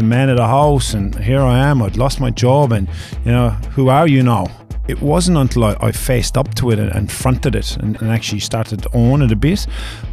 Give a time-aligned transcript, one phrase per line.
[0.00, 1.82] the men of the house, and here I am.
[1.82, 2.88] I'd lost my job, and
[3.22, 4.46] you know, who are you now?
[4.88, 8.10] It wasn't until I, I faced up to it and, and fronted it and, and,
[8.10, 9.66] actually started to own it a bit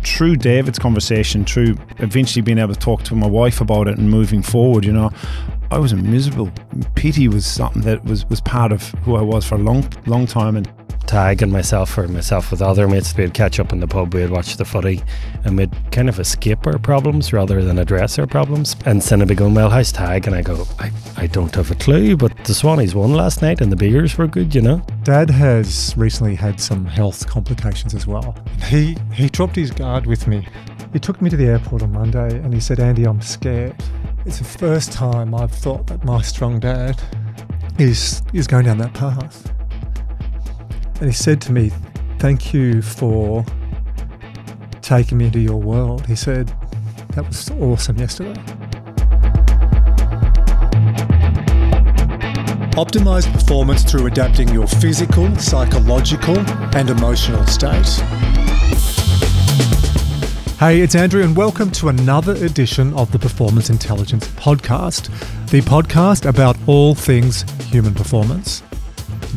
[0.03, 4.09] through David's conversation, through eventually being able to talk to my wife about it and
[4.09, 4.83] moving forward.
[4.83, 5.09] You know,
[5.71, 6.51] I was miserable.
[6.95, 10.27] Pity was something that was, was part of who I was for a long, long
[10.27, 10.57] time.
[10.57, 10.69] And
[11.07, 14.29] Tadhg and myself, or myself with other mates, we'd catch up in the pub, we'd
[14.29, 15.01] watch the footy,
[15.45, 18.75] and we'd kind of escape our problems rather than address our problems.
[18.85, 20.27] And then I'd be going, Well, how's Tadhg?
[20.27, 23.61] And I go, I, I don't have a clue, but the Swannies won last night
[23.61, 24.85] and the beers were good, you know?
[25.03, 28.35] Dad has recently had some health complications as well.
[28.65, 30.47] He, he dropped his guard with me.
[30.93, 33.75] He took me to the airport on Monday and he said, Andy, I'm scared.
[34.25, 37.01] It's the first time I've thought that my strong dad
[37.77, 39.53] is, is going down that path.
[40.99, 41.71] And he said to me,
[42.17, 43.45] Thank you for
[44.81, 46.07] taking me into your world.
[46.07, 46.47] He said,
[47.13, 48.33] That was awesome yesterday.
[52.73, 56.39] Optimize performance through adapting your physical, psychological,
[56.75, 57.87] and emotional state.
[60.57, 65.09] Hey, it's Andrew, and welcome to another edition of the Performance Intelligence Podcast,
[65.51, 68.63] the podcast about all things human performance.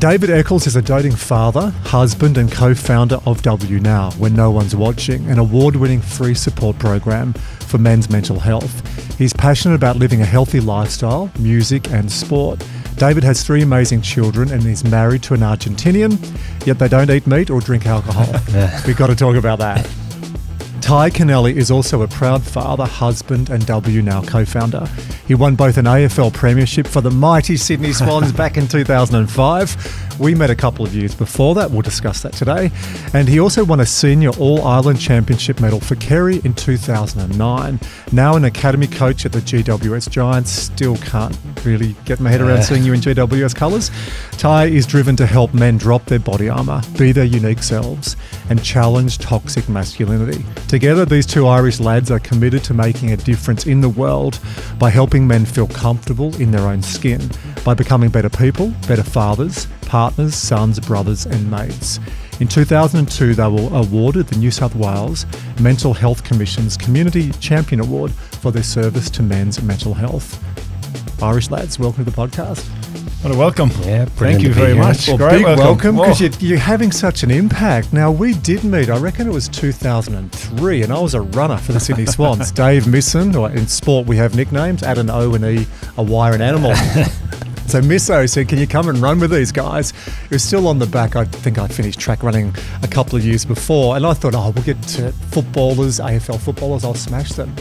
[0.01, 4.75] David Eccles is a doting father, husband, and co founder of WNOW, When No One's
[4.75, 9.19] Watching, an award winning free support program for men's mental health.
[9.19, 12.65] He's passionate about living a healthy lifestyle, music, and sport.
[12.97, 16.17] David has three amazing children and is married to an Argentinian,
[16.67, 18.25] yet they don't eat meat or drink alcohol.
[18.87, 19.87] We've got to talk about that.
[20.81, 24.87] Tadhg Kennelly is also a proud father, husband, and WNOW co founder.
[25.29, 30.35] He won both an AFL premiership for the mighty Sydney Swans back in 2005 we
[30.35, 31.71] met a couple of years before that.
[31.71, 32.71] We'll discuss that today.
[33.15, 37.81] And he also won a senior All Ireland Championship medal for Kerry in 2009.
[38.13, 40.51] Now an academy coach at the GWS Giants.
[40.51, 43.91] Still can't really get my head around seeing you in GWS colours.
[44.33, 48.17] Ty is driven to help men drop their body armour, be their unique selves,
[48.51, 50.45] and challenge toxic masculinity.
[50.71, 54.39] Together, these two Irish lads are committed to making a difference in the world
[54.79, 57.29] by helping men feel comfortable in their own skin,
[57.65, 61.99] by becoming better people, better fathers, partners, sons, brothers, and mates.
[62.39, 65.27] In 2002, they were awarded the New South Wales
[65.61, 70.41] Mental Health Commission's Community Champion Award for their service to men's mental health.
[71.21, 72.80] Irish lads, welcome to the podcast.
[73.23, 73.69] What a welcome.
[73.83, 75.07] Yeah, thank you very much.
[75.07, 77.93] Well, Great big welcome because you're, you're, having such an impact.
[77.93, 81.73] Now, we did meet, I reckon it was 2003, and I was a runner for
[81.73, 82.51] the Sydney Swans.
[82.53, 85.67] Dave Misson, or in sport we have nicknames, add an O and E,
[85.99, 86.73] a Y, and animal.
[87.71, 89.93] So Misso said, Can you come and run with these guys?
[90.25, 91.15] It was still on the back.
[91.15, 93.95] I think I'd finished track running a couple of years before.
[93.95, 97.55] And I thought, Oh, we'll get to footballers, AFL footballers, I'll smash them.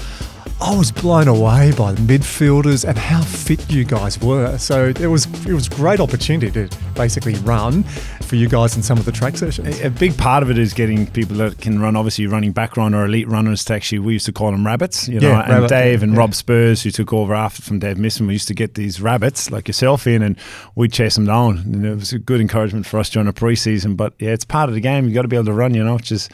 [0.61, 4.57] I was blown away by the midfielders and how fit you guys were.
[4.57, 7.83] So it was it was great opportunity to basically run
[8.21, 9.79] for you guys in some of the track sessions.
[9.79, 12.69] A, a big part of it is getting people that can run, obviously running back
[12.69, 15.29] background or elite runners to actually we used to call them rabbits, you know.
[15.29, 16.19] Yeah, and rabbit, Dave and yeah.
[16.19, 19.49] Rob Spurs who took over after from Dave Misson, we used to get these rabbits
[19.49, 20.37] like yourself in and
[20.75, 21.57] we'd chase them down.
[21.59, 23.95] And it was a good encouragement for us during the pre-season.
[23.95, 25.05] But yeah, it's part of the game.
[25.05, 26.29] You've got to be able to run, you know, which is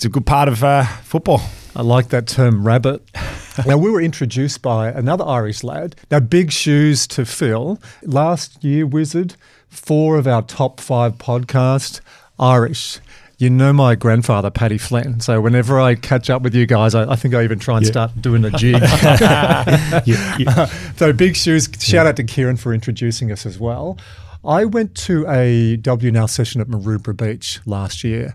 [0.00, 1.42] it's a good part of uh, football.
[1.76, 3.02] I like that term, rabbit.
[3.66, 5.94] now, we were introduced by another Irish lad.
[6.10, 7.78] Now, big shoes to fill.
[8.02, 9.36] Last year, Wizard,
[9.68, 12.00] four of our top five podcasts,
[12.38, 12.98] Irish.
[13.36, 15.20] You know my grandfather, Paddy Flynn.
[15.20, 17.84] So whenever I catch up with you guys, I, I think I even try and
[17.84, 17.92] yeah.
[17.92, 18.80] start doing a jig.
[18.80, 20.64] yeah, yeah.
[20.96, 21.68] so big shoes.
[21.78, 23.98] Shout out to Kieran for introducing us as well.
[24.46, 28.34] I went to a WNOW session at Maroubra Beach last year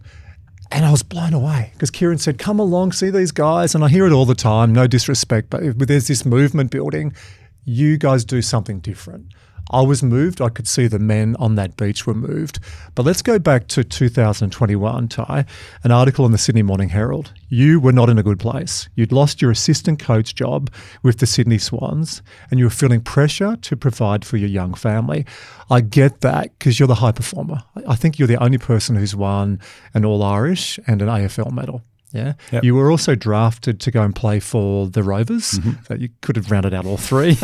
[0.71, 3.75] and I was blown away because Kieran said, Come along, see these guys.
[3.75, 7.13] And I hear it all the time, no disrespect, but there's this movement building.
[7.63, 9.27] You guys do something different.
[9.71, 10.41] I was moved.
[10.41, 12.59] I could see the men on that beach were moved.
[12.93, 15.45] But let's go back to 2021, Ty.
[15.83, 17.33] An article in the Sydney Morning Herald.
[17.49, 18.89] You were not in a good place.
[18.95, 20.69] You'd lost your assistant coach job
[21.01, 22.21] with the Sydney Swans
[22.51, 25.25] and you were feeling pressure to provide for your young family.
[25.69, 27.63] I get that because you're the high performer.
[27.87, 29.59] I think you're the only person who's won
[29.93, 31.81] an All Irish and an AFL medal.
[32.15, 32.33] Yeah.
[32.53, 32.63] Yep.
[32.63, 35.51] You were also drafted to go and play for the Rovers.
[35.51, 35.83] Mm-hmm.
[35.83, 37.35] So you could have rounded out all three.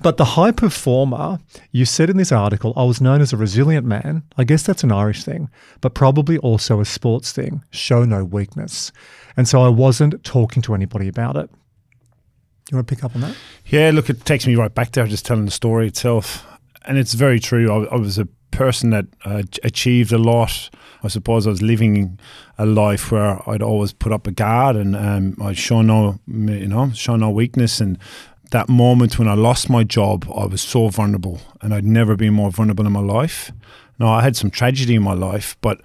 [0.00, 1.40] but the high performer,
[1.72, 4.22] you said in this article, I was known as a resilient man.
[4.36, 5.50] I guess that's an Irish thing,
[5.80, 7.64] but probably also a sports thing.
[7.70, 8.92] Show no weakness.
[9.36, 11.50] And so I wasn't talking to anybody about it.
[12.70, 13.36] You want to pick up on that?
[13.66, 16.46] Yeah, look, it takes me right back there, just telling the story itself.
[16.84, 17.70] And it's very true.
[17.72, 20.70] I, I was a person that uh, achieved a lot.
[21.02, 22.18] I suppose I was living
[22.58, 26.68] a life where I'd always put up a guard and um, I'd show no, you
[26.68, 27.98] know, show no weakness and
[28.50, 32.34] that moment when I lost my job, I was so vulnerable, and I'd never been
[32.34, 33.50] more vulnerable in my life.
[33.98, 35.80] Now I had some tragedy in my life, but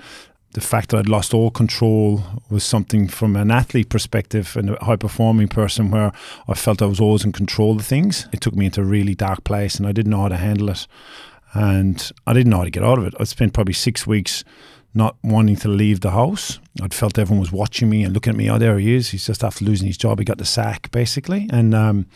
[0.54, 4.84] the fact that I'd lost all control was something from an athlete perspective and a
[4.84, 6.12] high performing person where
[6.48, 8.28] I felt I was always in control of things.
[8.34, 10.70] It took me into a really dark place and I didn't know how to handle
[10.70, 10.88] it.
[11.54, 13.14] And I didn't know how to get out of it.
[13.18, 14.44] I spent probably six weeks
[14.94, 16.60] not wanting to leave the house.
[16.82, 18.50] I'd felt everyone was watching me and looking at me.
[18.50, 19.10] Oh, there he is.
[19.10, 20.20] He's just after losing his job.
[20.20, 21.48] He got the sack, basically.
[21.52, 22.08] And um,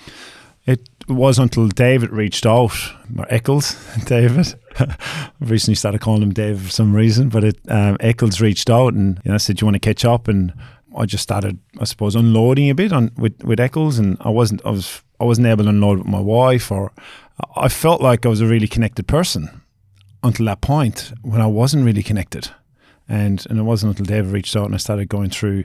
[0.65, 2.75] it was until David reached out,
[3.17, 3.75] or Eccles,
[4.05, 4.55] David.
[4.77, 8.93] I've recently started calling him Dave for some reason, but it um, Eccles reached out
[8.93, 10.53] and you know said, "Do you want to catch up?" And
[10.97, 14.65] I just started, I suppose, unloading a bit on with with Eccles, and I wasn't,
[14.65, 16.91] I was, I wasn't able to unload with my wife, or
[17.55, 19.61] I felt like I was a really connected person
[20.23, 22.49] until that point when I wasn't really connected,
[23.07, 25.63] and and it wasn't until David reached out and I started going through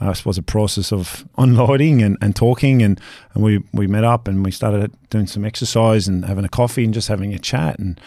[0.00, 3.00] I suppose a process of unloading and, and talking and,
[3.34, 6.84] and we, we met up and we started doing some exercise and having a coffee
[6.84, 7.78] and just having a chat.
[7.78, 8.00] And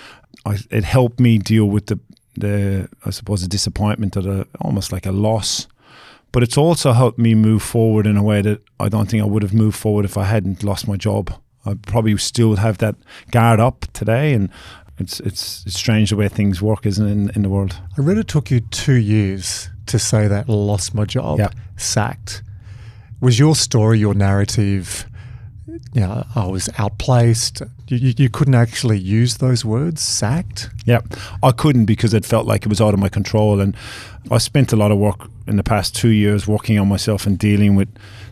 [0.46, 2.00] I, it helped me deal with the
[2.38, 5.68] the I suppose the disappointment of the almost like a loss.
[6.32, 9.26] But it's also helped me move forward in a way that I don't think I
[9.26, 11.34] would have moved forward if I hadn't lost my job.
[11.66, 12.96] I probably still have that
[13.32, 14.50] guard up today and
[15.02, 18.02] it's it's, it's strange the way things work isn't it, in, in the world I
[18.02, 21.50] read it took you two years to say that lost my job, Yeah.
[21.76, 22.44] sacked.
[23.20, 25.06] Was your story, your narrative,
[25.94, 27.62] you know, I was outplaced?
[27.88, 30.70] You, you, you couldn't actually use those words, sacked?
[30.86, 31.02] Yeah,
[31.44, 33.60] I couldn't because it felt like it was out of my control.
[33.60, 33.76] And
[34.32, 37.38] I spent a lot of work in the past two years working on myself and
[37.38, 37.90] dealing with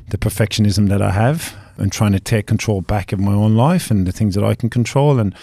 [0.09, 3.89] the perfectionism that I have and trying to take control back of my own life
[3.89, 5.19] and the things that I can control.
[5.19, 5.33] And,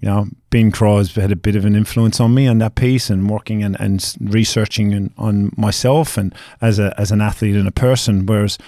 [0.00, 3.10] you know, Ben Crowe had a bit of an influence on me on that piece
[3.10, 7.66] and working and, and researching and, on myself and as, a, as an athlete and
[7.66, 8.26] a person.
[8.26, 8.58] Whereas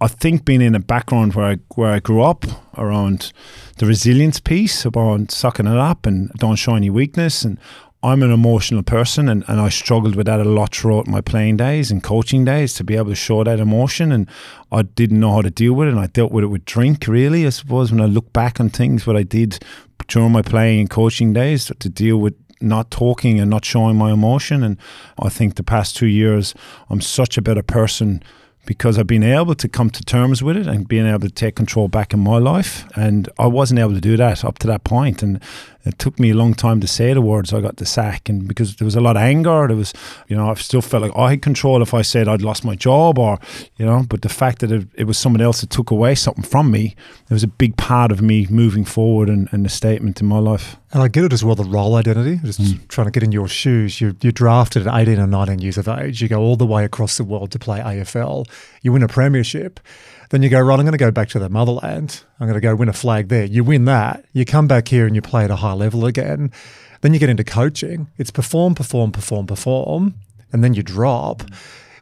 [0.00, 2.44] I think being in a background where I where I grew up
[2.76, 3.32] around
[3.78, 7.58] the resilience piece, about sucking it up and don't show any weakness, and
[8.04, 11.56] I'm an emotional person, and, and I struggled with that a lot throughout my playing
[11.56, 14.28] days and coaching days to be able to show that emotion, and
[14.70, 17.08] I didn't know how to deal with it, and I dealt with it with drink.
[17.08, 19.58] Really, I suppose when I look back on things, what I did
[20.06, 24.12] during my playing and coaching days to deal with not talking and not showing my
[24.12, 24.62] emotion.
[24.62, 24.76] And
[25.18, 26.54] I think the past two years,
[26.90, 28.22] I'm such a better person
[28.66, 31.54] because I've been able to come to terms with it and being able to take
[31.54, 32.86] control back in my life.
[32.96, 35.22] And I wasn't able to do that up to that point.
[35.22, 35.40] And
[35.84, 38.28] it took me a long time to say the words I got the sack.
[38.28, 39.92] And because there was a lot of anger, there was,
[40.28, 42.74] you know, I still felt like I had control if I said I'd lost my
[42.74, 43.38] job or,
[43.76, 46.44] you know, but the fact that it, it was someone else that took away something
[46.44, 46.96] from me,
[47.28, 50.38] it was a big part of me moving forward and, and the statement in my
[50.38, 50.76] life.
[50.92, 52.86] And I get it as well, the role identity, just hmm.
[52.88, 54.00] trying to get in your shoes.
[54.00, 56.22] You, you're drafted at 18 or 19 years of age.
[56.22, 58.46] You go all the way across the world to play AFL.
[58.80, 59.80] You win a premiership.
[60.34, 62.24] Then you go, right, I'm going to go back to the motherland.
[62.40, 63.44] I'm going to go win a flag there.
[63.44, 64.24] You win that.
[64.32, 66.50] You come back here and you play at a high level again.
[67.02, 68.08] Then you get into coaching.
[68.18, 70.14] It's perform, perform, perform, perform.
[70.52, 71.44] And then you drop.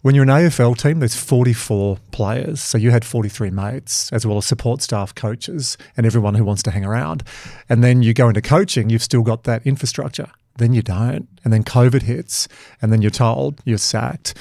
[0.00, 2.62] When you're an AFL team, there's 44 players.
[2.62, 6.62] So you had 43 mates, as well as support staff, coaches, and everyone who wants
[6.62, 7.24] to hang around.
[7.68, 10.30] And then you go into coaching, you've still got that infrastructure.
[10.56, 11.28] Then you don't.
[11.44, 12.48] And then COVID hits,
[12.80, 14.32] and then you're told you're sacked.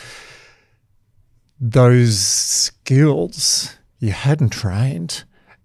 [1.59, 5.23] Those skills you hadn't trained.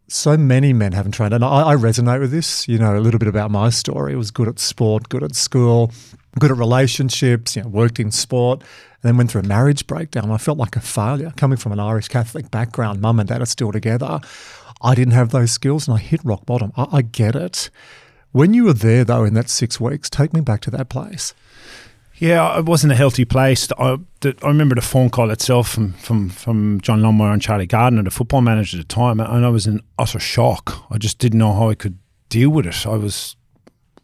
[0.09, 1.35] So many men haven't trained.
[1.35, 2.69] And I, I resonate with this.
[2.69, 4.13] You know, a little bit about my story.
[4.13, 5.91] I was good at sport, good at school,
[6.39, 10.31] good at relationships, you know, worked in sport, and then went through a marriage breakdown.
[10.31, 11.33] I felt like a failure.
[11.37, 14.21] Coming from an Irish Catholic background, mum and dad are still together.
[14.83, 16.73] I didn't have those skills and I hit rock bottom.
[16.77, 17.71] I, I get it.
[18.33, 21.35] When you were there, though, in that six weeks, take me back to that place.
[22.19, 23.69] Yeah, it wasn't a healthy place.
[23.79, 27.67] I, the, I remember the phone call itself from, from, from John Longmire and Charlie
[27.67, 30.87] Gardner, the football manager at the time, and I was in utter shock.
[30.91, 31.99] I just didn't know how I could
[32.31, 32.87] deal with it.
[32.87, 33.37] I was,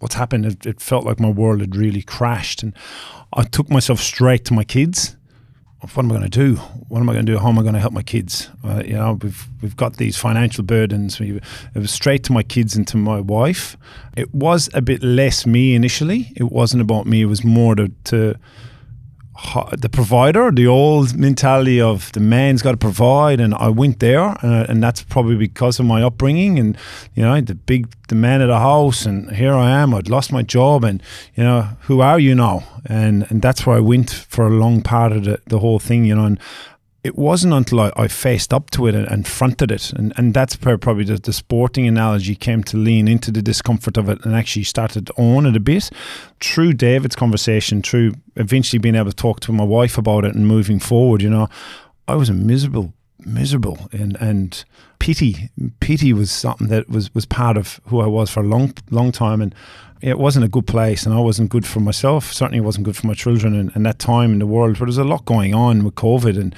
[0.00, 2.62] what's happened, it, it felt like my world had really crashed.
[2.62, 2.74] And
[3.32, 5.16] I took myself straight to my kids.
[5.82, 6.54] What am I going to do?
[6.88, 7.38] What am I going to do?
[7.38, 8.48] How am I going to help my kids?
[8.62, 11.18] Uh, you know, we've we've got these financial burdens.
[11.18, 11.40] We,
[11.74, 13.76] it was straight to my kids and to my wife.
[14.16, 16.32] It was a bit less me initially.
[16.36, 17.22] It wasn't about me.
[17.22, 18.36] It was more to, to
[19.76, 24.20] the provider, the old mentality of the man's got to provide, and I went there,
[24.20, 26.76] uh, and that's probably because of my upbringing, and
[27.14, 29.94] you know, the big, the man of the house, and here I am.
[29.94, 31.02] I'd lost my job, and
[31.34, 32.64] you know, who are you now?
[32.86, 36.04] And and that's where I went for a long part of the, the whole thing,
[36.04, 36.38] you know, and
[37.04, 40.32] it wasn't until I, I faced up to it and, and fronted it, and, and
[40.32, 44.24] that's where probably the, the sporting analogy came to lean into the discomfort of it
[44.24, 45.90] and actually started to own it a bit
[46.40, 50.46] through David's conversation, through eventually being able to talk to my wife about it and
[50.46, 51.22] moving forward.
[51.22, 51.48] You know,
[52.06, 52.92] I was a miserable
[53.24, 54.64] miserable and and
[54.98, 58.74] pity pity was something that was was part of who I was for a long
[58.90, 59.54] long time and
[60.02, 63.06] it wasn't a good place and I wasn't good for myself certainly wasn't good for
[63.06, 65.84] my children and, and that time in the world where there's a lot going on
[65.84, 66.54] with COVID and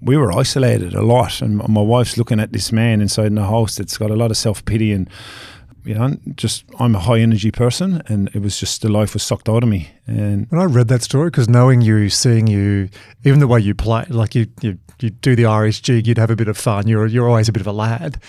[0.00, 3.46] we were isolated a lot and my wife's looking at this man inside in the
[3.46, 5.08] house that's got a lot of self-pity and
[5.88, 9.22] you know, just I'm a high energy person, and it was just the life was
[9.22, 9.88] sucked out of me.
[10.06, 12.90] And when I read that story, because knowing you, seeing you,
[13.24, 16.30] even the way you play, like you, you, you do the Irish jig, you'd have
[16.30, 16.88] a bit of fun.
[16.88, 18.20] You're you're always a bit of a lad.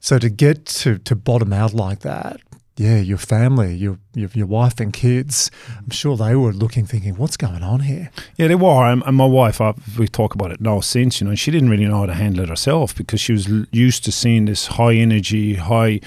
[0.00, 2.40] So to get to to bottom out like that,
[2.76, 7.16] yeah, your family, your, your your wife and kids, I'm sure they were looking, thinking,
[7.16, 8.86] "What's going on here?" Yeah, they were.
[8.86, 9.60] And, my wife,
[9.98, 12.42] we talk about it now since, you know, she didn't really know how to handle
[12.42, 16.00] it herself because she was used to seeing this high energy, high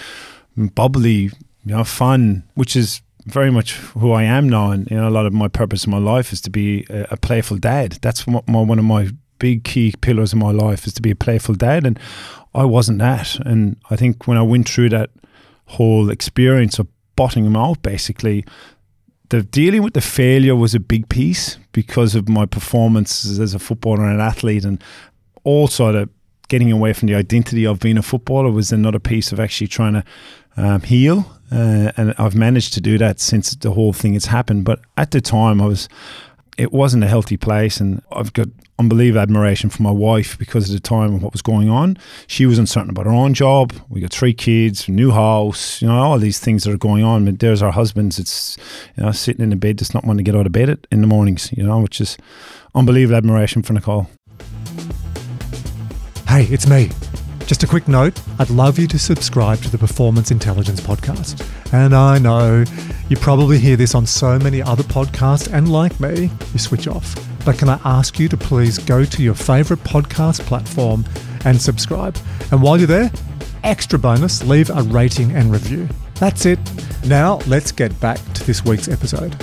[0.56, 1.32] bubbly,
[1.66, 4.72] you know, fun, which is very much who I am now.
[4.72, 7.08] And you know, a lot of my purpose in my life is to be a,
[7.12, 7.98] a playful dad.
[8.02, 9.10] That's my, one of my
[9.40, 12.00] big key pillars in my life is to be a playful dad, and
[12.54, 13.38] I wasn't that.
[13.38, 15.10] And I think when I went through that
[15.70, 18.46] whole experience of botting them out, basically,
[19.30, 23.60] the dealing with the failure was a big piece because of my performance as a
[23.60, 24.84] footballer and an athlete, and
[25.44, 26.10] also the
[26.50, 29.94] getting away from the identity of being a footballer was another piece of actually trying
[29.94, 30.04] to
[30.58, 31.32] um, heal.
[31.52, 34.66] Uh, and I've managed to do that since the whole thing has happened.
[34.66, 35.88] But at the time, I was,
[36.58, 38.48] it wasn't a healthy place, and I've got
[38.80, 41.98] unbelievable admiration for my wife because of the time and what was going on.
[42.28, 43.74] She was uncertain about her own job.
[43.90, 47.26] We got three kids, new house, you know, all these things that are going on.
[47.26, 48.18] But there's our husbands.
[48.18, 48.58] It's
[48.96, 51.02] you know sitting in the bed, just not wanting to get out of bed in
[51.02, 51.52] the mornings.
[51.56, 52.18] You know, which is
[52.74, 54.10] unbelievable admiration for Nicole.
[56.28, 56.90] Hey, it's me.
[57.50, 61.44] Just a quick note I'd love you to subscribe to the Performance Intelligence Podcast.
[61.74, 62.64] And I know
[63.10, 67.16] you probably hear this on so many other podcasts, and like me, you switch off.
[67.44, 71.06] But can I ask you to please go to your favorite podcast platform
[71.44, 72.20] and subscribe?
[72.52, 73.12] And while you're there,
[73.64, 75.90] extra bonus, leave a rating and review.
[76.20, 76.60] That's it.
[77.08, 79.36] Now, let's get back to this week's episode.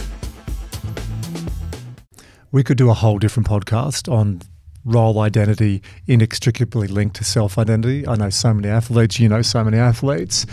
[2.52, 4.42] We could do a whole different podcast on
[4.86, 8.06] role identity inextricably linked to self identity.
[8.06, 10.46] I know so many athletes, you know so many athletes.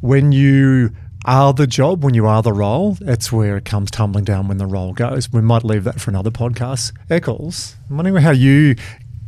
[0.00, 0.90] When you
[1.24, 4.58] are the job, when you are the role, that's where it comes tumbling down when
[4.58, 5.32] the role goes.
[5.32, 6.92] We might leave that for another podcast.
[7.08, 8.76] Eccles, I'm wondering how you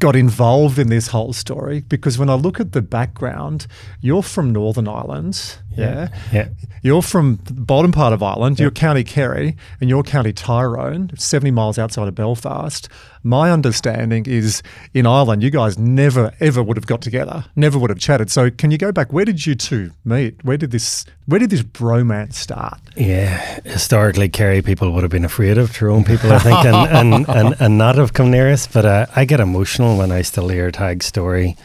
[0.00, 3.66] got involved in this whole story because when I look at the background,
[4.00, 5.58] you're from Northern Ireland.
[5.76, 6.08] Yeah.
[6.32, 6.48] Yeah.
[6.82, 8.58] You're from the bottom part of Ireland.
[8.58, 8.64] Yeah.
[8.64, 12.88] You're County Kerry and you're County Tyrone, 70 miles outside of Belfast.
[13.22, 14.62] My understanding is
[14.92, 18.30] in Ireland, you guys never, ever would have got together, never would have chatted.
[18.30, 19.14] So can you go back?
[19.14, 20.44] Where did you two meet?
[20.44, 22.78] Where did this, where did this bromance start?
[22.96, 23.60] Yeah.
[23.64, 27.56] Historically, Kerry people would have been afraid of Tyrone people, I think, and, and, and,
[27.58, 28.66] and, not have come near us.
[28.66, 31.56] But uh, I get emotional when I still hear Tadhg's story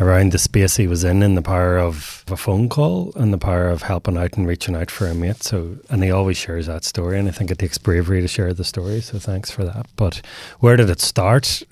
[0.00, 3.38] around the space he was in and the power of a phone call and the
[3.38, 5.42] power of helping out and reaching out for a mate.
[5.42, 8.54] So, and he always shares that story, and I think it takes bravery to share
[8.54, 9.00] the story.
[9.00, 9.86] So, thanks for that.
[9.96, 10.22] But
[10.60, 11.62] where did it start?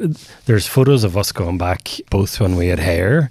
[0.47, 3.31] There's photos of us going back both when we had hair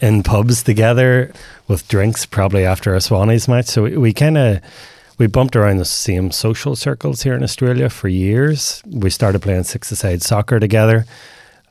[0.00, 1.32] in pubs together
[1.68, 3.66] with drinks, probably after a Swannies match.
[3.66, 4.60] So, we, we kind of
[5.18, 8.82] we bumped around the same social circles here in Australia for years.
[8.86, 11.06] We started playing six-a-side soccer together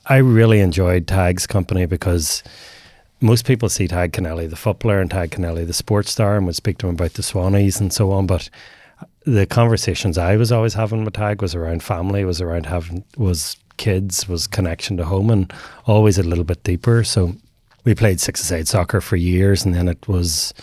[0.06, 2.44] I really enjoyed Tadhg's company because
[3.20, 6.56] most people see Tadhg Kennelly, the footballer, and Tadhg Kennelly, the sports star, and would
[6.56, 8.26] speak to him about the Swannies and so on.
[8.26, 8.50] But
[9.26, 13.58] the conversations I was always having with Tadhg was around family, was around having was
[13.78, 15.54] kids, was connection to home, and
[15.86, 17.04] always a little bit deeper.
[17.04, 17.36] So
[17.84, 20.54] we played six-a-side soccer for years, and then it was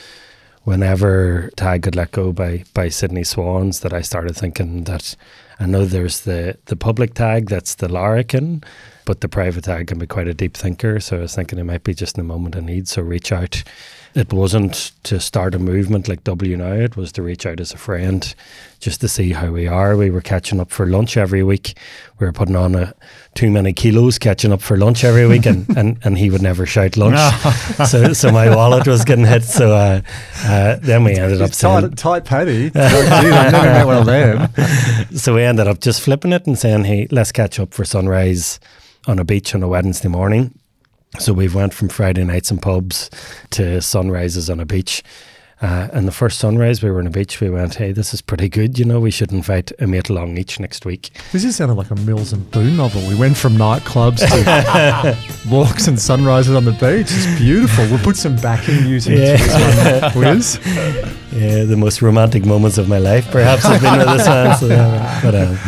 [0.68, 5.16] whenever Tadhg got let go by by Sydney Swans that I started thinking that
[5.58, 8.62] I know there's the the public Tadhg that's the larrikin
[9.06, 11.00] but the private Tadhg can be quite a deep thinker.
[11.00, 12.86] So I was thinking it might be just in a moment of need.
[12.86, 13.62] So reach out.
[14.14, 17.76] It wasn't to start a movement like WNOW, it was to reach out as a
[17.78, 18.34] friend
[18.80, 19.96] just to see how we are.
[19.96, 21.76] We were catching up for lunch every week.
[22.18, 22.94] We were putting on a,
[23.34, 26.66] too many kilos catching up for lunch every week, and, and, and he would never
[26.66, 27.18] shout lunch.
[27.88, 29.44] so so my wallet was getting hit.
[29.44, 30.00] So uh,
[30.44, 32.70] uh, then we ended up saying, tight, tight Paddy.
[32.74, 35.16] never one of them.
[35.16, 38.60] So we ended up just flipping it and saying, "Hey, let's catch up for sunrise."
[39.06, 40.57] on a beach on a Wednesday morning.
[41.18, 43.10] So we've went from Friday nights in pubs
[43.50, 45.02] to sunrises on a beach.
[45.60, 47.40] Uh, and the first sunrise, we were on a beach.
[47.40, 48.78] We went, "Hey, this is pretty good.
[48.78, 51.90] You know, we should invite a mate along each next week." This is sounding like
[51.90, 53.02] a Mills and Boon novel.
[53.08, 55.18] We went from nightclubs to
[55.50, 57.08] walks and sunrises on the beach.
[57.10, 57.86] It's beautiful.
[57.86, 59.36] We'll put some backing music yeah.
[59.36, 60.60] this one, Wiz.
[61.32, 64.56] Yeah, the most romantic moments of my life, perhaps, have been with this one.
[64.58, 64.68] So,
[65.24, 65.58] but um,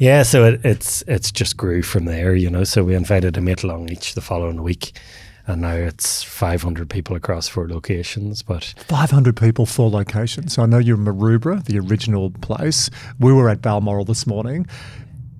[0.00, 2.64] Yeah, so it, it's it's just grew from there, you know.
[2.64, 4.98] So we invited a mate along each the following week,
[5.46, 8.42] and now it's 500 people across four locations.
[8.42, 10.54] But 500 people, four locations.
[10.54, 12.88] So I know you're Maroubra, the original place.
[13.18, 14.66] We were at Balmoral this morning.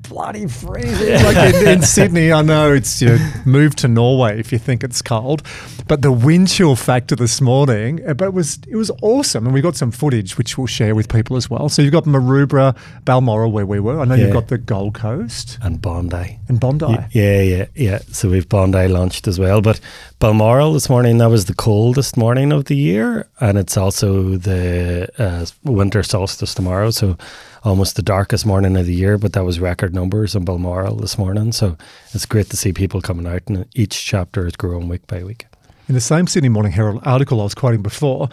[0.09, 1.23] Bloody freezing.
[1.23, 5.03] like in, in Sydney, I know it's you move to Norway if you think it's
[5.03, 5.43] cold.
[5.87, 9.45] But the wind chill factor this morning, uh, but it was it was awesome.
[9.47, 11.69] And we got some footage which we'll share with people as well.
[11.69, 14.01] So you've got Maroubra, Balmoral where we were.
[14.01, 14.25] I know Yeah.
[14.27, 16.39] you've got the Gold Coast and Bondi.
[16.49, 16.87] and Bondi.
[16.87, 17.99] Y- Yeah, yeah, yeah.
[18.11, 19.61] So we've Bondi launched as well.
[19.61, 19.81] But
[20.21, 23.27] Balmoral this morning, that was the coldest morning of the year.
[23.41, 26.91] And it's also the uh, winter solstice tomorrow.
[26.91, 27.17] So
[27.65, 29.17] almost the darkest morning of the year.
[29.17, 31.53] But that was record numbers in Balmoral this morning.
[31.53, 31.79] So
[32.13, 33.49] it's great to see people coming out.
[33.49, 35.47] And each chapter is growing week by week.
[35.89, 38.29] In the same Sydney Morning Herald article I was quoting before,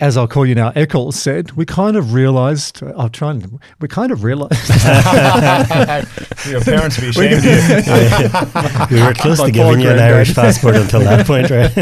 [0.00, 3.86] as I'll call you now, Eccles said, we kind of realised, I'll try and, we
[3.86, 4.68] kind of realised
[6.48, 8.96] Your parents would be ashamed of you.
[8.96, 10.00] We were close My to giving you an.
[10.00, 11.70] Irish passport until that point, right?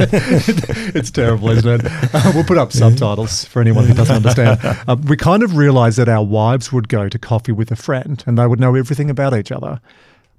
[0.94, 1.90] it's terrible, isn't it?
[2.14, 4.60] Uh, we'll put up subtitles for anyone who doesn't understand.
[4.62, 8.22] Uh, we kind of realised that our wives would go to coffee with a friend
[8.26, 9.80] and they would know everything about each other.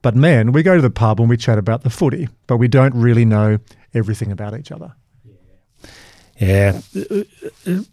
[0.04, 2.68] But men, we go to the pub and we chat about the footy, but we
[2.68, 3.58] don't really know
[3.94, 4.94] everything about each other.
[6.44, 6.82] Yeah,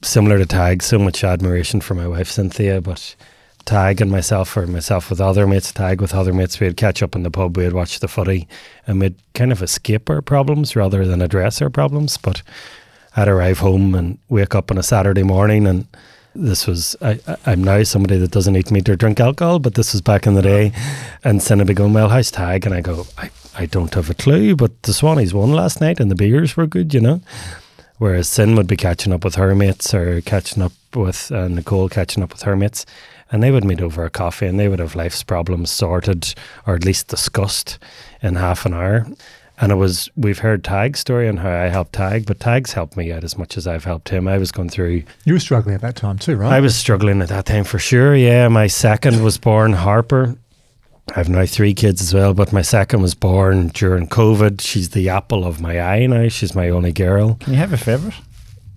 [0.02, 3.14] similar to Tadhg, so much admiration for my wife Cynthia, but
[3.64, 7.14] Tadhg and myself, or myself with other mates, Tadhg with other mates, we'd catch up
[7.14, 8.48] in the pub, we'd watch the footy,
[8.88, 12.16] and we'd kind of escape our problems rather than address our problems.
[12.16, 12.42] But
[13.16, 15.86] I'd arrive home and wake up on a Saturday morning, and
[16.34, 19.92] this was, I, I'm now somebody that doesn't eat meat or drink alcohol, but this
[19.92, 20.72] was back in the day,
[21.22, 22.66] and Cinna be going, well, how's Tadhg?
[22.66, 26.00] And I go, I, I don't have a clue, but the Swannies won last night
[26.00, 27.20] and the beers were good, you know?
[28.00, 31.90] Whereas Sin would be catching up with her mates or catching up with uh, Nicole
[31.90, 32.86] catching up with her mates,
[33.30, 36.34] and they would meet over a coffee and they would have life's problems sorted
[36.66, 37.78] or at least discussed
[38.22, 39.06] in half an hour.
[39.60, 42.96] And it was we've heard Tadhg's story and how I helped Tadhg, but Tadhg's helped
[42.96, 44.26] me out as much as I've helped him.
[44.26, 46.54] I was going through You were struggling at that time too, right?
[46.54, 48.16] I was struggling at that time for sure.
[48.16, 50.36] Yeah, my second was born Harper.
[51.10, 54.60] I have now three kids as well, but my second was born during COVID.
[54.60, 56.28] She's the apple of my eye now.
[56.28, 57.34] She's my only girl.
[57.40, 58.14] Can you have a favourite?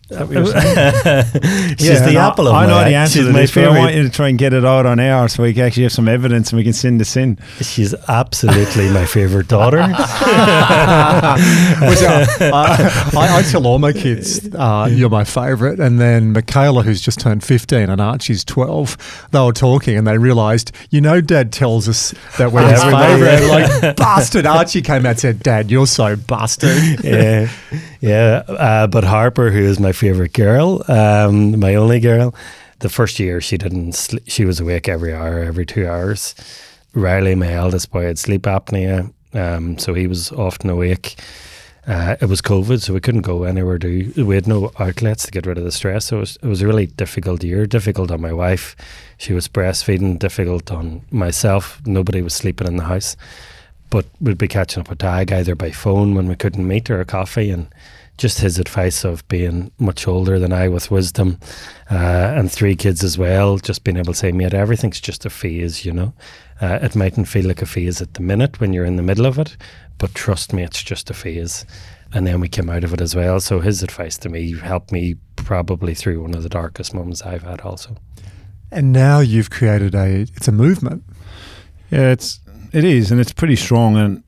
[0.14, 2.90] She's Yeah, the apple of I my know eye.
[2.90, 4.66] the answer She's to my this, but I want you to try and get it
[4.66, 7.16] out on air so we can actually have some evidence and we can send this
[7.16, 7.38] in.
[7.62, 9.78] She's absolutely my favorite daughter.
[11.82, 16.34] Was, uh, I, I, I tell all my kids uh, you're my favourite, and then
[16.34, 21.02] Michaela, who's just turned 15, and Archie's 12, they were talking and they realised, you
[21.02, 23.48] know, Dad tells us that we're his favourite.
[23.48, 24.46] Like, bastard.
[24.46, 27.04] Archie came out and said, Dad, you're so bastard.
[27.04, 27.50] yeah,
[28.04, 28.44] yeah.
[28.48, 32.36] Uh, but Harper, who is my favorite girl, um, my only girl,
[32.80, 33.94] the first year she didn't.
[33.94, 36.36] Sl- she was awake every hour, every two hours.
[36.94, 41.16] Riley, my eldest boy, had sleep apnea, um, so he was often awake.
[41.88, 43.78] Uh, it was COVID, so we couldn't go anywhere.
[43.78, 46.06] Do we had no outlets to get rid of the stress.
[46.06, 47.66] So it was, it was a really difficult year.
[47.66, 48.76] Difficult on my wife.
[49.18, 50.20] She was breastfeeding.
[50.20, 51.82] Difficult on myself.
[51.86, 53.16] Nobody was sleeping in the house
[53.94, 57.00] but we'd be catching up with Tadhg either by phone when we couldn't meet or
[57.00, 57.68] a coffee and
[58.18, 61.38] just his advice of being much older than I with wisdom
[61.92, 65.30] uh, and three kids as well, just being able to say, mate, everything's just a
[65.30, 66.12] phase, you know.
[66.60, 69.28] Uh, it mightn't feel like a phase at the minute when you're in the middle
[69.28, 69.56] of it,
[70.00, 71.64] but trust me, it's just a phase.
[72.16, 73.40] And then we came out of it as well.
[73.40, 77.44] So his advice to me helped me probably through one of the darkest moments I've
[77.44, 77.96] had also.
[78.72, 81.04] And now you've created a, it's a movement.
[81.92, 82.40] Yeah, it's
[82.74, 83.96] it is, and it's pretty strong.
[83.96, 84.24] And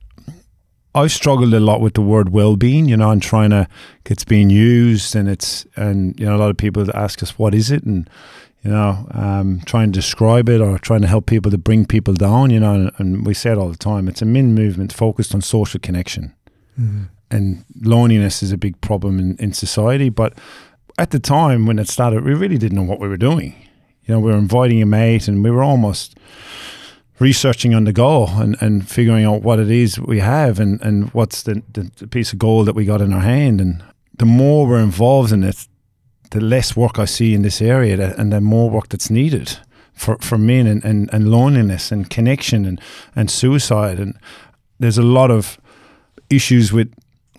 [0.94, 3.68] I've struggled a lot with the word well-being, you know, and trying to
[4.06, 7.54] it's being used, and it's and you know a lot of people ask us what
[7.54, 8.08] is it, and
[8.62, 12.14] you know, um, trying to describe it or trying to help people to bring people
[12.14, 14.08] down, you know, and, and we say it all the time.
[14.08, 16.34] It's a min movement focused on social connection,
[17.30, 20.08] and loneliness is a big problem in, in society.
[20.08, 20.34] But
[20.98, 23.54] at the time when it started, we really didn't know what we were doing.
[24.04, 26.18] You know, we were inviting a mate, and we were almost
[27.18, 31.10] researching on the go and, and figuring out what it is we have and, and
[31.10, 33.60] what's the, the, the piece of gold that we got in our hand.
[33.60, 33.82] And
[34.18, 35.66] the more we're involved in it,
[36.30, 39.58] the less work I see in this area and the more work that's needed
[39.94, 42.80] for, for men and, and, and loneliness and connection and,
[43.14, 43.98] and suicide.
[43.98, 44.18] And
[44.78, 45.58] there's a lot of
[46.28, 46.92] issues with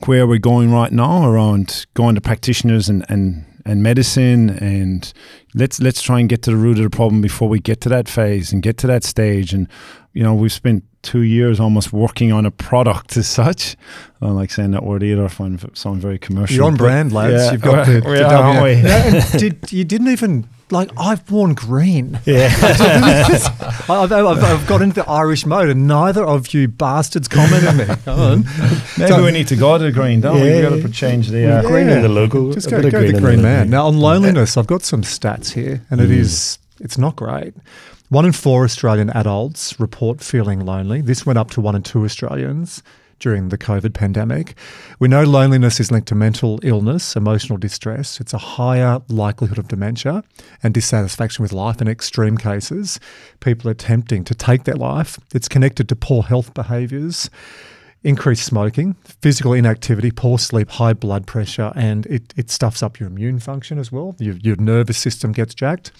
[0.05, 5.13] where we're going right now around going to practitioners and, and, and medicine and
[5.53, 7.89] let's let's try and get to the root of the problem before we get to
[7.89, 9.67] that phase and get to that stage and
[10.13, 13.75] you know we've spent two years almost working on a product as such
[14.21, 16.75] I don't like saying that word either I find it sound very commercial You're on
[16.75, 17.33] brand, lads.
[17.43, 18.71] Yeah, You've got the, the W- we?
[18.81, 22.19] Yeah, did, you didn't even like I've worn green.
[22.25, 22.49] Yeah.
[23.89, 27.85] I've, I've, I've got into the Irish mode, and neither of you bastards commented me.
[28.05, 28.43] Come on.
[28.97, 30.47] Maybe So- we need to go to the green, don't we?
[30.49, 30.69] Yeah.
[30.69, 31.45] We've got to change the.
[31.57, 32.51] Uh, Green in the logo.
[32.53, 33.69] Just go, go green the green man.
[33.69, 37.53] Now on loneliness, I've got some stats here, and it is it's not great.
[38.09, 41.01] One in four Australian adults report feeling lonely.
[41.01, 42.81] This went up to one in two Australians
[43.19, 44.55] during the COVID pandemic.
[44.99, 48.19] We know loneliness is linked to mental illness, emotional distress.
[48.19, 50.23] It's a higher likelihood of dementia
[50.63, 51.81] and dissatisfaction with life.
[51.81, 52.99] In extreme cases,
[53.39, 55.19] people attempting to take their life.
[55.33, 57.29] It's connected to poor health behaviours
[58.03, 63.07] increased smoking, physical inactivity, poor sleep, high blood pressure, and it, it stuffs up your
[63.07, 64.15] immune function as well.
[64.19, 65.91] Your, your nervous system gets jacked.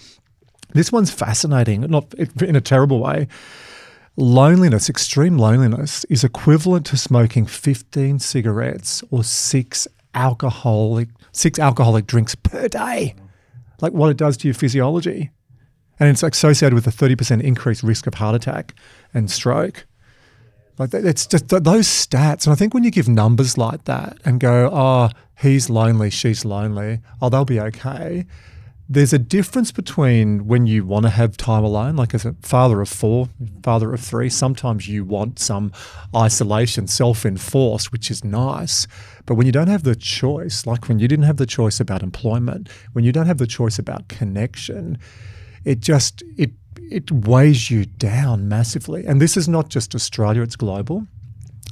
[0.72, 3.28] This one's fascinating, not in a terrible way.
[4.20, 12.34] Loneliness, extreme loneliness, is equivalent to smoking 15 cigarettes or six alcoholic six alcoholic drinks
[12.34, 13.14] per day.
[13.80, 15.30] Like what it does to your physiology.
[16.00, 18.74] And it's associated with a 30% increased risk of heart attack
[19.14, 19.86] and stroke.
[20.78, 24.40] Like it's just those stats, and I think when you give numbers like that and
[24.40, 28.26] go, "Oh, he's lonely, she's lonely, oh, they'll be okay."
[28.90, 32.80] There's a difference between when you want to have time alone, like as a father
[32.80, 33.28] of four,
[33.62, 34.30] father of three.
[34.30, 35.72] Sometimes you want some
[36.16, 38.86] isolation, self-enforced, which is nice.
[39.26, 42.02] But when you don't have the choice, like when you didn't have the choice about
[42.02, 44.96] employment, when you don't have the choice about connection,
[45.66, 46.52] it just it
[46.90, 49.04] it weighs you down massively.
[49.04, 51.06] And this is not just Australia; it's global.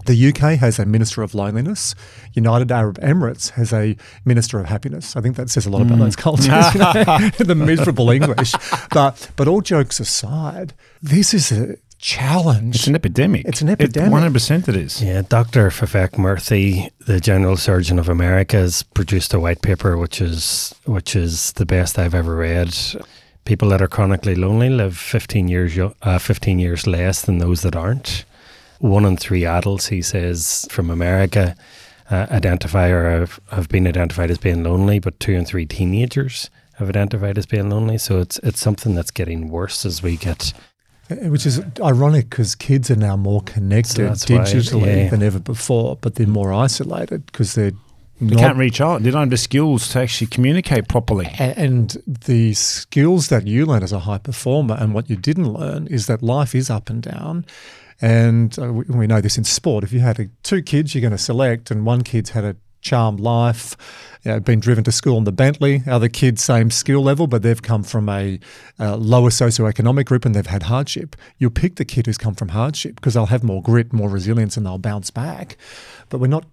[0.07, 1.95] The UK has a minister of loneliness.
[2.33, 5.17] United Arab Emirates has a minister of happiness.
[5.17, 6.47] I think that says a lot about those cultures.
[6.75, 6.93] you know,
[7.39, 8.53] the miserable English.
[8.93, 12.77] But but all jokes aside, this is a challenge.
[12.77, 13.45] it's an epidemic.
[13.47, 14.13] It's an epidemic.
[14.13, 15.03] One hundred percent, it is.
[15.03, 15.71] Yeah, Dr.
[15.71, 21.17] Vivek Murthy, the General Surgeon of America, has produced a white paper which is which
[21.17, 22.77] is the best I've ever read.
[23.45, 27.77] People that are chronically lonely live 15 years uh, 15 years less than those that
[27.77, 28.25] aren't.
[28.81, 31.55] One in three adults, he says, from America
[32.11, 36.51] uh, identify or have, have been identified as being lonely, but two in three teenagers
[36.79, 37.99] have identified as being lonely.
[37.99, 40.53] So it's it's something that's getting worse as we get
[41.11, 45.11] Uh, Which is ironic because kids are now more connected that's why, digitally yeah.
[45.11, 47.73] than ever before, but they're more isolated because they're
[48.21, 49.03] They not can't reach out.
[49.03, 51.27] They don't have the skills to actually communicate properly.
[51.39, 55.87] And the skills that you learn as a high performer and what you didn't learn
[55.87, 57.45] is that life is up and down.
[58.01, 59.85] And uh, we, know this in sport.
[59.85, 62.57] If you had a, two kids, you're going to select, and one kid's had a
[62.87, 63.77] charmed life,
[64.25, 65.83] you know, been driven to school in the Bentley.
[65.87, 68.39] Other kids, same skill level, but they've come from a
[68.79, 71.17] uh, lower socioeconomic group and they've had hardship.
[71.39, 74.57] You'll pick the kid who's come from hardship because they'll have more grit, more resilience,
[74.57, 75.57] and they'll bounce back.
[76.09, 76.47] But we're not.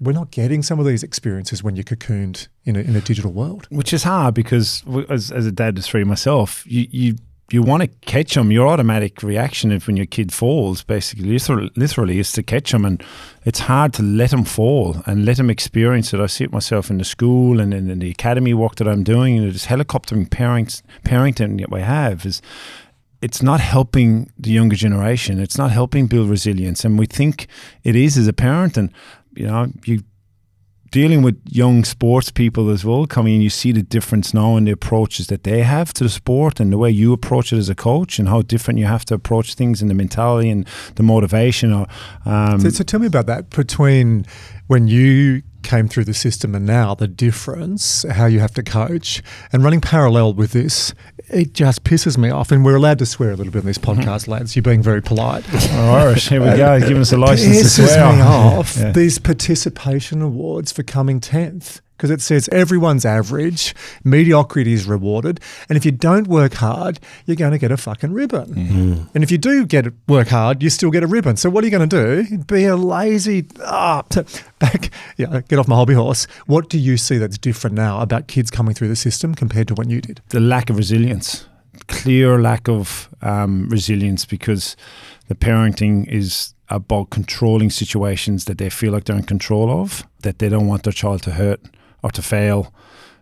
[0.00, 3.32] We're not getting some of these experiences when you're cocooned in a, in a digital
[3.32, 3.68] world.
[3.70, 7.14] which is hard because as, as a dad of three myself, you you,
[7.50, 8.50] you want to catch them.
[8.50, 11.38] Your automatic reaction if when your kid falls, basically,
[11.76, 13.02] literally, is to catch them, and
[13.44, 16.20] it's hard to let them fall and let them experience it.
[16.20, 19.04] I see it myself in the school and in, in the academy work that I'm
[19.04, 22.40] doing, and this helicoptering parents parenting that we have is.
[23.22, 25.40] It's not helping the younger generation.
[25.40, 27.46] It's not helping build resilience, and we think
[27.82, 28.76] it is as a parent.
[28.76, 28.92] And
[29.34, 30.02] you know, you
[30.94, 34.64] dealing with young sports people as well coming in, you see the difference now in
[34.64, 37.68] the approaches that they have to the sport and the way you approach it as
[37.68, 41.02] a coach and how different you have to approach things and the mentality and the
[41.02, 41.72] motivation.
[41.72, 41.88] Or,
[42.24, 44.24] um, So, so tell me about that between
[44.68, 49.20] when you came through the system and now the difference, how you have to coach,
[49.52, 50.94] and running parallel with this,
[51.28, 52.52] it just pisses me off.
[52.52, 54.00] And we're allowed to swear a little bit on this mm-hmm.
[54.00, 54.54] podcast, lads.
[54.56, 55.44] You're being very polite.
[55.72, 56.80] all right, here we go.
[56.80, 58.12] Give us a license to pisses swear.
[58.12, 58.92] me off Yeah.
[58.92, 65.76] these participation awards for coming 10th because it says everyone's average, mediocrity is rewarded, and
[65.76, 68.54] if you don't work hard, you're going to get a fucking ribbon.
[68.54, 69.02] Mm-hmm.
[69.14, 71.36] And if you do get work hard, you still get a ribbon.
[71.36, 72.38] So what are you going to do?
[72.44, 74.22] Be a lazy ah t-
[74.58, 74.90] back.
[75.16, 76.26] Yeah, get off my hobby horse.
[76.46, 79.74] What do you see that's different now about kids coming through the system compared to
[79.74, 80.20] when you did?
[80.30, 81.46] the lack of resilience,
[81.86, 84.76] clear lack of um, resilience because
[85.28, 90.38] the parenting is about controlling situations that they feel like they're in control of, that
[90.38, 91.60] they don't want their child to hurt
[92.04, 92.72] or to fail.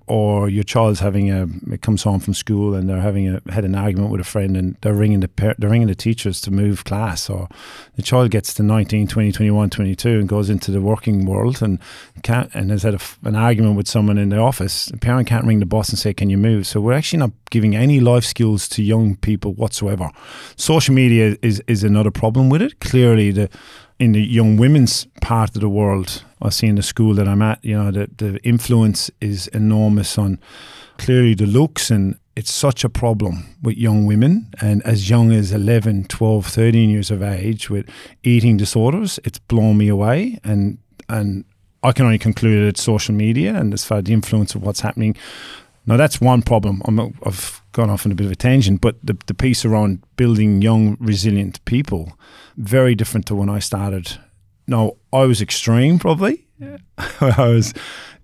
[0.08, 3.64] Or your child's having a it comes home from school and they're having a had
[3.64, 6.82] an argument with a friend and they're ringing the they're ringing the teachers to move
[6.82, 7.48] class or
[7.94, 11.78] the child gets to 19 20 21 22 and goes into the working world and
[12.24, 14.86] can't and has had a an argument with someone in the office.
[14.86, 16.66] The parent can't ring the boss and say can you move?
[16.66, 20.10] So we're actually not giving any life skills to young people whatsoever.
[20.56, 22.80] Social media is is another problem with it.
[22.80, 23.48] Clearly the
[24.00, 27.42] in the young women's part of the world I see in the school that I'm
[27.42, 30.38] at you know the, the influence is enormous on
[30.98, 34.50] clearly the looks and it's such a problem with young women.
[34.60, 37.88] And as young as 11 12 13 years of age with
[38.22, 40.38] eating disorders it's blown me away.
[40.44, 40.78] And
[41.08, 41.44] and
[41.82, 44.80] i can only conclude it's social media and as far as the influence of what's
[44.80, 45.16] happening.
[45.84, 46.82] Now that's one problem.
[46.86, 50.02] I'm, i've gone off on a bit of a tangent but the, the piece around
[50.16, 52.12] building young resilient people
[52.58, 54.18] very different to when i started
[54.66, 56.46] no i was extreme probably.
[57.20, 57.74] I was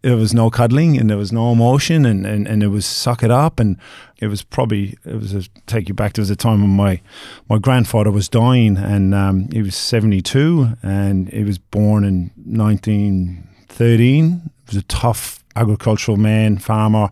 [0.03, 3.23] there was no cuddling and there was no emotion and, and, and it was suck
[3.23, 3.77] it up and
[4.19, 7.01] it was probably it was a, take you back to was the time when my
[7.49, 14.31] my grandfather was dying and um, he was 72 and he was born in 1913
[14.31, 17.11] He was a tough agricultural man farmer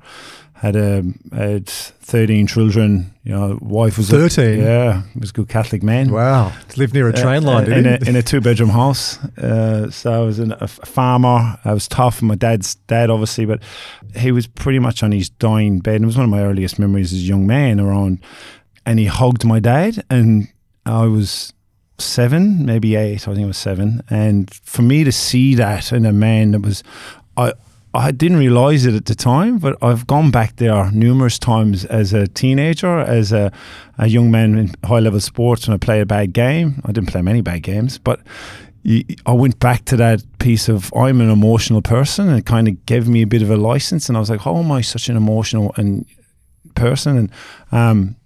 [0.56, 5.48] had a had 13 children you know wife was 13 a, yeah was a good
[5.48, 6.52] catholic man Wow.
[6.76, 9.18] Lived near a train uh, line, in, a, in a two bedroom house.
[9.36, 11.58] Uh, so I was an, a farmer.
[11.64, 12.22] I was tough.
[12.22, 13.62] My dad's dad, obviously, but
[14.14, 15.96] he was pretty much on his dying bed.
[15.96, 18.20] And it was one of my earliest memories as a young man around.
[18.84, 20.48] And he hugged my dad, and
[20.84, 21.52] I was
[21.98, 23.26] seven, maybe eight.
[23.26, 24.02] I think it was seven.
[24.08, 26.82] And for me to see that in a man that was,
[27.36, 27.52] I.
[27.96, 32.12] I didn't realize it at the time, but I've gone back there numerous times as
[32.12, 33.52] a teenager, as a,
[33.98, 36.80] a young man in high level sports when I played a bad game.
[36.84, 38.20] I didn't play many bad games, but
[39.24, 42.86] I went back to that piece of I'm an emotional person and it kind of
[42.86, 44.08] gave me a bit of a license.
[44.08, 46.06] And I was like, how am I such an emotional and
[46.74, 47.16] person?
[47.16, 47.32] And
[47.72, 48.16] um,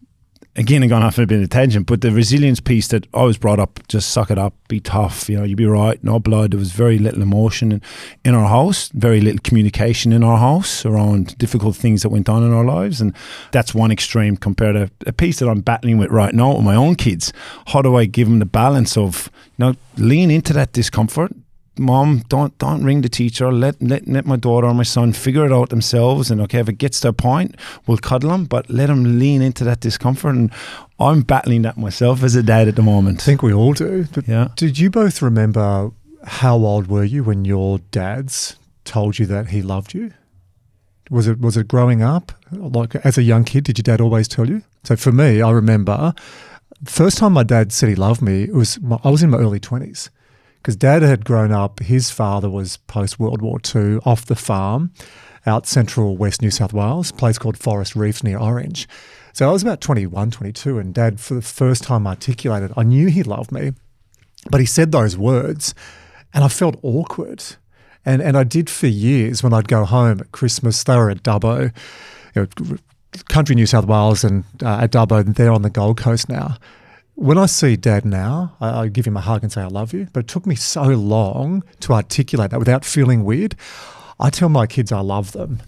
[0.56, 3.38] again, I'm going off a bit of tangent, but the resilience piece that I was
[3.38, 6.52] brought up, just suck it up, be tough, you know, you'd be right, no blood.
[6.52, 7.82] There was very little emotion in,
[8.24, 12.42] in our house, very little communication in our house around difficult things that went on
[12.42, 13.00] in our lives.
[13.00, 13.14] And
[13.52, 16.74] that's one extreme compared to a piece that I'm battling with right now with my
[16.74, 17.32] own kids.
[17.68, 21.32] How do I give them the balance of, you know, lean into that discomfort,
[21.80, 23.50] mom, don't don't ring the teacher.
[23.52, 26.30] Let, let let my daughter or my son figure it out themselves.
[26.30, 29.42] And okay, if it gets to a point, we'll cuddle them, but let them lean
[29.42, 30.34] into that discomfort.
[30.34, 30.50] And
[30.98, 33.20] I'm battling that myself as a dad at the moment.
[33.20, 34.06] I think we all do.
[34.12, 34.48] But Yeah.
[34.56, 35.90] did you both remember
[36.24, 40.12] how old were you when your dads told you that he loved you?
[41.10, 42.32] Was it was it growing up?
[42.52, 44.62] Like as a young kid, did your dad always tell you?
[44.84, 46.14] So for me, I remember
[46.84, 48.44] first time my dad said he loved me.
[48.44, 50.08] It was my, I was in my early twenties
[50.60, 51.80] because dad had grown up.
[51.80, 54.92] His father was post World War II off the farm
[55.46, 58.88] out central West New South Wales, place called Forest Reefs near Orange.
[59.32, 63.08] So I was about 21, 22, and dad, for the first time, articulated, I knew
[63.08, 63.72] he loved me,
[64.50, 65.74] but he said those words,
[66.34, 67.42] and I felt awkward.
[68.04, 70.82] And, and I did for years when I'd go home at Christmas.
[70.82, 71.72] They were at Dubbo,
[72.34, 72.76] you know,
[73.28, 76.56] country New South Wales, and uh, at Dubbo, they're on the Gold Coast now.
[77.20, 79.92] When I see dad now, I, I give him a hug and say, I love
[79.92, 80.08] you.
[80.10, 83.56] But it took me so long to articulate that without feeling weird.
[84.18, 85.60] I tell my kids I love them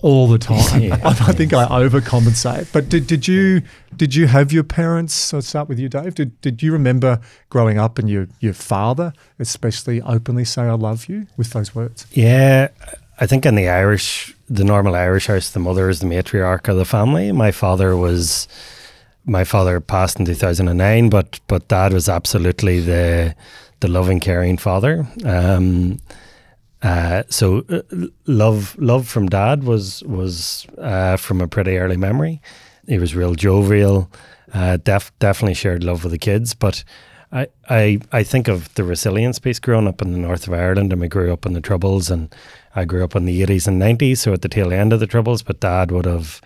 [0.00, 0.80] all the time.
[0.80, 0.98] Yeah.
[1.04, 2.72] I, I think I overcompensate.
[2.72, 3.60] But did, did you
[3.94, 5.34] did you have your parents?
[5.34, 6.14] I'll start with you, Dave.
[6.14, 11.06] Did, did you remember growing up and your your father especially openly say I love
[11.10, 12.06] you with those words?
[12.12, 12.68] Yeah,
[13.20, 16.76] I think in the Irish, the normal Irish house, the mother is the matriarch of
[16.76, 17.30] the family.
[17.30, 18.48] My father was,
[19.24, 23.34] my father passed in two thousand and nine, but but dad was absolutely the
[23.80, 25.06] the loving, caring father.
[25.24, 25.98] Um,
[26.82, 27.82] uh, so uh,
[28.26, 32.40] love love from dad was was uh, from a pretty early memory.
[32.86, 34.10] He was real jovial.
[34.52, 36.84] Uh, def, definitely shared love with the kids, but
[37.32, 40.92] I, I I think of the resilience piece growing up in the north of Ireland,
[40.92, 42.32] and we grew up in the Troubles, and
[42.76, 45.06] I grew up in the eighties and nineties, so at the tail end of the
[45.06, 45.42] Troubles.
[45.42, 46.40] But Dad would have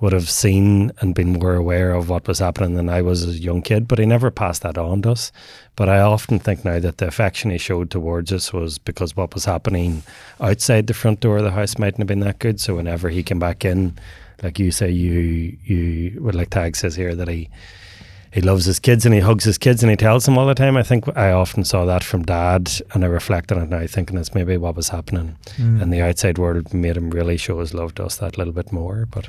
[0.00, 3.34] would have seen and been more aware of what was happening than I was as
[3.36, 5.30] a young kid, but he never passed that on to us.
[5.76, 9.34] But I often think now that the affection he showed towards us was because what
[9.34, 10.02] was happening
[10.40, 12.60] outside the front door of the house mightn't have been that good.
[12.60, 13.98] So whenever he came back in,
[14.42, 17.50] like you say, you you would like Tadhg says here that he
[18.32, 20.54] he loves his kids and he hugs his kids and he tells them all the
[20.54, 20.76] time.
[20.76, 24.16] I think I often saw that from dad and I reflect on it now thinking
[24.16, 25.82] it's maybe what was happening Mm.
[25.82, 28.72] in the outside world made him really show his love to us that little bit
[28.72, 29.06] more.
[29.10, 29.28] But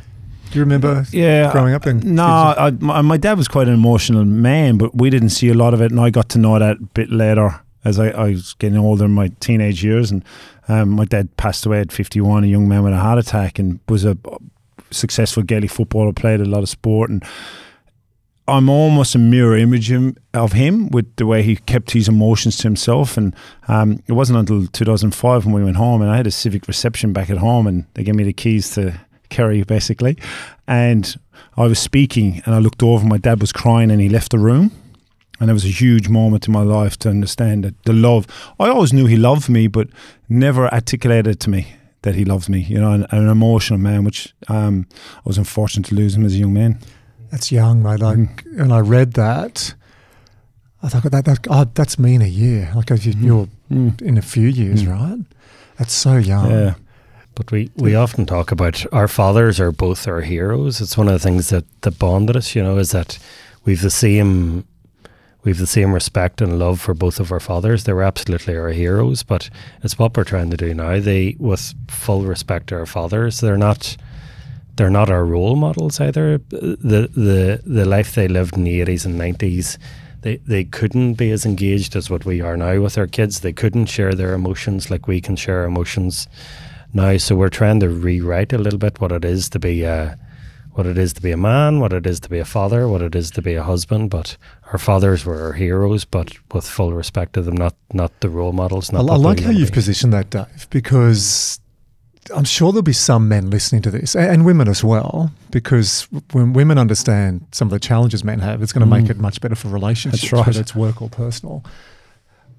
[0.51, 1.85] Do you remember Yeah, growing up?
[1.85, 5.47] And No, I, my, my dad was quite an emotional man, but we didn't see
[5.47, 8.09] a lot of it, and I got to know that a bit later as I,
[8.09, 10.11] I was getting older in my teenage years.
[10.11, 10.23] And
[10.67, 13.79] um, my dad passed away at 51, a young man with a heart attack, and
[13.87, 14.17] was a
[14.91, 17.23] successful Gaelic footballer, played a lot of sport, and
[18.47, 19.89] I'm almost a mirror image
[20.33, 23.15] of him with the way he kept his emotions to himself.
[23.15, 23.33] And
[23.69, 27.13] um, it wasn't until 2005 when we went home, and I had a civic reception
[27.13, 28.99] back at home, and they gave me the keys to
[29.31, 30.15] Kerry, basically.
[30.67, 31.19] And
[31.57, 33.03] I was speaking, and I looked over.
[33.05, 34.69] My dad was crying, and he left the room.
[35.39, 38.27] And it was a huge moment in my life to understand that the love.
[38.59, 39.87] I always knew he loved me, but
[40.29, 41.65] never articulated to me.
[42.03, 42.59] that he loves me.
[42.59, 46.33] You know, an, an emotional man, which um, I was unfortunate to lose him as
[46.33, 46.79] a young man.
[47.29, 47.99] That's young, mate.
[47.99, 48.57] Like, mm.
[48.59, 49.73] when I read that,
[50.83, 52.71] I thought that, that oh, that's me in a year.
[52.75, 54.01] Like, if you, are mm.
[54.01, 54.91] in a few years, mm.
[54.91, 55.19] right?
[55.77, 56.49] That's so young.
[56.49, 56.73] Yeah.
[57.35, 60.81] But we, we often talk about our fathers are both our heroes.
[60.81, 63.17] It's one of the things that, that bonded us, you know, is that
[63.65, 64.65] we've the same
[65.43, 67.85] we've the same respect and love for both of our fathers.
[67.85, 69.49] They were absolutely our heroes, but
[69.81, 70.99] it's what we're trying to do now.
[70.99, 73.97] They with full respect to our fathers, they're not
[74.75, 76.37] they're not our role models either.
[76.49, 79.77] The the the life they lived in the eighties and nineties
[80.21, 83.39] they, they couldn't be as engaged as what we are now with our kids.
[83.39, 86.27] They couldn't share their emotions like we can share emotions
[86.93, 87.17] now.
[87.17, 90.17] So we're trying to rewrite a little bit what it is to be a,
[90.73, 93.01] what it is to be a man, what it is to be a father, what
[93.01, 94.09] it is to be a husband.
[94.09, 94.37] But
[94.71, 98.53] our fathers were our heroes, but with full respect to them, not not the role
[98.53, 98.91] models.
[98.91, 101.59] Not I, I like how you've positioned that, Dave, because
[102.35, 106.53] I'm sure there'll be some men listening to this and women as well, because when
[106.53, 109.01] women understand some of the challenges men have, it's going to mm.
[109.01, 110.47] make it much better for relationships, That's right.
[110.47, 111.63] whether it's work or personal.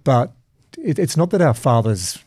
[0.04, 0.32] But
[0.78, 2.18] it, it's not that our fathers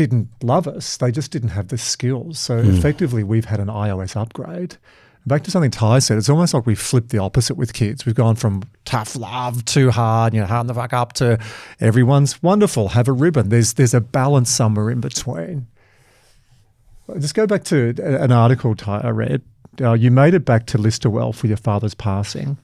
[0.00, 2.38] didn't love us, they just didn't have the skills.
[2.38, 2.78] So mm.
[2.78, 4.78] effectively, we've had an iOS upgrade.
[5.26, 8.06] Back to something Tadhg said, it's almost like we've flipped the opposite with kids.
[8.06, 11.38] We've gone from tough love, too hard, you know, harden the fuck up to
[11.80, 13.50] everyone's wonderful, have a ribbon.
[13.50, 15.66] There's there's a balance somewhere in between.
[17.18, 19.42] Just go back to an article I read.
[19.78, 22.56] Uh, you made it back to Listowel for your father's passing.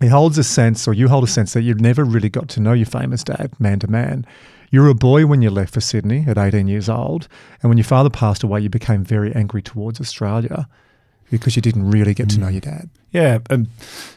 [0.00, 2.60] He holds a sense, or you hold a sense, that you've never really got to
[2.60, 4.24] know your famous dad man to man.
[4.74, 7.28] You were a boy when you left for Sydney at 18 years old,
[7.62, 10.66] and when your father passed away, you became very angry towards Australia
[11.30, 12.90] because you didn't really get to know your dad.
[13.12, 13.68] Yeah, um,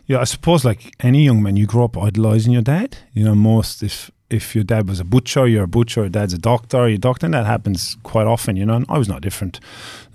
[0.08, 0.20] yeah.
[0.20, 2.98] I suppose like any young man, you grow up idolising your dad.
[3.13, 6.34] You know, most if if your dad was a butcher, you're a butcher, your dad's
[6.34, 8.78] a doctor, you're a doctor, and that happens quite often, you know.
[8.78, 9.60] And I was not different.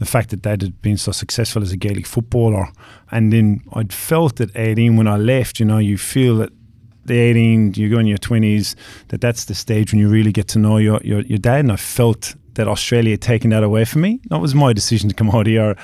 [0.00, 2.66] The fact that dad had been so successful as a Gaelic footballer,
[3.12, 6.50] and then I'd felt at 18 when I left, you know, you feel that
[7.04, 8.74] the 18, you go in your 20s,
[9.08, 11.60] that that's the stage when you really get to know your, your, your dad.
[11.60, 14.20] And I felt that Australia had taken that away from me.
[14.28, 15.76] That was my decision to come out here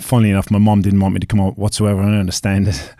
[0.00, 2.00] funnily enough, my mom didn't want me to come out whatsoever.
[2.00, 2.94] I don't understand it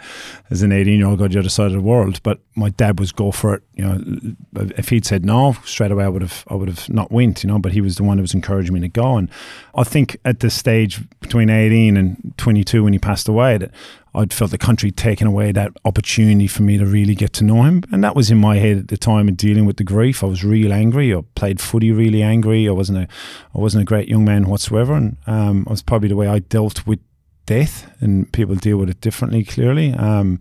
[0.55, 2.23] as an 18 year old, go to the other side of the world.
[2.23, 3.63] But my dad was go for it.
[3.75, 4.35] You know,
[4.77, 7.43] if he'd said no straight away, I would have, I would have not went.
[7.43, 9.17] You know, but he was the one who was encouraging me to go.
[9.17, 9.29] And
[9.75, 13.73] I think at the stage between 18 and 22 when he passed away, that
[14.15, 17.65] I'd felt the country taking away that opportunity for me to really get to know
[17.65, 17.83] him.
[17.91, 20.23] And that was in my head at the time of dealing with the grief.
[20.23, 21.13] I was real angry.
[21.13, 22.69] I played footy really angry.
[22.69, 23.09] I wasn't a
[23.55, 24.95] I wasn't a great young man whatsoever.
[24.95, 27.01] And um, I was probably the way I dealt with
[27.47, 29.93] death and people deal with it differently clearly.
[29.95, 30.39] Um,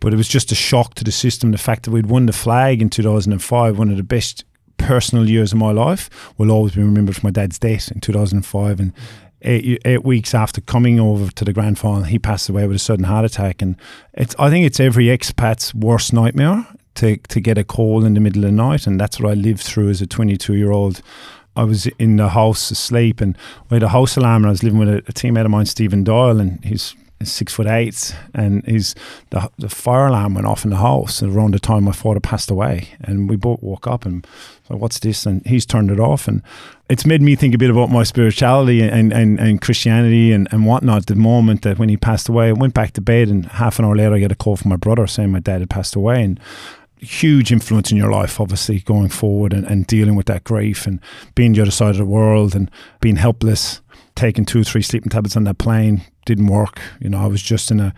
[0.00, 1.52] but it was just a shock to the system.
[1.52, 4.44] The fact that we'd won the flag in 2005, one of the best
[4.76, 8.80] personal years of my life, will always be remembered for my dad's death in 2005.
[8.80, 8.92] And
[9.42, 12.80] eight, eight weeks after coming over to the grand final, he passed away with a
[12.80, 13.62] sudden heart attack.
[13.62, 13.76] And
[14.14, 16.66] it's I think it's every expat's worst nightmare
[16.96, 19.34] to to get a call in the middle of the night, and that's what I
[19.34, 21.02] lived through as a 22 year old.
[21.56, 23.36] I was in the house asleep, and
[23.68, 25.66] we had a house alarm, and I was living with a, a teammate of mine,
[25.66, 28.94] Stephen Doyle, and he's six foot eight, and his
[29.30, 32.50] the, the fire alarm went off in the house around the time my father passed
[32.50, 34.26] away, and we both woke up and
[34.68, 35.26] so what's this?
[35.26, 36.42] And he's turned it off, and
[36.88, 40.66] it's made me think a bit about my spirituality and and, and Christianity and and
[40.66, 41.06] whatnot.
[41.06, 43.84] The moment that when he passed away, I went back to bed, and half an
[43.84, 46.22] hour later, I get a call from my brother saying my dad had passed away,
[46.22, 46.40] and
[47.02, 51.00] huge influence in your life, obviously, going forward and, and dealing with that grief and
[51.34, 53.80] being the other side of the world and being helpless
[54.14, 56.80] taking two or three sleeping tablets on that plane didn't work.
[57.00, 57.94] You know, I was just in a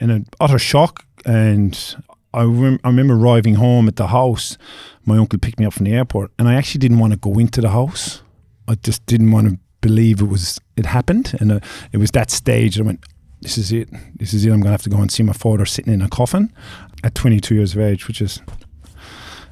[0.00, 1.96] in an utter shock, and
[2.32, 4.58] I, rem- I remember arriving home at the house.
[5.04, 7.38] My uncle picked me up from the airport, and I actually didn't want to go
[7.38, 8.22] into the house.
[8.66, 11.60] I just didn't want to believe it was it happened, and uh,
[11.92, 12.78] it was that stage.
[12.78, 13.04] I went,
[13.44, 13.88] "This is it.
[14.16, 14.48] This is it.
[14.48, 16.50] I'm going to have to go and see my father sitting in a coffin
[17.04, 18.40] at 22 years of age," which is.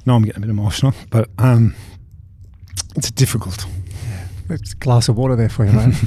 [0.07, 1.74] now I'm getting a bit emotional, but um,
[2.96, 3.66] it's difficult.
[4.48, 5.94] It's a glass of water there for you, man.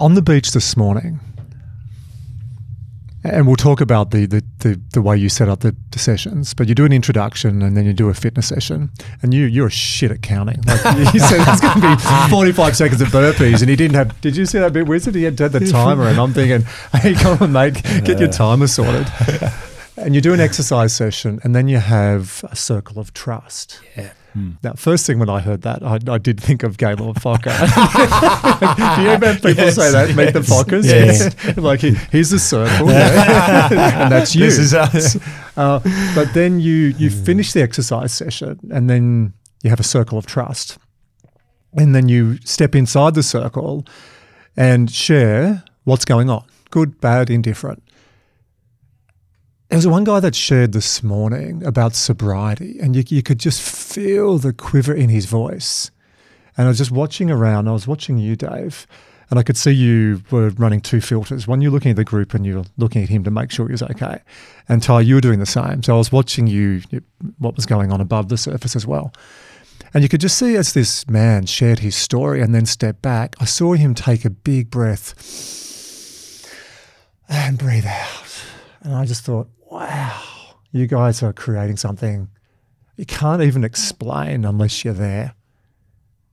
[0.00, 1.20] On the beach this morning,
[3.22, 6.54] and we'll talk about the, the, the, the, way you set up the, the, sessions,
[6.54, 8.90] but you do an introduction and then you do a fitness session,
[9.22, 10.60] and you you're a shit at counting.
[10.62, 10.84] Like
[11.14, 14.18] you said it's going to be 45 seconds of burpees, and he didn't have.
[14.20, 15.14] Did you see that bit wizard?
[15.14, 18.66] He had, had the timer, and I'm thinking, hey, come on, mate, get your timer
[18.66, 19.06] sorted.
[19.96, 23.80] and you do an exercise session, and then you have a circle of trust.
[23.96, 24.12] Yeah.
[24.32, 24.52] Hmm.
[24.62, 27.56] Now, first thing when I heard that, I, I did think of of Focker.
[28.96, 30.08] Do you ever people yes, say that?
[30.08, 30.84] Yes, Meet the Fockers?
[30.84, 31.56] Yes.
[31.56, 34.44] like, here's a circle, and that's you.
[34.44, 35.16] This is us.
[35.56, 35.80] Uh,
[36.14, 40.26] but then you, you finish the exercise session, and then you have a circle of
[40.26, 40.78] trust.
[41.72, 43.84] And then you step inside the circle
[44.56, 47.82] and share what's going on good, bad, indifferent.
[49.70, 53.62] There was one guy that shared this morning about sobriety, and you, you could just
[53.62, 55.92] feel the quiver in his voice.
[56.56, 57.68] And I was just watching around.
[57.68, 58.88] I was watching you, Dave,
[59.30, 61.46] and I could see you were running two filters.
[61.46, 63.72] One, you're looking at the group and you're looking at him to make sure he
[63.72, 64.18] was okay.
[64.68, 65.84] And Tadhg, you were doing the same.
[65.84, 66.82] So I was watching you,
[67.38, 69.14] what was going on above the surface as well.
[69.94, 73.36] And you could just see as this man shared his story and then stepped back,
[73.38, 75.14] I saw him take a big breath
[77.28, 78.44] and breathe out.
[78.82, 80.22] And I just thought, wow,
[80.72, 82.28] you guys are creating something
[83.00, 85.34] you can't even explain unless you're there.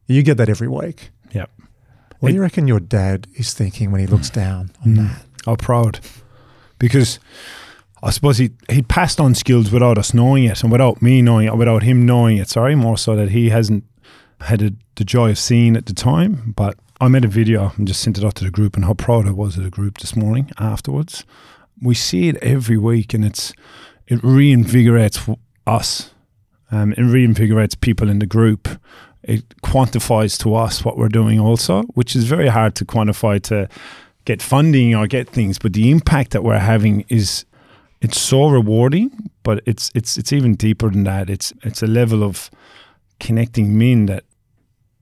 [0.05, 1.11] You get that every week.
[1.31, 1.49] Yep.
[2.19, 4.95] What do you reckon your dad is thinking when he looks down on hmm.
[4.95, 5.25] that?
[5.47, 6.01] Oh, proud.
[6.77, 7.19] Because
[8.03, 11.47] I suppose he he passed on skills without us knowing it and without me knowing
[11.47, 12.49] it, without him knowing it.
[12.49, 13.85] Sorry, more so that he hasn't
[14.41, 16.53] had a, the joy of seeing at the time.
[16.53, 18.93] But I made a video and just sent it out to the group and how
[18.93, 21.23] proud I was of the group this morning afterwards.
[21.81, 23.53] We see it every week and it's
[24.07, 26.11] it reinvigorates us.
[26.71, 28.67] Um, it reinvigorates people in the group.
[29.23, 33.67] It quantifies to us what we're doing also, which is very hard to quantify to
[34.25, 35.59] get funding or get things.
[35.59, 37.45] But the impact that we're having is
[38.01, 41.29] it's so rewarding, but it's it's it's even deeper than that.
[41.29, 42.49] It's it's a level of
[43.19, 44.23] connecting men that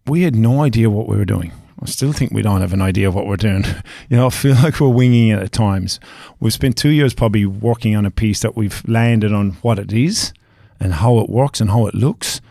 [0.08, 1.52] we had no idea what we were doing.
[1.82, 3.66] I still think we don't have an idea of what we're doing.
[4.10, 6.00] you know, I feel like we're winging it at times.
[6.40, 9.92] We've spent two years probably working on a piece that we've landed on what it
[9.92, 10.34] is
[10.80, 12.42] and how it works and how it looks.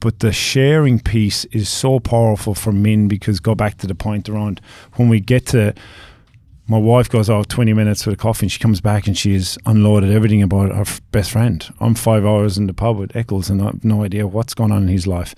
[0.00, 4.28] But the sharing piece is so powerful for men because go back to the point
[4.28, 4.60] around
[4.94, 5.74] when we get to
[6.68, 9.58] my wife goes off 20 minutes for the coffee and she comes back and she's
[9.66, 11.68] unloaded everything about her f- best friend.
[11.80, 14.70] I'm five hours in the pub with Eccles and I have no idea what's going
[14.70, 15.34] on in his life.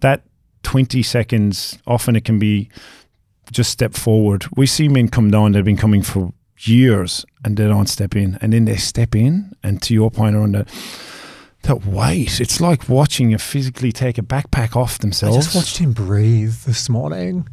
[0.00, 0.22] That
[0.66, 2.68] 20 seconds, often it can be
[3.52, 4.44] just step forward.
[4.56, 8.36] We see men come down, they've been coming for years and they don't step in.
[8.40, 9.52] And then they step in.
[9.62, 10.66] And to your point around the,
[11.62, 15.36] that weight, it's like watching you physically take a backpack off themselves.
[15.36, 17.48] I just watched him breathe this morning,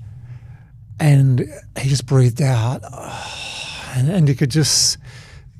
[0.99, 1.45] and
[1.80, 2.82] he just breathed out,
[3.95, 4.97] and, and you could just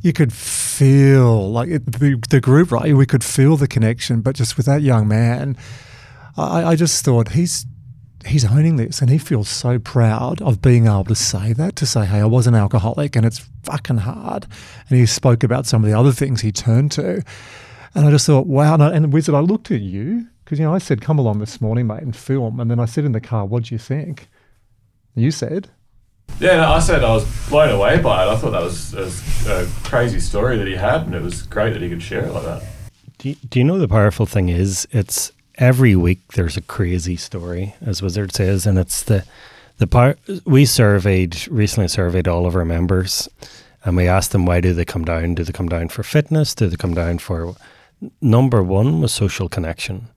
[0.02, 2.96] you could feel like it, the the group right.
[2.96, 5.58] We could feel the connection, but just with that young man,
[6.38, 7.66] I, I just thought he's
[8.26, 11.86] he's owning this, and he feels so proud of being able to say that to
[11.86, 14.46] say, hey, I was an alcoholic, and it's fucking hard.
[14.90, 17.24] And he spoke about some of the other things he turned to.
[17.96, 18.74] And I just thought, wow.
[18.76, 21.40] And, I, and Wizard, I looked at you because, you know, I said, come along
[21.40, 22.60] this morning, mate, and film.
[22.60, 24.28] And then I said in the car, what do you think?
[25.16, 25.70] You said,
[26.40, 28.30] Yeah, no, I said I was blown away by it.
[28.30, 31.74] I thought that was, was a crazy story that he had, and it was great
[31.74, 32.64] that he could share it like that.
[33.20, 37.16] Do you, do you know the powerful thing is it's every week there's a crazy
[37.16, 39.26] story, as Wizard says, and it's the
[39.78, 40.16] the power.
[40.46, 43.28] We surveyed recently surveyed all of our members,
[43.84, 45.36] and we asked them why do they come down?
[45.36, 46.54] Do they come down for fitness?
[46.56, 47.56] Do they come down for
[48.22, 50.08] number one was social connection,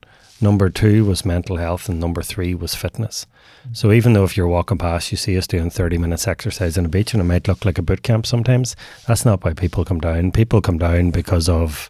[0.41, 3.25] number two was mental health, and number three was fitness.
[3.73, 6.85] So even though if you're walking past, you see us doing 30 minutes exercise on
[6.85, 8.75] a beach and it might look like a boot camp sometimes,
[9.07, 10.31] that's not why people come down.
[10.31, 11.89] People come down because of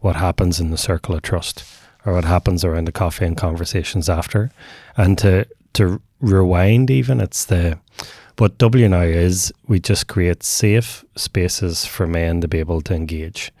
[0.00, 1.64] what happens in the circle of trust
[2.08, 4.50] or what happens around the coffee and conversations after.
[4.96, 7.78] And to to rewind even, it's the
[8.38, 13.52] what WNOW is we just create safe spaces for men to be able to engage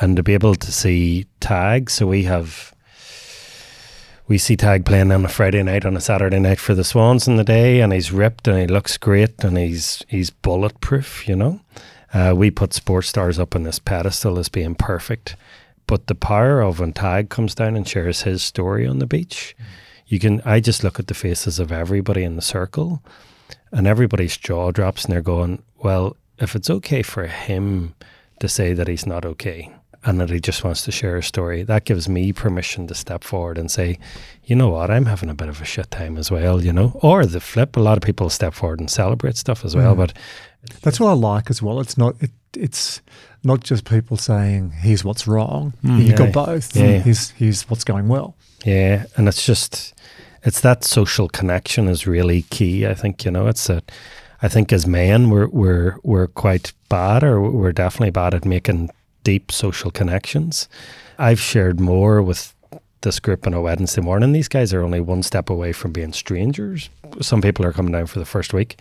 [0.00, 1.90] and to be able to see Tadhg.
[1.90, 2.74] So we have
[4.26, 7.28] we see Tadhg playing on a Friday night on a Saturday night for the Swans
[7.28, 11.36] in the day, and he's ripped and he looks great and he's he's bulletproof, you
[11.36, 11.60] know.
[12.14, 15.36] Uh, we put sports stars up on this pedestal as being perfect,
[15.86, 19.56] but the power of when Tadhg comes down and shares his story on the beach,
[20.06, 20.40] you can.
[20.44, 23.02] I just look at the faces of everybody in the circle,
[23.72, 27.94] and everybody's jaw drops, and they're going, "Well, if it's okay for him
[28.40, 29.72] to say that he's not okay."
[30.06, 33.24] and that he just wants to share a story, that gives me permission to step
[33.24, 33.98] forward and say,
[34.44, 36.98] you know what, I'm having a bit of a shit time as well, you know?
[37.02, 39.94] Or the flip, a lot of people step forward and celebrate stuff as well.
[39.94, 39.98] Mm.
[39.98, 40.12] But
[40.82, 41.80] That's what I like as well.
[41.80, 43.00] It's not it, it's
[43.44, 45.72] not just people saying here's what's wrong.
[45.84, 45.98] Mm.
[45.98, 46.16] You've Yeah.
[46.16, 46.74] got both.
[46.76, 46.98] Yeah.
[46.98, 48.34] Here's here's what's going well.
[48.64, 49.94] yeah, and it's just,
[50.42, 52.86] it's that social connection is really key.
[52.86, 53.92] I think, you know, it's that,
[54.42, 58.90] I think as men, we're, we're, we're quite bad or we're definitely bad at making
[59.22, 60.68] deep social connections.
[61.18, 62.54] I've shared more with
[63.02, 64.32] this group on a Wednesday morning.
[64.32, 66.90] These guys are only one step away from being strangers.
[67.20, 68.78] Some people are coming down for the first week.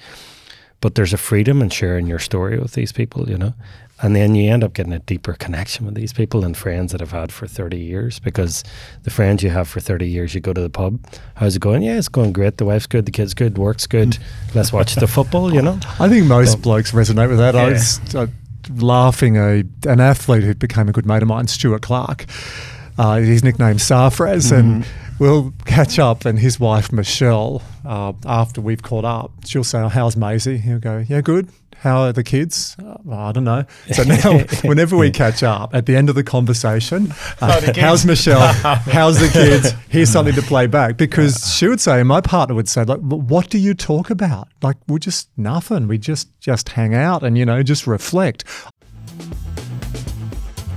[0.86, 3.55] But there's a freedom in sharing your story with these people, you know.
[4.03, 7.01] And then you end up getting a deeper connection with these people and friends that
[7.01, 8.63] I've had for 30 years because
[9.01, 10.99] the friends you have for 30 years, you go to the pub.
[11.33, 11.81] How's it going?
[11.81, 12.57] Yeah, it's going great.
[12.59, 14.19] The wife's good, the kid's good, work's good.
[14.53, 15.79] Let's watch the football, you know?
[15.99, 17.55] I think most So- blokes resonate with that.
[17.55, 18.27] I was uh,
[18.79, 22.25] laughing a an athlete who became a good mate of mine, Stuart Clark.
[22.99, 24.86] Uh, he's nicknamed Sarfraz, and
[25.20, 26.26] we'll catch up.
[26.26, 30.80] And his wife Michelle, uh, after we've caught up, she'll say, oh, "How's Maisie?" He'll
[30.80, 31.49] go, "Yeah, good."
[31.80, 32.76] How are the kids?
[32.80, 33.66] Uh, I don't know.
[33.91, 38.53] So now, whenever we catch up, at the end of the conversation, uh, how's Michelle?
[38.63, 39.72] How's the kids?
[39.89, 43.49] Here's something to play back because she would say, my partner would say, like, what
[43.49, 44.47] do you talk about?
[44.63, 45.88] Like, we're just nothing.
[45.88, 48.45] We just just hang out and you know just reflect.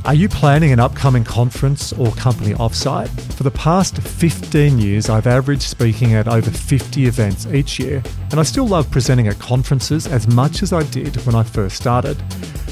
[0.09, 3.11] Are you planning an upcoming conference or company offsite?
[3.34, 8.40] For the past 15 years, I've averaged speaking at over 50 events each year, and
[8.40, 12.16] I still love presenting at conferences as much as I did when I first started.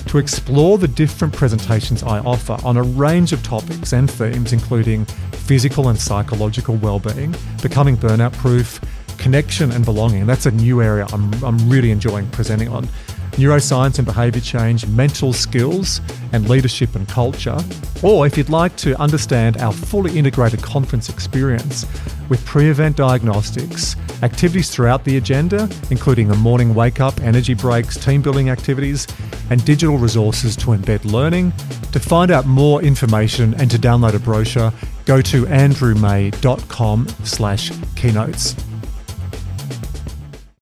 [0.06, 5.04] To explore the different presentations I offer on a range of topics and themes, including
[5.32, 8.80] physical and psychological well-being, becoming burnout proof,
[9.18, 10.24] connection and belonging.
[10.24, 12.88] That's a new area I'm, I'm really enjoying presenting on
[13.36, 16.00] neuroscience and behaviour change, mental skills,
[16.32, 17.58] and leadership and culture.
[18.02, 21.86] Or if you'd like to understand our fully integrated conference experience
[22.28, 27.96] with pre event diagnostics, activities throughout the agenda, including a morning wake up, energy breaks,
[27.96, 29.06] team building activities,
[29.50, 31.52] and digital resources to embed learning.
[31.92, 34.72] To find out more information and to download a brochure,
[35.04, 38.56] go to andrewmay.com slash keynotes.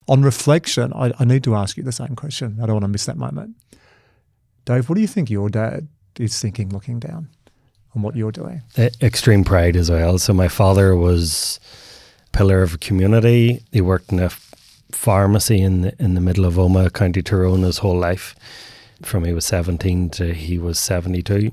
[0.07, 2.59] On reflection, I, I need to ask you the same question.
[2.63, 3.57] I don't want to miss that moment.
[4.65, 5.89] Dave, what do you think your dad
[6.19, 7.29] is thinking looking down
[7.95, 8.63] on what you're doing?
[8.79, 10.19] Extreme pride as well.
[10.19, 11.61] So my father was
[12.33, 13.63] pillar of a community.
[13.73, 14.31] He worked in a
[14.91, 18.35] pharmacy in the, in the middle of Omagh, County Tyrone, his whole life.
[19.03, 21.53] From he was 17 to he was 72,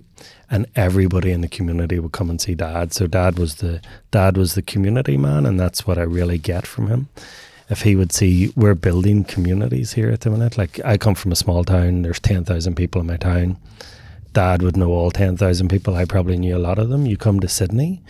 [0.50, 2.94] and everybody in the community would come and see Dad.
[2.94, 3.82] So Dad was the
[4.12, 7.10] Dad was the community man, and that's what I really get from him.
[7.72, 11.32] If he would see we're building communities here at the minute, like I come from
[11.32, 12.02] a small town.
[12.02, 13.58] There's 10,000 people in my town.
[14.34, 15.96] Dad would know all 10,000 people.
[15.96, 17.06] I probably knew a lot of them.
[17.06, 18.02] You come to Sydney,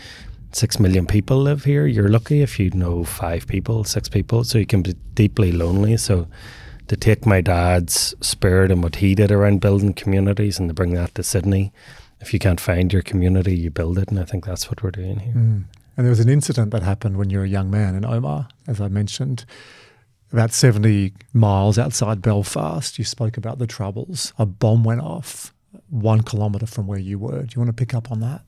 [0.52, 1.86] six million people live here.
[1.86, 4.44] You're lucky if you know five people, six people.
[4.44, 5.96] So you can be deeply lonely.
[5.98, 6.28] So
[6.88, 10.94] to take my dad's spirit and what he did around building communities and to bring
[10.96, 11.72] that to Sydney,
[12.20, 14.10] if you can't find your community, you build it.
[14.10, 15.34] And I think that's what we're doing here.
[15.34, 15.64] Mm.
[15.98, 18.50] And there was an incident that happened when you were a young man in Omagh,
[18.68, 19.46] as I mentioned,
[20.32, 22.98] about 70 miles outside Belfast.
[22.98, 24.34] You spoke about the troubles.
[24.38, 25.54] A bomb went off
[25.90, 27.44] one kilometre from where you were.
[27.44, 28.42] Do you want to pick up on that?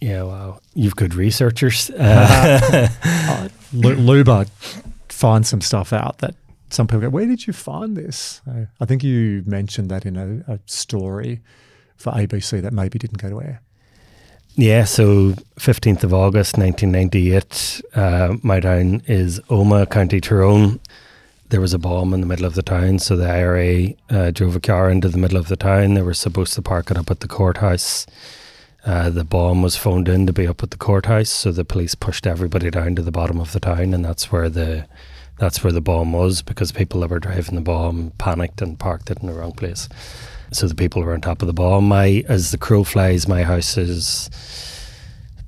[0.00, 0.60] Yeah, wow.
[0.74, 1.90] You've good researchers.
[1.98, 4.46] Uh, uh, Lu- Luba
[5.08, 6.34] finds some stuff out that
[6.70, 8.40] some people go, Where did you find this?
[8.48, 11.40] Uh, I think you mentioned that in a, a story
[11.96, 13.62] for ABC that maybe didn't go to air.
[14.58, 20.80] Yeah, so 15th of August 1998, uh, my town is Omagh, County Tyrone.
[21.50, 24.56] There was a bomb in the middle of the town, so the IRA uh, drove
[24.56, 25.92] a car into the middle of the town.
[25.92, 28.06] They were supposed to park it up at the courthouse.
[28.86, 31.94] Uh, the bomb was phoned in to be up at the courthouse, so the police
[31.94, 34.86] pushed everybody down to the bottom of the town, and that's where the
[35.38, 39.10] that's where the bomb was because people that were driving the bomb panicked and parked
[39.10, 39.86] it in the wrong place.
[40.52, 41.88] So the people were on top of the bomb.
[41.88, 44.30] My as the crow flies, my house is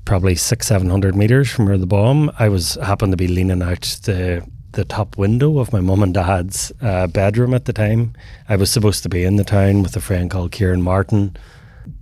[0.05, 2.31] probably six, seven hundred meters from where the bomb.
[2.39, 6.15] I was happened to be leaning out the the top window of my mum and
[6.15, 8.15] dad's uh, bedroom at the time.
[8.49, 11.37] I was supposed to be in the town with a friend called Kieran Martin,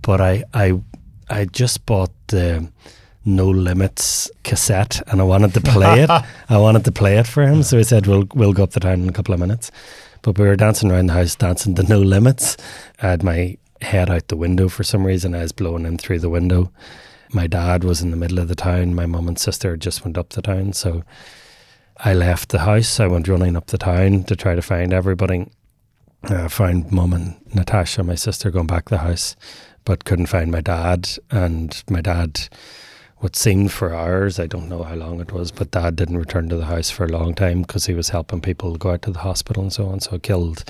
[0.01, 0.79] but I I
[1.29, 2.69] I just bought the
[3.25, 6.09] No Limits cassette and I wanted to play it.
[6.49, 8.79] I wanted to play it for him, so I said we'll we'll go up the
[8.79, 9.71] town in a couple of minutes.
[10.21, 12.57] But we were dancing around the house, dancing to No Limits.
[13.01, 15.35] I had my head out the window for some reason.
[15.35, 16.71] I was blowing in through the window.
[17.31, 18.95] My dad was in the middle of the town.
[18.95, 20.73] My mum and sister just went up the town.
[20.73, 21.03] So
[21.97, 22.99] I left the house.
[22.99, 25.47] I went running up the town to try to find everybody.
[26.23, 29.35] I found mum and Natasha, my sister, going back to the house,
[29.85, 31.09] but couldn't find my dad.
[31.31, 32.49] And my dad,
[33.19, 36.49] what seemed for hours, I don't know how long it was, but dad didn't return
[36.49, 39.11] to the house for a long time because he was helping people go out to
[39.11, 39.99] the hospital and so on.
[39.99, 40.63] So it killed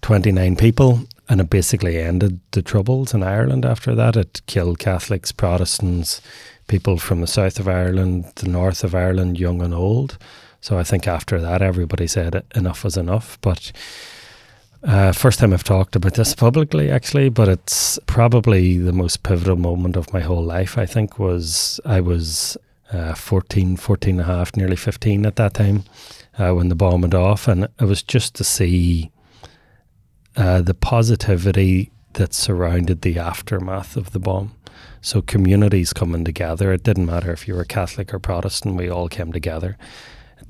[0.00, 4.16] 29 people and it basically ended the troubles in Ireland after that.
[4.16, 6.22] It killed Catholics, Protestants,
[6.68, 10.16] people from the south of Ireland, the north of Ireland, young and old.
[10.62, 13.38] So I think after that, everybody said enough was enough.
[13.42, 13.72] But
[14.82, 19.56] uh, first time I've talked about this publicly, actually, but it's probably the most pivotal
[19.56, 20.78] moment of my whole life.
[20.78, 22.56] I think was I was
[22.92, 25.84] uh, 14, 14 and a half, nearly 15 at that time
[26.38, 27.46] uh, when the bomb went off.
[27.46, 29.10] And it was just to see
[30.36, 34.54] uh, the positivity that surrounded the aftermath of the bomb.
[35.02, 36.72] So communities coming together.
[36.72, 38.76] It didn't matter if you were Catholic or Protestant.
[38.76, 39.76] We all came together.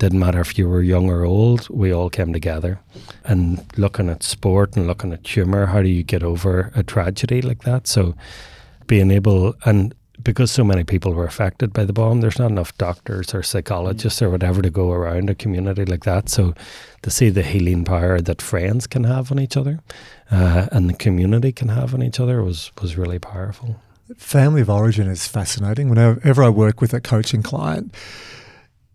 [0.01, 1.69] Didn't matter if you were young or old.
[1.69, 2.79] We all came together,
[3.23, 5.67] and looking at sport and looking at humour.
[5.67, 7.85] How do you get over a tragedy like that?
[7.85, 8.15] So
[8.87, 9.93] being able and
[10.23, 14.23] because so many people were affected by the bomb, there's not enough doctors or psychologists
[14.23, 16.29] or whatever to go around a community like that.
[16.29, 16.55] So
[17.03, 19.81] to see the healing power that friends can have on each other
[20.31, 23.79] uh, and the community can have on each other was was really powerful.
[24.17, 25.89] Family of origin is fascinating.
[25.89, 27.93] Whenever I work with a coaching client,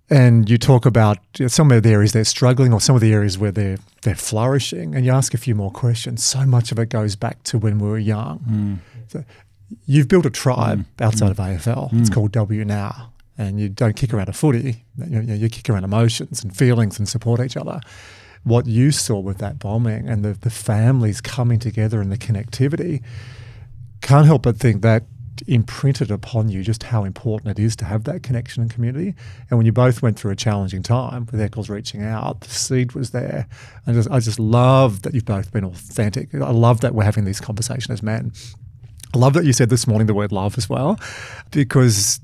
[0.09, 3.39] and you talk about some of the areas they're struggling or some of the areas
[3.39, 6.23] where they're they're flourishing, and you ask a few more questions.
[6.23, 8.39] So much of it goes back to when we were young.
[8.49, 8.79] Mm.
[9.09, 9.25] So
[9.85, 11.05] you've built a tribe mm.
[11.05, 11.31] outside mm.
[11.33, 12.01] of AFL.
[12.01, 12.15] It's mm.
[12.15, 14.85] called WNOW, and you don't kick around a footy.
[14.97, 17.81] You, know, you kick around emotions and feelings and support each other.
[18.45, 23.03] What you saw with that bombing and the, the families coming together and the connectivity,
[24.03, 25.03] can't help but think that
[25.47, 29.15] imprinted upon you just how important it is to have that connection and community.
[29.51, 32.93] And when you both went through a challenging time with Eccles reaching out, the seed
[32.93, 33.47] was there.
[33.87, 36.35] I just, I just love that you've both been authentic.
[36.35, 38.33] I love that we're having this conversation as men.
[39.15, 40.99] I love that you said this morning the word love as well,
[41.51, 42.21] because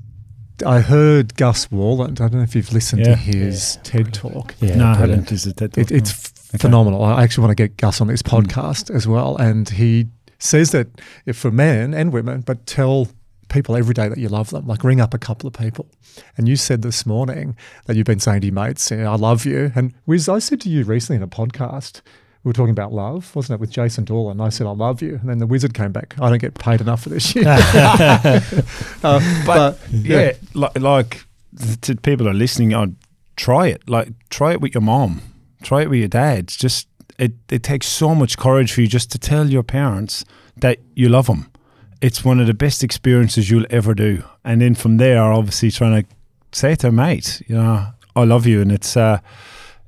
[0.65, 2.21] I heard Gus Worland.
[2.21, 3.11] I don't know if you've listened yeah.
[3.11, 3.81] to his yeah.
[3.83, 4.55] TED talk.
[4.59, 5.31] Yeah, no, I haven't.
[5.31, 5.81] Is it TED talk?
[5.81, 6.57] It, it's okay.
[6.59, 7.03] phenomenal.
[7.03, 8.35] I actually want to get Gus on this hmm.
[8.35, 8.95] podcast mm.
[8.95, 9.37] as well.
[9.37, 10.07] And he
[10.43, 13.07] says that if for men and women, but tell
[13.53, 14.65] people every day that you love them.
[14.65, 15.87] Like ring up a couple of people.
[16.37, 19.71] And you said this morning that you've been saying to your mates, I love you.
[19.75, 22.01] And Wiz, I said to you recently in a podcast,
[22.43, 24.41] we were talking about love, wasn't it, with Jason Dolan?
[24.41, 25.15] I said, I love you.
[25.15, 26.15] And then the wizard came back.
[26.19, 27.47] I don't get paid enough for this shit.
[27.47, 27.61] uh,
[29.01, 31.25] but, but, yeah, yeah like, like
[31.81, 32.95] to people are listening, I'd
[33.37, 33.87] try it.
[33.87, 35.21] Like, try it with your mom,
[35.61, 36.47] try it with your dad.
[36.49, 36.87] just,
[37.17, 40.25] it, it takes so much courage for you just to tell your parents
[40.57, 41.51] that you love them.
[42.01, 44.23] It's one of the best experiences you'll ever do.
[44.43, 46.09] And then from there, obviously trying to
[46.51, 48.61] say to a mate, you know, I love you.
[48.61, 49.19] And it's, uh,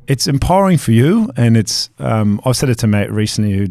[0.07, 1.89] it's empowering for you, and it's.
[1.99, 3.67] Um, I've said it to a mate recently who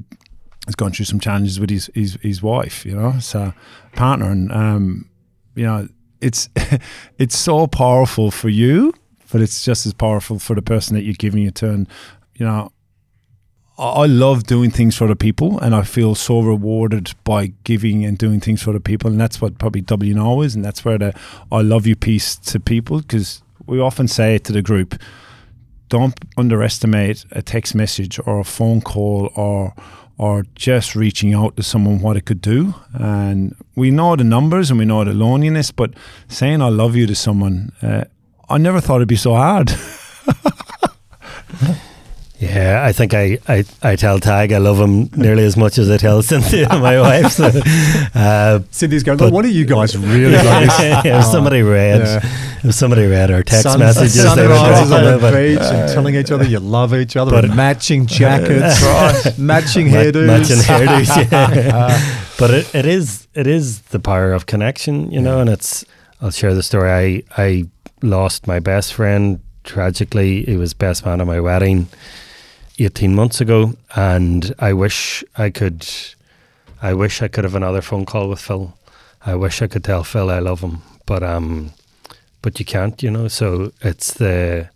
[0.67, 2.85] has gone through some challenges with his his, his wife.
[2.85, 3.53] You know, so
[3.95, 5.11] partner, and um,
[5.55, 5.89] you know,
[6.21, 6.49] it's
[7.19, 8.93] it's so powerful for you,
[9.33, 11.71] but it's just as powerful for the person that you're giving it to.
[11.71, 11.89] And
[12.35, 12.71] you know,
[13.77, 18.16] I love doing things for other people, and I feel so rewarded by giving and
[18.16, 21.12] doing things for other people, and that's what probably WNOW is, and that's where the
[21.51, 24.95] I love you piece to people because we often say it to the group
[25.89, 29.75] don't underestimate a text message or a phone call or
[30.16, 32.75] or just reaching out to someone what it could do.
[32.93, 35.93] And we know the numbers and we know the loneliness, but
[36.29, 38.05] saying I love you to someone, uh,
[38.49, 39.72] I never thought it'd be so hard.
[42.45, 45.91] Yeah, I think I, I, I tell Tadhg I love him nearly as much as
[45.91, 47.33] I tell Cynthia, my wife.
[47.33, 47.51] So,
[48.15, 52.21] uh, Cynthia's going, but, what are you guys really yeah, if somebody read, yeah.
[52.63, 56.31] if somebody read our text Sun, messages, sunrises on the beach uh, and telling each
[56.31, 61.31] other you love each other, but, matching jackets, right, matching hairdos, matching hairdos.
[61.33, 62.21] Yeah.
[62.39, 65.85] but it, it is it is the power of connection, you know, and it's.
[66.21, 66.91] I'll share the story.
[66.91, 67.65] I I
[68.03, 70.45] lost my best friend tragically.
[70.45, 71.89] He was best man at my wedding
[72.79, 75.87] 18 months ago, and I wish I could.
[76.83, 78.77] I wish I could have another phone call with Phil.
[79.25, 81.72] I wish I could tell Phil I love him, but um,
[82.43, 83.29] but you can't, you know.
[83.29, 84.68] So it's the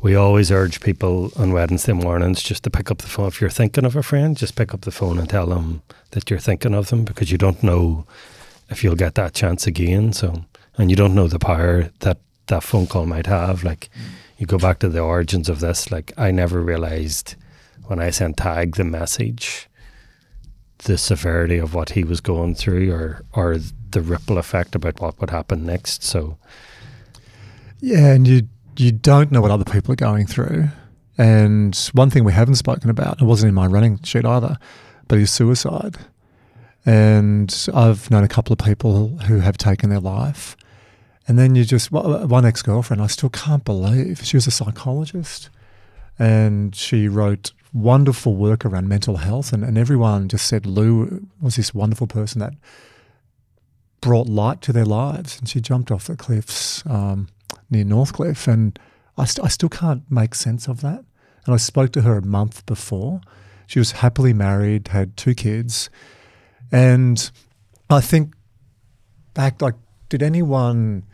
[0.00, 3.28] we always urge people on Wednesday mornings just to pick up the phone.
[3.28, 5.82] If you're thinking of a friend, just pick up the phone and tell them
[6.12, 8.06] that you're thinking of them because you don't know
[8.70, 10.12] if you'll get that chance again.
[10.12, 10.44] So,
[10.78, 13.64] and you don't know the power that that phone call might have.
[13.64, 17.34] Like, mm you go back to the origins of this, like I never realized
[17.86, 19.68] when I sent Tadhg the message
[20.78, 23.56] the severity of what he was going through or or
[23.90, 26.02] the ripple effect about what would happen next.
[26.02, 26.38] So
[27.80, 30.68] Yeah, and you you don't know what other people are going through.
[31.18, 34.58] And one thing we haven't spoken about, it wasn't in my running sheet either,
[35.08, 35.96] but is suicide.
[36.84, 40.56] And I've known a couple of people who have taken their life.
[41.28, 45.50] And then you just, one ex girlfriend, I still can't believe, she was a psychologist
[46.18, 49.52] and she wrote wonderful work around mental health.
[49.52, 52.54] And, and everyone just said Lou was this wonderful person that
[54.00, 55.38] brought light to their lives.
[55.38, 57.28] And she jumped off the cliffs um,
[57.70, 58.46] near Northcliffe.
[58.46, 58.78] And
[59.18, 61.04] I, st- I still can't make sense of that.
[61.44, 63.20] And I spoke to her a month before.
[63.66, 65.90] She was happily married, had two kids.
[66.72, 67.30] And
[67.90, 68.34] I think
[69.34, 69.74] back, like,
[70.08, 71.04] did anyone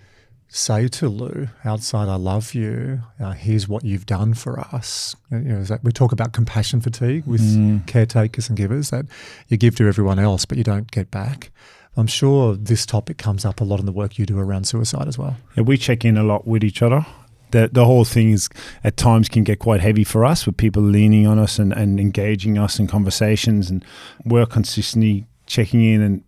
[0.55, 3.01] say to Lou outside, I love you.
[3.19, 5.17] Uh, here's what you've done for us.
[5.31, 7.87] You know, is that we talk about compassion fatigue with Mm.
[7.87, 9.07] caretakers and givers that
[9.49, 11.51] you give to everyone else, but you don't get back.
[11.97, 15.09] I'm sure this topic comes up a lot in the work you do around suicide
[15.09, 15.37] as well.
[15.57, 17.05] Yeah, we check in a lot with each other.
[17.51, 18.49] The, the whole thing is
[18.83, 22.01] at times can get quite heavy for us with people leaning on us and, and
[22.01, 23.85] engaging us in conversations and
[24.25, 26.25] we're consistently checking in and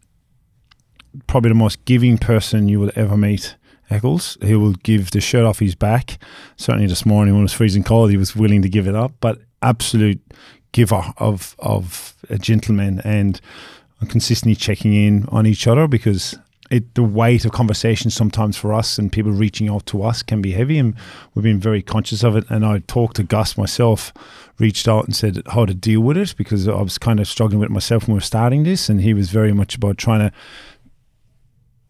[1.26, 3.56] probably the most giving person you will ever meet
[3.90, 4.38] Eccles.
[4.42, 6.18] He will give the shirt off his back.
[6.56, 9.12] Certainly this morning when it was freezing cold he was willing to give it up.
[9.20, 10.20] But absolute
[10.72, 13.40] giver of of a gentleman and
[14.08, 16.36] consistently checking in on each other because
[16.70, 20.42] it the weight of conversation sometimes for us and people reaching out to us can
[20.42, 20.94] be heavy and
[21.34, 24.12] we've been very conscious of it and I talked to Gus myself
[24.58, 27.60] reached out and said how to deal with it because I was kind of struggling
[27.60, 30.20] with it myself when we were starting this and he was very much about trying
[30.20, 30.32] to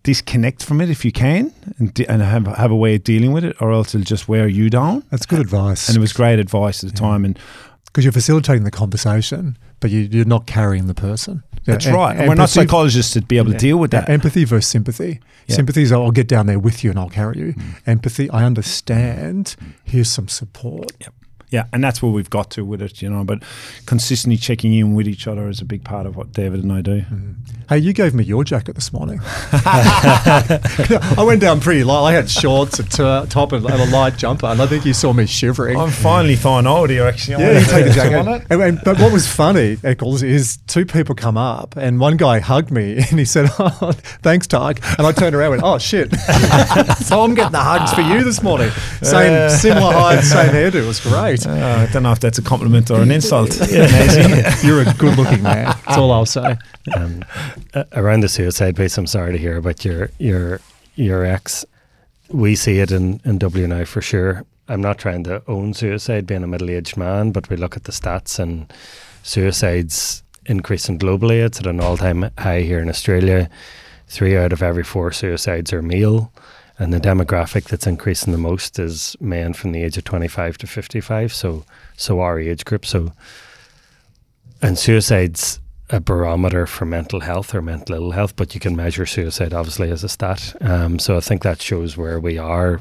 [0.05, 3.33] disconnect from it if you can and, de- and have, have a way of dealing
[3.33, 5.89] with it or else it'll just wear you down That's good advice.
[5.89, 7.39] and it was great advice at the time and
[7.87, 11.43] because you're facilitating the conversation, but you, you're not carrying the person.
[11.65, 14.11] Yeah, that's right and we're not psychologists to be able to deal with Yeah, that
[14.11, 15.21] empathy versus sympathy.
[15.47, 15.57] Yeah.
[15.57, 17.53] Sympathy is I'll get down there with you and I'll carry you.
[17.55, 17.75] Mm.
[17.87, 19.57] Empathy, I understand.
[19.59, 19.73] Mm.
[19.85, 20.93] Here's some support.
[21.55, 23.23] Yeah, and that's where we've got to with it, you know.
[23.23, 23.45] But
[23.87, 26.81] consistently checking in with each other is a big part of what David and I
[26.81, 27.03] do.
[27.03, 27.33] Mm-hmm.
[27.69, 29.21] Hey, you gave me your jacket this morning.
[29.55, 32.11] I went down pretty light.
[32.11, 35.13] I had shorts, a t- top, and a light jumper, and I think you saw
[35.13, 35.79] me shivering.
[35.79, 37.43] I'm finally fine out here, actually.
[37.43, 38.47] Yeah, you take the jacket.
[38.51, 42.41] And, and- but what was funny, Eccles, is two people come up and one guy
[42.41, 43.93] hugged me and he said, oh,
[44.23, 44.83] thanks, Tadhg.
[44.99, 46.13] And I turned around and went, oh, shit.
[46.99, 48.71] so I'm getting the hugs for you this morning.
[49.03, 50.75] Same, similar height, same hairdo.
[50.83, 51.44] It was great.
[51.47, 53.57] Uh, I don't know if that's a compliment or an insult.
[54.65, 55.67] You're a good looking man.
[55.67, 56.57] That's all I'll say.
[56.97, 57.25] um,
[57.75, 60.61] a- around the suicide piece, I'm sorry to hear about your your
[60.97, 61.65] your ex.
[62.31, 64.45] We see it in in WNOW for sure.
[64.69, 67.85] I'm not trying to own suicide, being a middle aged man, but we look at
[67.85, 68.73] the stats and
[69.23, 71.45] suicides increasing globally.
[71.45, 73.51] It's at an all time high here in Australia.
[74.09, 76.33] Three out of every four suicides are male.
[76.79, 80.67] And the demographic that's increasing the most is men from the age of 25 to
[80.67, 81.33] 55.
[81.33, 81.65] So,
[81.97, 82.85] so our age group.
[82.85, 83.13] So,
[84.61, 85.61] and suicide's
[85.91, 89.91] a barometer for mental health or mental ill health, but you can measure suicide obviously
[89.91, 90.57] as a stat.
[90.61, 92.81] Um, so I think that shows where we are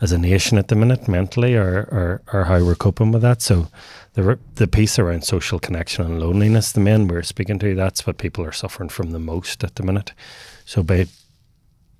[0.00, 3.40] as a nation at the minute mentally or, or, or how we're coping with that.
[3.40, 3.68] So
[4.14, 8.18] the, the piece around social connection and loneliness, the men we're speaking to, that's what
[8.18, 10.12] people are suffering from the most at the minute.
[10.64, 11.06] So by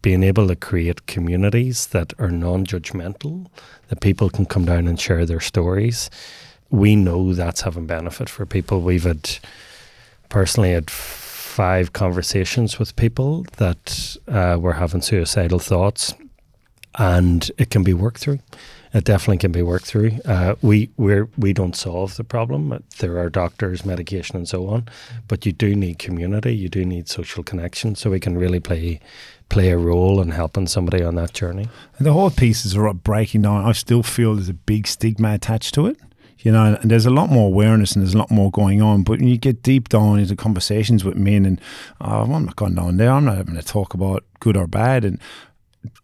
[0.07, 3.45] being able to create communities that are non-judgmental,
[3.89, 6.11] that people can come down and share their stories,
[6.71, 8.81] we know that's having benefit for people.
[8.83, 9.39] We've had
[10.29, 16.15] personally had five conversations with people that uh, were having suicidal thoughts,
[16.97, 18.41] and it can be worked through.
[18.95, 20.13] It definitely can be worked through.
[20.25, 22.83] Uh, we we're, we don't solve the problem.
[22.99, 24.89] There are doctors, medication, and so on,
[25.29, 26.57] but you do need community.
[26.57, 29.01] You do need social connection, so we can really play
[29.49, 31.69] play a role in helping somebody on that journey.
[31.99, 33.65] And the whole piece is about breaking down.
[33.65, 35.99] I still feel there's a big stigma attached to it.
[36.39, 39.03] You know, and there's a lot more awareness and there's a lot more going on.
[39.03, 41.61] But when you get deep down into conversations with men, and
[42.01, 45.05] oh, I'm not going down there, I'm not having to talk about good or bad.
[45.05, 45.19] And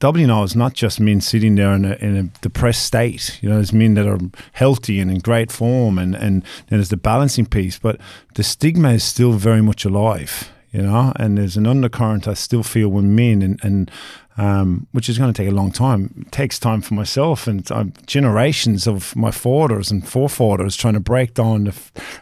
[0.03, 3.39] Now is not just men sitting there in a, in a depressed state.
[3.43, 4.19] You know, there's men that are
[4.53, 7.79] healthy and in great form, and and then there's the balancing piece.
[7.79, 8.01] But
[8.35, 10.51] the stigma is still very much alive.
[10.73, 13.91] You know, and there's an undercurrent I still feel with men, and and
[14.37, 16.25] um, which is going to take a long time.
[16.27, 21.01] It takes time for myself and uh, generations of my fathers and forefathers trying to
[21.01, 21.69] break down.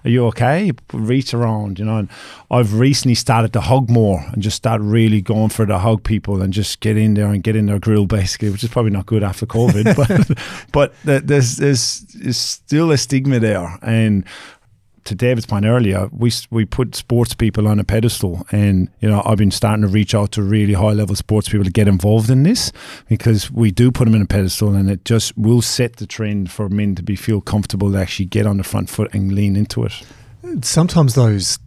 [0.05, 0.73] Are you okay?
[0.93, 1.99] Reach around, you know.
[1.99, 2.09] And
[2.51, 6.43] I've recently started to hug more and just start really going for the hug people
[6.43, 9.07] and just get in there and get in their grill basically, which is probably not
[9.07, 10.67] good after COVID.
[10.73, 14.25] but but there's, there's there's still a stigma there, and
[15.05, 19.23] to David's point earlier, we we put sports people on a pedestal, and you know
[19.25, 22.31] I've been starting to reach out to really high level sports people to get involved
[22.31, 22.73] in this
[23.09, 26.51] because we do put them in a pedestal, and it just will set the trend
[26.51, 29.57] for men to be feel comfortable to actually get on the front foot and lean
[29.57, 30.03] into it.
[30.63, 31.59] Sometimes those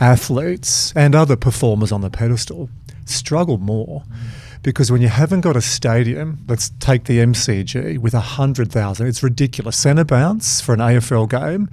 [0.00, 2.70] athletes and other performers on the pedestal
[3.04, 4.04] struggle more
[4.62, 9.76] because when you haven't got a stadium, let's take the MCG with 100,000, it's ridiculous.
[9.76, 11.68] Centre bounce for an AFL game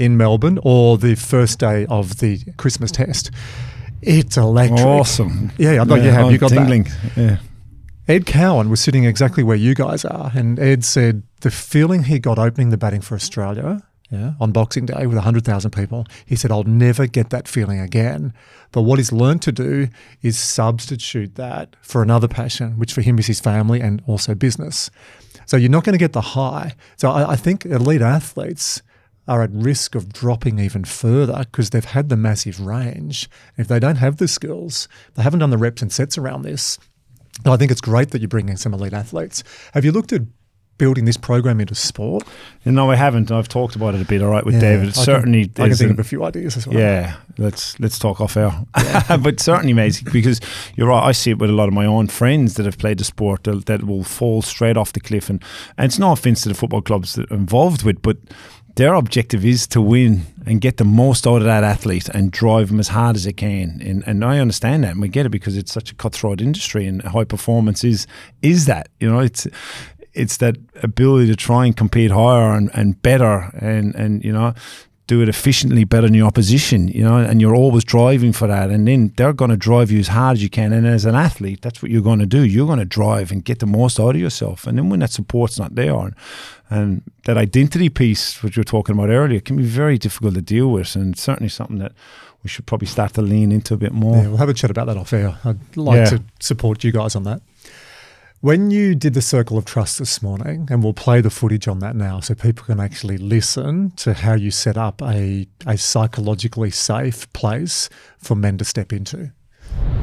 [0.00, 3.30] in Melbourne or the first day of the Christmas test.
[4.02, 4.80] It's electric.
[4.80, 5.52] Awesome.
[5.58, 6.26] Yeah, I thought you have.
[6.26, 6.56] I'm You got that.
[6.56, 6.88] tingling.
[7.16, 7.36] Yeah.
[8.08, 12.18] Ed Cowan was sitting exactly where you guys are, and Ed said the feeling he
[12.18, 16.06] got opening the batting for Australia yeah, on Boxing Day with 100,000 people.
[16.24, 18.32] He said, I'll never get that feeling again.
[18.72, 19.88] But what he's learned to do
[20.22, 24.90] is substitute that for another passion, which for him is his family and also business.
[25.46, 26.74] So you're not going to get the high.
[26.96, 28.82] So I, I think elite athletes
[29.30, 33.30] are at risk of dropping even further because they've had the massive range.
[33.56, 36.80] If they don't have the skills, they haven't done the reps and sets around this.
[37.46, 39.44] I think it's great that you're bringing some elite athletes.
[39.72, 40.22] Have you looked at
[40.78, 42.26] building this program into sport?
[42.64, 43.30] No, I haven't.
[43.30, 44.88] I've talked about it a bit, all right, with Yeah, David.
[44.88, 46.76] It's I certainly, can, I can think of a few ideas as well.
[46.76, 48.50] Yeah, let's let's talk off air.
[49.20, 50.40] but certainly, mate, because
[50.74, 51.04] you're right.
[51.06, 53.44] I see it with a lot of my own friends that have played the sport
[53.44, 55.40] that, that will fall straight off the cliff, and
[55.78, 58.16] and it's no offense to the football clubs that are involved with, but
[58.80, 62.68] their objective is to win and get the most out of that athlete and drive
[62.68, 63.78] them as hard as they can.
[63.84, 66.86] And and I understand that, and we get it because it's such a cutthroat industry,
[66.86, 68.06] and high performance is
[68.40, 68.88] is that.
[68.98, 69.46] You know, it's
[70.14, 74.54] it's that ability to try and compete higher and, and better and, and you know
[75.10, 78.70] do it efficiently better than your opposition you know and you're always driving for that
[78.74, 81.16] and then they're going to drive you as hard as you can and as an
[81.28, 83.98] athlete that's what you're going to do you're going to drive and get the most
[83.98, 86.14] out of yourself and then when that support's not there and,
[86.76, 90.42] and that identity piece which we were talking about earlier can be very difficult to
[90.42, 91.92] deal with and certainly something that
[92.44, 94.70] we should probably start to lean into a bit more Yeah, we'll have a chat
[94.70, 95.36] about that off air.
[95.44, 96.10] I'd like Yeah.
[96.16, 97.40] to support you guys on that.
[98.42, 101.80] When you did the Circle of Trust this morning, and we'll play the footage on
[101.80, 106.70] that now so people can actually listen to how you set up a, a psychologically
[106.70, 109.30] safe place for men to step into.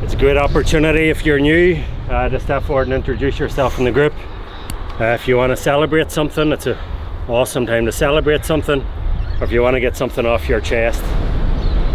[0.03, 3.85] It's a great opportunity if you're new uh, to step forward and introduce yourself in
[3.85, 4.13] the group.
[5.01, 6.77] Uh, if you want to celebrate something, it's an
[7.27, 8.81] awesome time to celebrate something.
[9.39, 11.01] Or if you want to get something off your chest,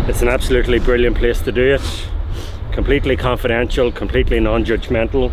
[0.09, 2.09] it's an absolutely brilliant place to do it.
[2.72, 5.32] Completely confidential, completely non judgmental.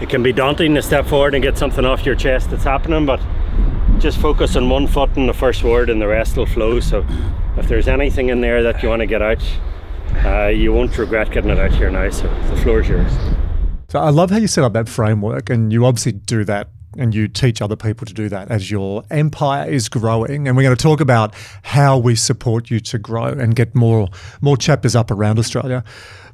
[0.00, 3.06] It can be daunting to step forward and get something off your chest that's happening,
[3.06, 3.20] but
[3.98, 6.80] just focus on one foot and the first word, and the rest will flow.
[6.80, 7.06] So,
[7.56, 9.42] if there's anything in there that you want to get out,
[10.24, 12.10] uh, you won't regret getting it out here now.
[12.10, 13.12] So, the floor is yours.
[13.88, 16.68] So I love how you set up that framework, and you obviously do that
[16.98, 20.48] and you teach other people to do that as your empire is growing.
[20.48, 24.08] And we're going to talk about how we support you to grow and get more
[24.40, 25.84] more chapters up around Australia.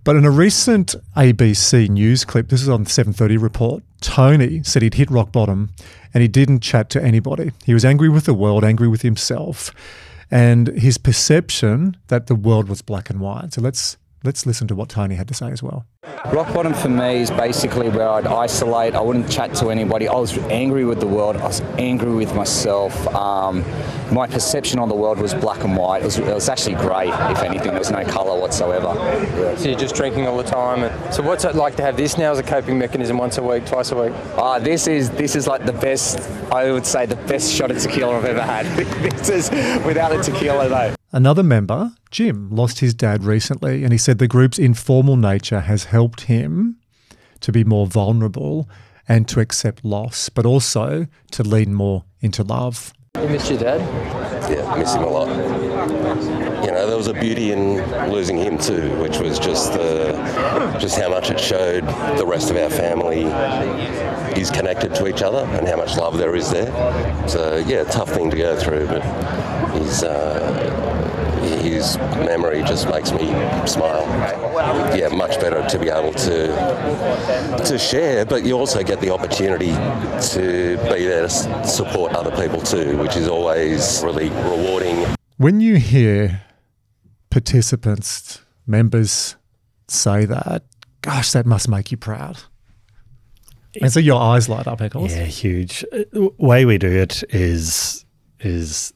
[0.05, 4.83] But in a recent ABC news clip, this is on the 7:30 report, Tony said
[4.83, 5.71] he'd hit rock bottom
[6.13, 7.53] and he didn't chat to anybody.
[7.65, 9.71] He was angry with the world, angry with himself,
[10.31, 13.53] and his perception that the world was black and white.
[13.53, 15.87] So let's let's listen to what Tony had to say as well.
[16.33, 18.95] Rock bottom for me is basically where I'd isolate.
[18.95, 20.09] I wouldn't chat to anybody.
[20.09, 21.37] I was angry with the world.
[21.37, 23.07] I was angry with myself.
[23.15, 23.65] Um,
[24.13, 26.03] my perception on the world was black and white.
[26.03, 27.71] It was, it was actually grey, if anything.
[27.71, 28.95] There was no colour whatsoever.
[29.59, 30.85] So you're just drinking all the time.
[30.85, 33.43] And so what's it like to have this now as a coping mechanism once a
[33.43, 34.13] week, twice a week?
[34.37, 36.21] Uh, this is this is like the best.
[36.53, 38.67] I would say the best shot of tequila I've ever had.
[38.77, 39.51] this is
[39.85, 40.95] without the tequila though.
[41.15, 45.85] Another member, Jim, lost his dad recently, and he said the group's informal nature has
[45.85, 46.79] helped him
[47.41, 48.67] to be more vulnerable
[49.07, 52.95] and to accept loss, but also to lean more into love.
[53.21, 53.81] You missed your dad?
[54.51, 55.29] Yeah, I miss him a lot.
[56.65, 57.77] You know, there was a beauty in
[58.11, 60.13] losing him too, which was just the,
[60.81, 61.87] just how much it showed
[62.17, 63.25] the rest of our family
[64.41, 66.73] is connected to each other and how much love there is there.
[67.29, 69.03] So yeah, tough thing to go through, but
[69.75, 70.92] his uh,
[71.43, 73.27] his memory just makes me
[73.67, 74.07] smile.
[74.97, 76.47] Yeah, much better to be able to
[77.67, 79.73] to share, but you also get the opportunity
[80.33, 85.07] to be there to support other people too, which is always really rewarding.
[85.39, 86.43] When you hear
[87.31, 89.37] participants, members
[89.89, 90.63] say that,
[91.01, 92.39] gosh, that must make you proud.
[93.81, 95.13] And so your eyes light up, Eccles.
[95.13, 95.85] Yeah, huge.
[95.93, 98.05] Uh, The way we do it is
[98.41, 98.93] is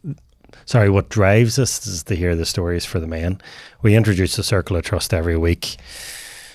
[0.67, 0.91] sorry.
[0.91, 3.41] What drives us is to hear the stories for the men.
[3.81, 5.77] We introduce a circle of trust every week.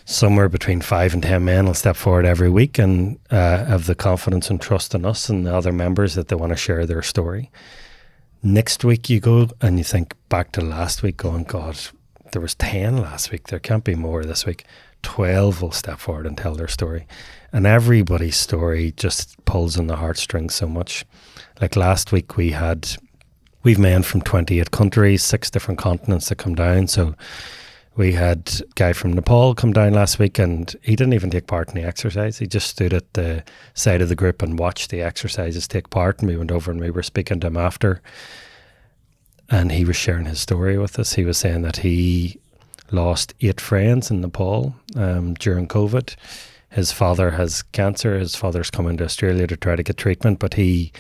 [0.06, 3.96] Somewhere between five and ten men will step forward every week and uh, have the
[3.96, 7.02] confidence and trust in us and the other members that they want to share their
[7.02, 7.50] story.
[8.44, 11.80] Next week you go and you think back to last week, going, God,
[12.32, 13.48] there was ten last week.
[13.48, 14.66] There can't be more this week.
[15.04, 17.08] Twelve will step forward and tell their story,
[17.52, 21.06] and everybody's story just pulls on the heartstrings so much.
[21.60, 22.98] Like last week, we had
[23.64, 26.88] we've men from twenty eight countries, six different continents that come down.
[26.88, 27.16] So
[27.96, 31.48] we had a guy from Nepal come down last week, and he didn't even take
[31.48, 32.38] part in the exercise.
[32.38, 33.44] He just stood at the
[33.74, 36.20] side of the group and watched the exercises take part.
[36.20, 38.02] And we went over and we were speaking to him after
[39.52, 41.14] and he was sharing his story with us.
[41.14, 42.40] He was saying that he
[42.90, 46.16] lost eight friends in Nepal um, during COVID.
[46.70, 48.18] His father has cancer.
[48.18, 50.94] His father's coming to Australia to try to get treatment, but he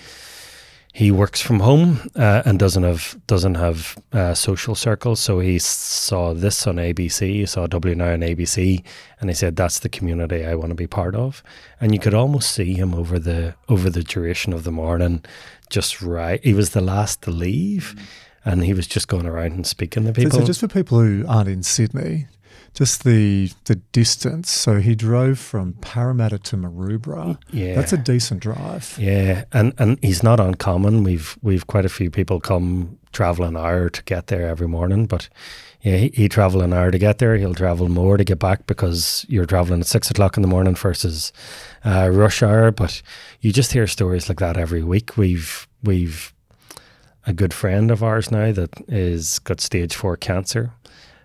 [0.94, 5.20] he works from home uh, and doesn't have doesn't have uh, social circles.
[5.22, 8.84] So he saw this on ABC, he saw WNOW on ABC,
[9.20, 11.44] and he said, "That's the community I want to be part of."
[11.80, 15.24] And you could almost see him over the over the duration of the morning,
[15.70, 16.44] just right.
[16.44, 17.96] He was the last to leave,
[18.44, 20.39] and he was just going around and speaking to So, people.
[20.39, 22.28] so just for people who aren't in Sydney,
[22.74, 24.50] just the the distance.
[24.50, 27.38] So he drove from Parramatta to Maroubra.
[27.52, 28.96] yeah, That's a decent drive.
[29.00, 31.04] Yeah, and and he's not uncommon.
[31.04, 35.06] We've we've quite a few people come travel an hour to get there every morning,
[35.06, 35.28] but
[35.82, 37.36] yeah, he, he travel an hour to get there.
[37.38, 40.76] He'll travel more to get back because you're traveling at six o'clock in the morning
[40.76, 41.34] versus
[41.84, 42.72] uh, rush hour.
[42.72, 43.02] But
[43.42, 45.18] you just hear stories like that every week.
[45.18, 46.34] We've we've
[47.28, 50.72] a good friend of ours now that is got stage four cancer.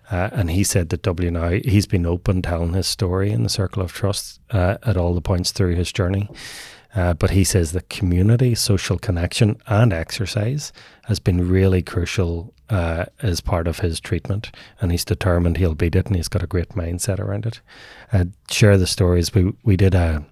[0.09, 3.83] Uh, and he said that WNOW he's been open telling his story in the circle
[3.83, 6.29] of trust uh, at all the points through his journey.
[6.95, 10.71] Uh, but he says that community, social connection, and exercise
[11.05, 14.51] has been really crucial uh, as part of his treatment,
[14.81, 17.61] and he's determined he'll beat it, and he's got a great mindset around it.
[18.11, 19.33] Uh, share the stories.
[19.33, 20.25] We we did a.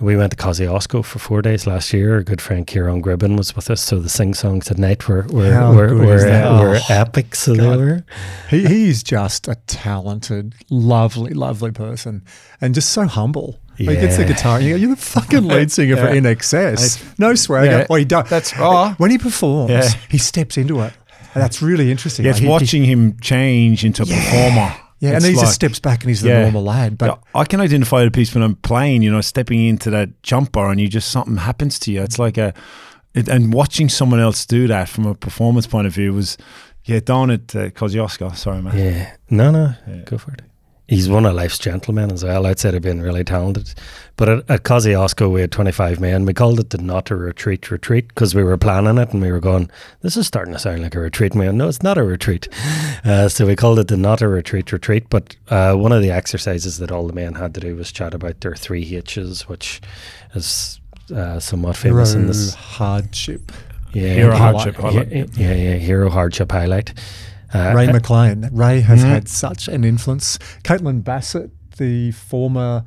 [0.00, 2.14] We went to Kosciuszko for four days last year.
[2.14, 5.22] Our good friend Kieran Gribben was with us, so the sing songs at night were
[5.28, 7.34] were How were, were, uh, were Oh, epic.
[7.36, 8.04] So they were.
[8.50, 12.22] He he's just a talented, lovely, lovely person,
[12.60, 13.60] and just so humble.
[13.78, 14.28] Like, He gets the Yeah.
[14.28, 14.60] guitar.
[14.60, 16.20] You go, you're the fucking lead singer for Yeah.
[16.20, 17.18] INXS.
[17.18, 17.66] no swagger.
[17.70, 17.86] Yeah.
[17.88, 18.28] Well, he does.
[18.28, 18.94] That's- oh.
[18.98, 19.70] when he performs.
[19.70, 19.88] Yeah.
[20.10, 20.92] He steps into it.
[21.34, 22.24] And that's really interesting.
[22.24, 24.74] Yeah, Like, it's he- he- watching him change into a performer.
[25.02, 26.42] Yeah, and It's then he like- just steps back and he's the Yeah.
[26.42, 26.96] normal lad.
[26.96, 30.08] But Yeah, I can identify the piece when I'm playing, you know, stepping into that
[30.22, 32.02] jumper and you just something happens to you.
[32.02, 32.54] It's like a,
[33.12, 36.38] it, and watching someone else do that from a performance point of view was,
[36.84, 38.34] yeah, down at uh, Kosciuszko.
[38.36, 38.78] Sorry, man.
[38.78, 39.10] Yeah.
[39.28, 39.74] No, no,
[40.06, 40.42] go for it.
[40.92, 43.72] He's one of life's gentlemen as well, outside of being really talented.
[44.16, 46.26] But at, at Kosciuszko, we had 25 men.
[46.26, 49.32] We called it the Not a Retreat Retreat because we were planning it and we
[49.32, 49.70] were going,
[50.02, 51.32] this is starting to sound like a retreat.
[51.32, 52.48] And we went, no, it's not a retreat.
[53.04, 55.08] Uh, so we called it the Not a Retreat Retreat.
[55.10, 58.14] But uh, one of the exercises that all the men had to do was chat
[58.14, 59.80] about their three H's, which
[60.34, 60.78] is
[61.12, 62.54] uh, somewhat famous hero in this.
[62.54, 63.50] hardship.
[63.92, 65.08] Yeah, Hero hi- hardship hi- highlight.
[65.36, 66.92] Yeah, yeah, hero hardship highlight.
[67.54, 68.48] Uh, Ray McLean.
[68.52, 69.08] Ray has Mhm.
[69.08, 70.38] had such an influence.
[70.64, 72.84] Caitlin Bassett, the former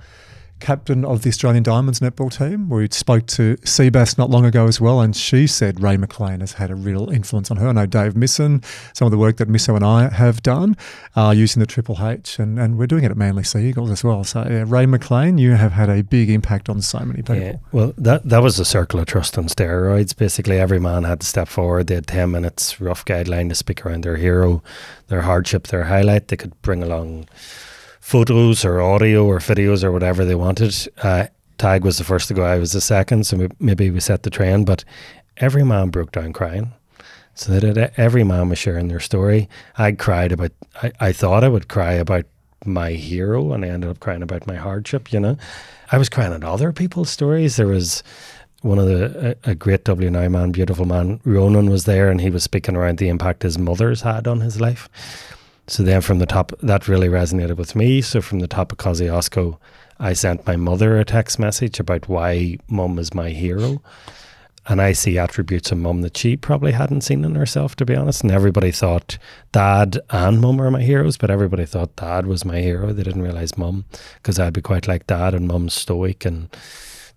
[0.60, 4.80] captain of the Australian Diamonds netball team, we spoke to Seabass not long ago as
[4.80, 7.68] well, and she said Ray McLean has had a real influence on her.
[7.68, 10.78] I know Dave Misson, some of the work that Misso and I have done
[11.16, 14.04] uh, using the Triple H, and, and we're doing it at Manly Sea Eagles as
[14.04, 14.24] well.
[14.24, 17.36] So, yeah, Ray McLean, you have had a big impact on so many people.
[17.36, 20.16] Yeah, well, that that was a circle of trust on steroids.
[20.16, 21.88] Basically, every man had to step forward.
[21.88, 24.64] They had ten minutes rough guideline to speak around their hero,
[25.08, 26.30] their hardship, their highlight.
[26.30, 27.28] They could bring along
[28.06, 30.72] photos or audio or videos or whatever they wanted.
[31.02, 31.26] Uh,
[31.58, 32.44] Tadhg was the first to go.
[32.44, 34.68] I was the second, so maybe we set the trend.
[34.68, 34.84] But
[35.38, 36.72] every man broke down crying.
[37.34, 39.50] So that every man was sharing their story.
[39.78, 40.52] I cried about.
[40.84, 42.26] I, I thought I would cry about
[42.64, 45.12] my hero, and I ended up crying about my hardship.
[45.12, 45.38] You know,
[45.92, 47.56] I was crying at other people's stories.
[47.56, 48.04] There was
[48.62, 52.30] one of the a, a great WNOW man, beautiful man, Ronan was there, and he
[52.30, 54.88] was speaking around the impact his mother's had on his life.
[55.68, 58.02] So then, from the top, that really resonated with me.
[58.02, 59.58] So from the top of Kosciuszko,
[60.00, 63.82] I sent my mother a text message about why mum is my hero.
[64.68, 67.96] And I see attributes of mum that she probably hadn't seen in herself, to be
[67.96, 68.24] honest.
[68.24, 69.18] And everybody thought
[69.52, 72.92] dad and mum are my heroes, but everybody thought dad was my hero.
[72.92, 73.86] They didn't realize mum,
[74.16, 76.50] because I'd be quite like dad, and mum's stoic and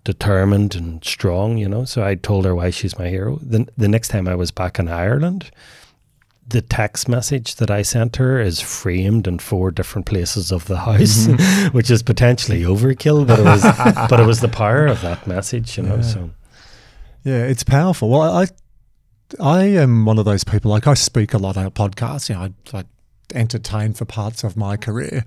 [0.05, 1.84] determined and strong, you know.
[1.84, 3.38] So I told her why she's my hero.
[3.42, 5.51] The, the next time I was back in Ireland,
[6.49, 10.78] the text message that I sent her is framed in four different places of the
[10.78, 11.68] house, mm-hmm.
[11.76, 13.62] which is potentially overkill, but it was
[14.11, 15.96] but it was the power of that message, you know.
[15.96, 16.03] Yeah.
[16.03, 16.30] So
[17.24, 18.09] Yeah, it's powerful.
[18.09, 18.46] Well, I
[19.38, 20.70] I am one of those people.
[20.70, 22.28] Like I speak a lot on podcasts.
[22.28, 22.84] You know, I, I
[23.34, 25.24] entertain for parts of my career.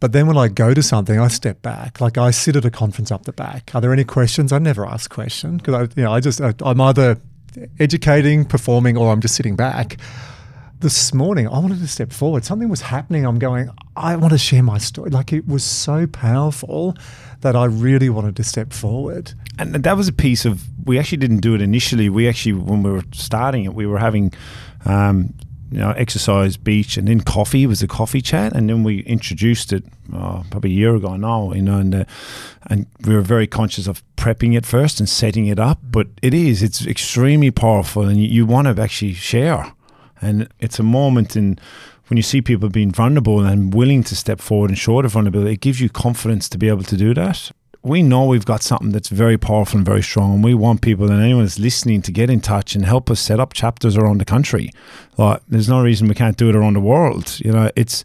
[0.00, 2.00] But then when I go to something, I step back.
[2.00, 3.72] Like I sit at a conference up the back.
[3.72, 4.52] Are there any questions?
[4.52, 7.18] I never ask question because I, you know, I just I, I'm either
[7.78, 9.96] educating, performing, or I'm just sitting back.
[10.80, 12.44] This morning, I wanted to step forward.
[12.44, 13.24] Something was happening.
[13.24, 13.70] I'm going.
[13.94, 15.10] I want to share my story.
[15.10, 16.96] Like it was so powerful
[17.42, 19.32] that I really wanted to step forward.
[19.58, 22.82] and that was a piece of we actually didn't do it initially we actually when
[22.82, 24.32] we were starting it we were having
[24.86, 25.34] um,
[25.72, 29.72] you know exercise beach and then coffee was a coffee chat and then we introduced
[29.72, 32.04] it oh, probably a year ago now you know and uh,
[32.66, 36.34] and we were very conscious of prepping it first and setting it up but it
[36.34, 39.72] is it's extremely powerful and you, you want to actually share
[40.20, 41.58] and it's a moment in
[42.08, 45.54] when you see people being vulnerable and willing to step forward and show the vulnerability,
[45.54, 47.50] it gives you confidence to be able to do that.
[47.82, 51.10] We know we've got something that's very powerful and very strong, and we want people
[51.10, 54.18] and anyone that's listening to get in touch and help us set up chapters around
[54.18, 54.70] the country.
[55.18, 57.38] Like, there's no reason we can't do it around the world.
[57.44, 58.04] You know, it's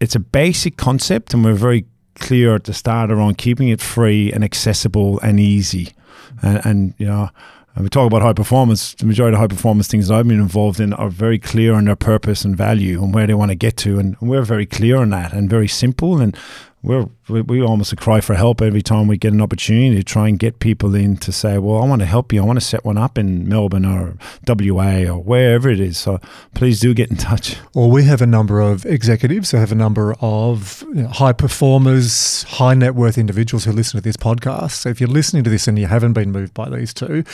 [0.00, 1.86] it's a basic concept, and we're very
[2.16, 5.94] clear at the start around keeping it free and accessible and easy.
[6.42, 7.30] And, and you know,
[7.74, 8.94] and we talk about high performance.
[8.94, 11.86] The majority of high performance things that I've been involved in are very clear on
[11.86, 14.98] their purpose and value and where they want to get to, and we're very clear
[14.98, 16.20] on that and very simple.
[16.20, 16.36] And
[16.82, 20.28] we're we, we almost cry for help every time we get an opportunity to try
[20.28, 22.42] and get people in to say, well, I want to help you.
[22.42, 24.16] I want to set one up in Melbourne or
[24.46, 25.98] WA or wherever it is.
[25.98, 26.20] So
[26.54, 27.56] please do get in touch.
[27.74, 31.32] Well, we have a number of executives, we have a number of you know, high
[31.32, 34.72] performers, high net worth individuals who listen to this podcast.
[34.72, 37.24] So if you're listening to this and you haven't been moved by these two,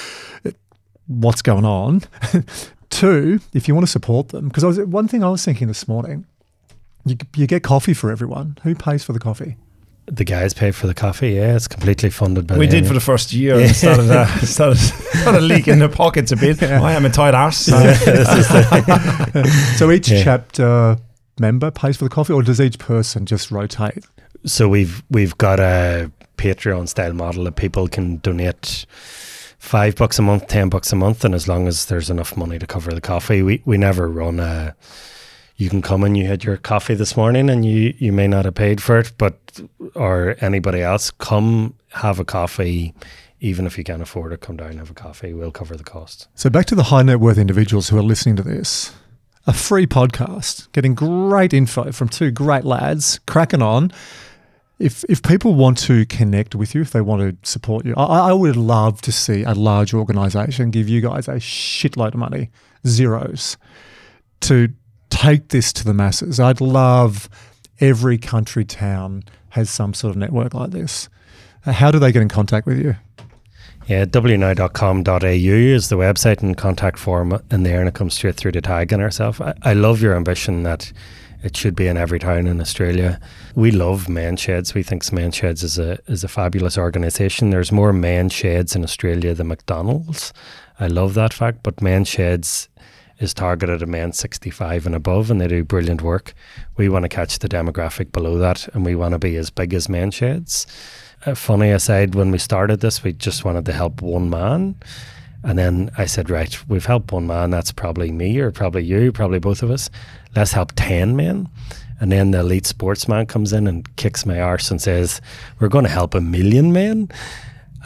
[1.07, 2.03] what's going on?
[2.91, 6.27] two, if you want to support them, because one thing I was thinking this morning
[7.07, 8.59] you, you get coffee for everyone.
[8.65, 9.57] Who pays for the coffee?
[10.07, 11.31] The guys pay for the coffee.
[11.31, 12.59] Yeah, it's completely funded by.
[12.59, 13.59] We them, did for the first year.
[13.59, 13.73] Yeah.
[13.73, 16.61] started, uh, started, started leaking their pockets a bit.
[16.61, 16.83] Yeah.
[16.83, 17.59] I am a tight ass.
[17.59, 17.95] So,
[19.77, 20.23] so each yeah.
[20.23, 20.97] chapter
[21.41, 24.05] member pays for the coffee, or does each person just rotate?
[24.45, 28.87] So we've we've got a Patreon style model that people can donate
[29.59, 32.61] five bucks a month, ten bucks a month, and as long as there's enough money
[32.61, 34.77] to cover the coffee, we we never run a
[35.57, 38.45] you can come and you had your coffee this morning and you, you may not
[38.45, 39.61] have paid for it, but
[39.95, 42.95] or anybody else, come have a coffee.
[43.41, 45.33] Even if you can't afford it, come down and have a coffee.
[45.33, 46.29] We'll cover the cost.
[46.35, 48.95] So back to the high net worth individuals who are listening to this.
[49.47, 53.93] A free podcast, getting great info from two great lads, cracking on.
[54.79, 58.31] If if people want to connect with you, if they want to support you, I,
[58.31, 62.51] I would love to see a large organisation give you guys a shitload of money,
[62.87, 63.57] zeros,
[64.41, 64.69] to
[65.11, 66.41] take this to the masses.
[66.41, 67.29] I'd love
[67.81, 71.09] every country town has some sort of network like this.
[71.65, 72.97] Uh, how do they get in contact with you?
[73.87, 78.53] Yeah, wnow.com.au is the website and contact form in there, and it comes straight through
[78.53, 79.41] to Tadhg and ourselves.
[79.41, 80.93] I, I love your ambition that
[81.43, 83.21] it should be in every town in Australia.
[83.55, 84.75] We love men sheds.
[84.75, 87.51] We think men sheds is a is a fabulous organisation.
[87.51, 90.33] There's more men sheds in Australia than McDonald's.
[90.81, 92.69] I love that fact, but men sheds
[93.19, 96.35] is targeted at men 65 and above, and they do brilliant work.
[96.77, 99.73] We want to catch the demographic below that, and we want to be as big
[99.75, 100.67] as men sheds.
[101.25, 104.77] Uh, funny aside, when we started this, we just wanted to help one man.
[105.43, 107.51] And then I said, right, we've helped one man.
[107.51, 109.91] That's probably me or probably you, probably both of us.
[110.35, 111.49] Let's help 10 men.
[112.01, 115.21] And then the elite sportsman comes in and kicks my arse and says,
[115.59, 117.09] we're going to help a million men.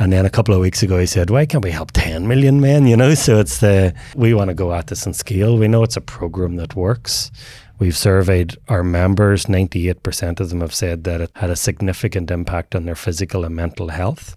[0.00, 2.58] And then a couple of weeks ago, he said, "Why can't we help 10 million
[2.58, 5.58] men?" You know, so it's the we want to go at this in scale.
[5.58, 7.30] We know it's a program that works.
[7.78, 9.46] We've surveyed our members.
[9.46, 13.56] 98% of them have said that it had a significant impact on their physical and
[13.56, 14.36] mental health.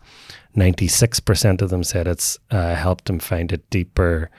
[0.55, 4.29] 96% of them said it's uh, helped them find a deeper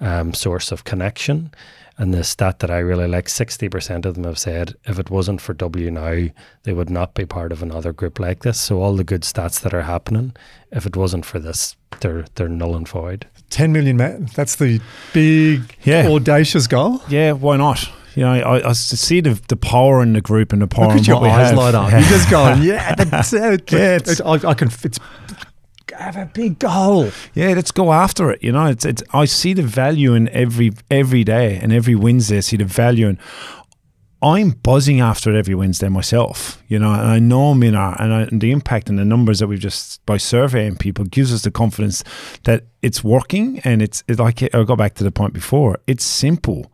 [0.00, 1.50] um, source of connection.
[1.98, 5.40] And the stat that I really like 60% of them have said if it wasn't
[5.40, 6.32] for WNOW,
[6.62, 8.60] they would not be part of another group like this.
[8.60, 10.34] So, all the good stats that are happening,
[10.70, 13.26] if it wasn't for this, they're, they're null and void.
[13.50, 14.28] 10 million men.
[14.34, 14.80] That's the
[15.12, 16.08] big, yeah.
[16.08, 17.02] audacious goal.
[17.08, 17.88] Yeah, why not?
[18.14, 20.96] You know, I, I see the, the power in the group and the power Look
[20.96, 21.58] at in what your we eyes have.
[21.58, 21.90] light up.
[21.90, 23.72] You're just going, yeah, that's it.
[23.72, 24.68] yeah, it's, I, I can.
[24.82, 24.98] It's
[25.98, 27.10] have a big goal.
[27.34, 28.42] Yeah, let's go after it.
[28.42, 29.02] You know, it's it's.
[29.12, 32.38] I see the value in every every day and every Wednesday.
[32.38, 33.18] I see the value in.
[34.22, 38.00] I'm buzzing after it every Wednesday myself, you know, and I know I'm in our,
[38.00, 41.34] and, I, and the impact and the numbers that we've just by surveying people gives
[41.34, 42.04] us the confidence
[42.44, 45.80] that it's working and it's it, like I'll go back to the point before.
[45.88, 46.70] It's simple.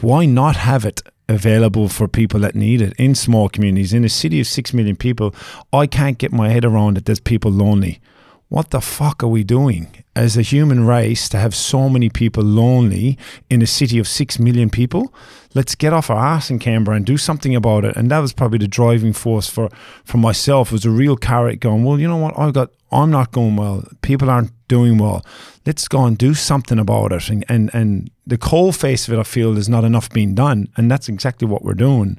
[0.00, 4.08] Why not have it available for people that need it in small communities in a
[4.08, 5.34] city of six million people?
[5.74, 8.00] I can't get my head around that there's people lonely
[8.48, 12.44] what the fuck are we doing as a human race to have so many people
[12.44, 13.18] lonely
[13.50, 15.12] in a city of six million people?
[15.54, 17.96] Let's get off our ass in Canberra and do something about it.
[17.96, 19.68] And that was probably the driving force for,
[20.04, 20.68] for myself.
[20.68, 22.38] It was a real carrot going, well, you know what?
[22.38, 23.84] I've got, I'm not going well.
[24.02, 25.26] People aren't doing well.
[25.64, 27.28] Let's go and do something about it.
[27.28, 30.68] And, and, and the cold face of it, I feel, is not enough being done.
[30.76, 32.18] And that's exactly what we're doing.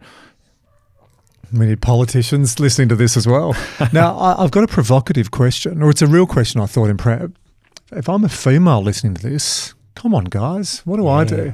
[1.53, 3.55] We need politicians listening to this as well.
[3.93, 6.97] now, I, have got a provocative question, or it's a real question I thought in
[6.97, 7.31] prep.
[7.91, 11.09] If I'm a female listening to this, come on, guys, what do yeah.
[11.09, 11.53] I do?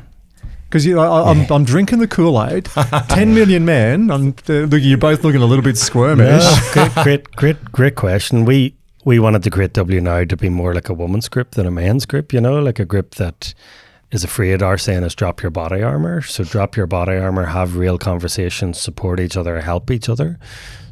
[0.66, 2.66] Because you know, I, am I'm, I'm drinking the Kool Aid.
[3.10, 4.10] Ten million men.
[4.10, 6.42] I'm, uh, you're both looking a little bit squirmish.
[6.42, 8.46] Yeah, great, great, great, great question.
[8.46, 8.76] We
[9.06, 12.08] we wanted to create WNOW to be more like a woman's group than a man's
[12.08, 12.34] group.
[12.34, 13.54] You know, like a group that
[14.14, 16.22] is afraid our saying is drop your body armor.
[16.22, 20.38] So drop your body armor, have real conversations, support each other, help each other.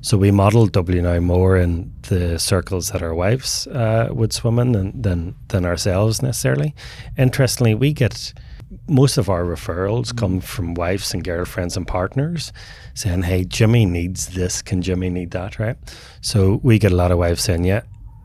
[0.02, 4.72] So we modelled WNOW more in the circles that our wives uh, would swim in
[4.72, 6.74] than, than than ourselves necessarily.
[7.16, 8.34] Interestingly, we get
[8.88, 12.52] most of our referrals come from wives and girlfriends and partners
[12.96, 14.64] saying, "Hey, Jimmy needs this.
[14.64, 15.78] Can Jimmy need that?" Right.
[16.22, 17.82] So we get a lot of wives saying, "Yeah,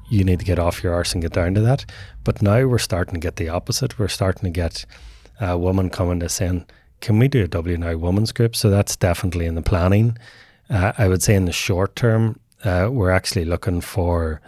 [0.08, 1.84] you need to get off your arse and get down to that."
[2.24, 3.98] But now we're starting to get the opposite.
[3.98, 4.84] We're starting to get
[5.40, 6.66] a woman coming to saying,
[7.00, 10.16] "Can we do a WNOW women's group?" So that's definitely in the planning.
[10.68, 14.40] Uh, I would say in the short term, uh, we're actually looking for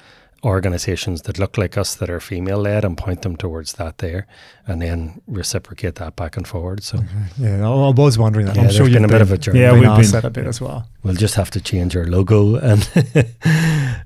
[0.44, 4.27] organizations that look like us that are female led and point them towards that there
[4.66, 6.82] and then reciprocate that back and forward.
[6.85, 7.01] So,
[7.39, 8.56] Yeah, I I was wondering that.
[8.56, 9.60] Yeah, I'm sure you've been a bit of a journey.
[9.60, 10.86] Yeah, we've asked been- that a bit as well.
[11.02, 12.89] we'll just have to change our logo and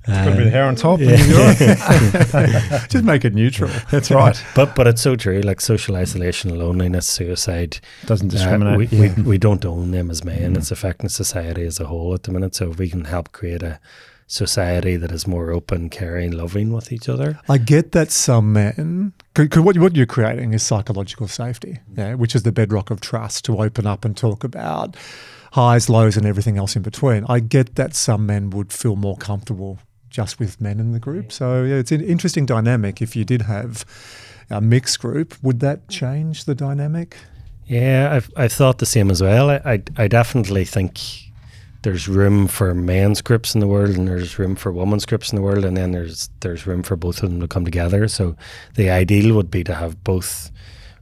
[0.06, 1.00] Got a bit of hair on top.
[1.00, 1.10] Yeah.
[1.12, 2.90] and.
[2.90, 3.70] Just make it neutral.
[3.90, 4.36] That's right.
[4.56, 5.40] but but it's so true.
[5.40, 7.78] Like social isolation, loneliness, suicide.
[8.06, 8.90] Doesn't uh, discriminate.
[8.90, 10.56] we, we, we don't own them as men.
[10.56, 12.54] It's affecting society as a whole at the minute.
[12.56, 13.78] So if we can help create a
[14.32, 17.38] society that is more open, caring, loving with each other.
[17.48, 21.98] I get that some men, because what, what you're creating is psychological safety, mm.
[21.98, 24.96] yeah, which is the bedrock of trust to open up and talk about
[25.52, 27.26] highs, lows, and everything else in between.
[27.28, 29.78] I get that some men would feel more comfortable
[30.08, 31.30] just with men in the group.
[31.30, 33.02] So yeah, it's an interesting dynamic.
[33.02, 33.84] If you did have
[34.48, 37.16] a mixed group, would that change the dynamic?
[37.66, 39.50] Yeah, I've I've thought the same as well.
[39.50, 41.00] I I, I definitely think
[41.82, 45.36] there's room for men's groups in the world and there's room for women's groups in
[45.36, 48.08] the world and then there's there's room for both of them to come together.
[48.08, 48.36] So
[48.74, 50.50] the ideal would be to have both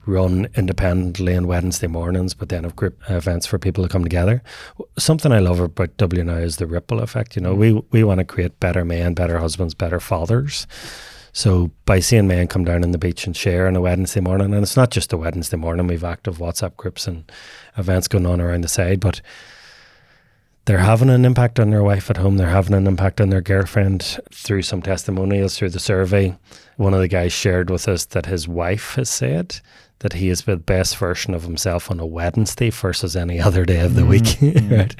[0.06, 4.42] run independently on Wednesday mornings, but then have group events for people to come together.
[4.98, 7.36] Something I love about WNOW is the ripple effect.
[7.36, 7.58] You know, mm.
[7.58, 10.66] we we want to create better men, better husbands, better fathers.
[11.32, 14.52] So by seeing men come down on the beach and share on a Wednesday morning,
[14.52, 17.30] and it's not just a Wednesday morning, we've active WhatsApp groups and
[17.78, 19.20] events going on around the side, but
[20.66, 22.36] they're having an impact on their wife at home.
[22.36, 26.36] They're having an impact on their girlfriend through some testimonials, through the survey.
[26.76, 29.60] One of the guys shared with us that his wife has said
[30.00, 33.80] that he is the best version of himself on a Wednesday versus any other day
[33.80, 34.10] of the mm-hmm.
[34.10, 34.74] week, mm-hmm.
[34.74, 34.94] right?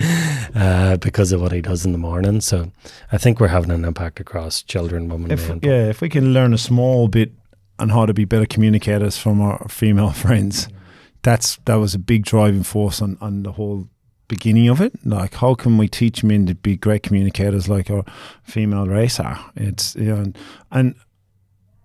[0.55, 2.41] Uh, because of what he does in the morning.
[2.41, 2.71] So
[3.11, 5.61] I think we're having an impact across children, women, if, men.
[5.63, 7.33] yeah, if we can learn a small bit
[7.79, 10.77] on how to be better communicators from our female friends, mm-hmm.
[11.23, 13.89] that's that was a big driving force on, on the whole
[14.31, 14.93] beginning of it.
[15.05, 18.05] Like, how can we teach men to be great communicators like our
[18.43, 19.39] female race are?
[19.57, 20.39] It's you know, and,
[20.71, 20.95] and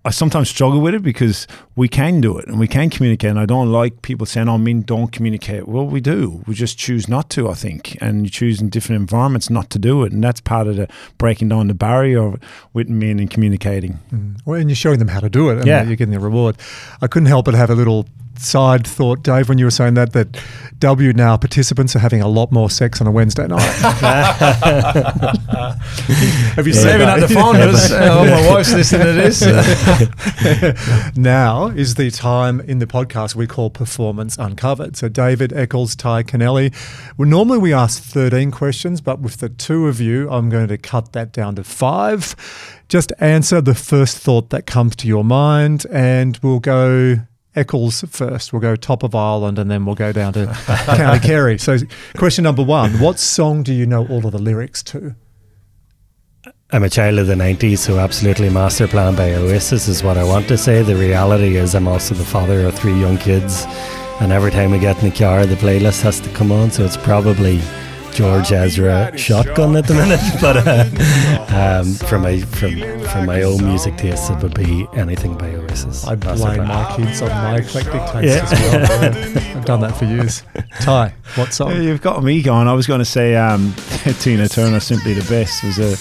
[0.08, 3.32] I sometimes struggle with it because we can do it and we can communicate.
[3.32, 6.44] And I don't like people saying, "Oh, men don't communicate." Well, we do.
[6.46, 7.50] We just choose not to.
[7.50, 10.68] I think, and you choose in different environments not to do it, and that's part
[10.68, 12.34] of the breaking down the barrier
[12.74, 13.98] with men and communicating.
[14.14, 14.38] Mm.
[14.46, 15.84] Well, and you're showing them how to do it, and Yeah.
[15.84, 16.56] you're getting the reward.
[17.02, 18.06] I couldn't help but have a little
[18.40, 20.32] side thought, Dave, when you were saying that that
[20.80, 23.62] WNOW participants are having a lot more sex on a Wednesday night.
[26.56, 27.56] have you seen Saving up the phone.
[27.58, 29.42] oh, my wife's listening to this.
[31.18, 34.98] now is the time in the podcast we call Performance Uncovered.
[34.98, 36.74] So, David Eccles, Tadhg Kennelly.
[37.18, 40.78] Well, normally we ask 13 questions, but with the two of you, I'm going to
[40.78, 42.36] cut that down to five.
[42.90, 47.26] Just answer the first thought that comes to your mind, and we'll go.
[47.56, 48.52] Eccles first.
[48.52, 50.48] We'll go top of Ireland and then we'll go down to
[50.86, 51.58] County Kerry.
[51.58, 51.78] So,
[52.18, 55.16] question number one What song do you know all of the lyrics to?
[56.72, 60.24] I'm a child of the 90s, so absolutely Master Plan by Oasis is what I
[60.24, 60.82] want to say.
[60.82, 63.66] The reality is, I'm also the father of three young kids,
[64.20, 66.84] and every time we get in the car, the playlist has to come on, so
[66.84, 67.62] it's probably
[68.16, 70.20] George Ezra Shotgun at the minute.
[70.42, 75.38] But uh, um, from my from from my own music taste, it would be anything
[75.38, 76.06] by Oasis.
[76.08, 78.44] I Master blame my kids on my eclectic taste Yeah.
[78.44, 79.14] as well.
[79.44, 80.44] Yeah, I've done that for years.
[80.80, 81.82] Tadhg, what Yeah, song?
[81.84, 82.68] You've got me going.
[82.68, 83.74] I was going to say um,
[84.20, 85.96] Tina Turner, Simply the Best, was a.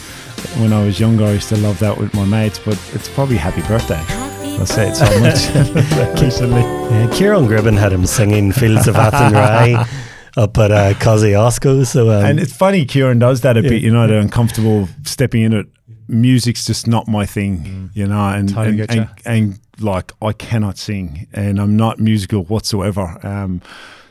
[0.61, 3.37] When I was younger, I used to love that with my mates, but it's probably
[3.37, 4.01] Happy Birthday.
[4.59, 6.61] I'll say it so much recently.
[6.61, 9.75] Yeah, Kieran Gribben had him singing Fields of Athenry
[10.37, 11.85] up at uh, Kosciuszko.
[11.87, 13.69] So um, And it's funny, Kieran does that a Yeah.
[13.71, 15.67] bit, you know, the uncomfortable stepping in it.
[16.09, 20.77] Music's just not my thing, you know, and, Totally and, and, and like I cannot
[20.77, 23.19] sing and I'm not musical whatsoever.
[23.23, 23.63] Um,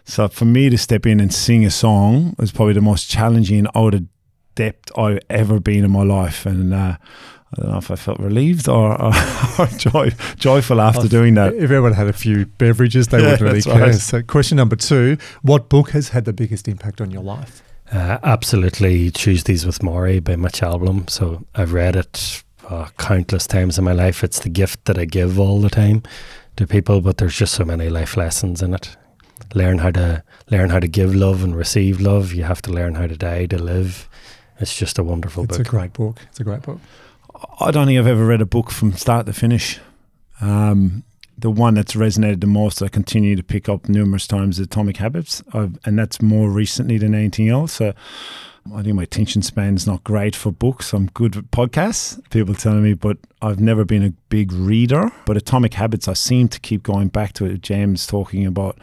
[0.05, 3.67] so for me to step in and sing a song is probably the most challenging
[3.75, 4.03] out of
[4.55, 6.45] depth I've ever been in my life.
[6.47, 6.97] And uh,
[7.57, 9.13] I don't know if I felt relieved or, or,
[9.59, 11.53] or joy, joyful after doing that.
[11.53, 13.79] If everyone had a few beverages, they Yeah, wouldn't really care.
[13.81, 13.95] right.
[13.95, 17.61] So, question number two What book has had the biggest impact on your life?
[17.91, 21.07] Uh, absolutely, Tuesdays with Morrie by Mitch Albom.
[21.09, 24.23] So I've read it uh, countless times in my life.
[24.23, 26.01] It's the gift that I give all the time.
[26.55, 28.95] to people, but there's just so many life lessons in it.
[29.55, 32.33] Learn how to learn how to give love and receive love.
[32.33, 34.07] You have to learn how to die to live.
[34.59, 35.67] It's just a wonderful It's book.
[35.67, 36.17] a great book.
[36.29, 36.79] It's a great book.
[37.59, 39.79] I don't think I've ever read a book from start to finish.
[40.41, 41.03] Um,
[41.37, 44.97] the one that's resonated the most, I continue to pick up numerous times, is Atomic
[44.97, 47.73] Habits, I've, and that's more recently than anything else.
[47.73, 47.93] So
[48.73, 50.93] I think my attention span is not great for books.
[50.93, 55.11] I'm good with podcasts, people telling me, but I've never been a big reader.
[55.25, 57.61] But Atomic Habits, I seem to keep going back to it.
[57.61, 58.77] James talking about,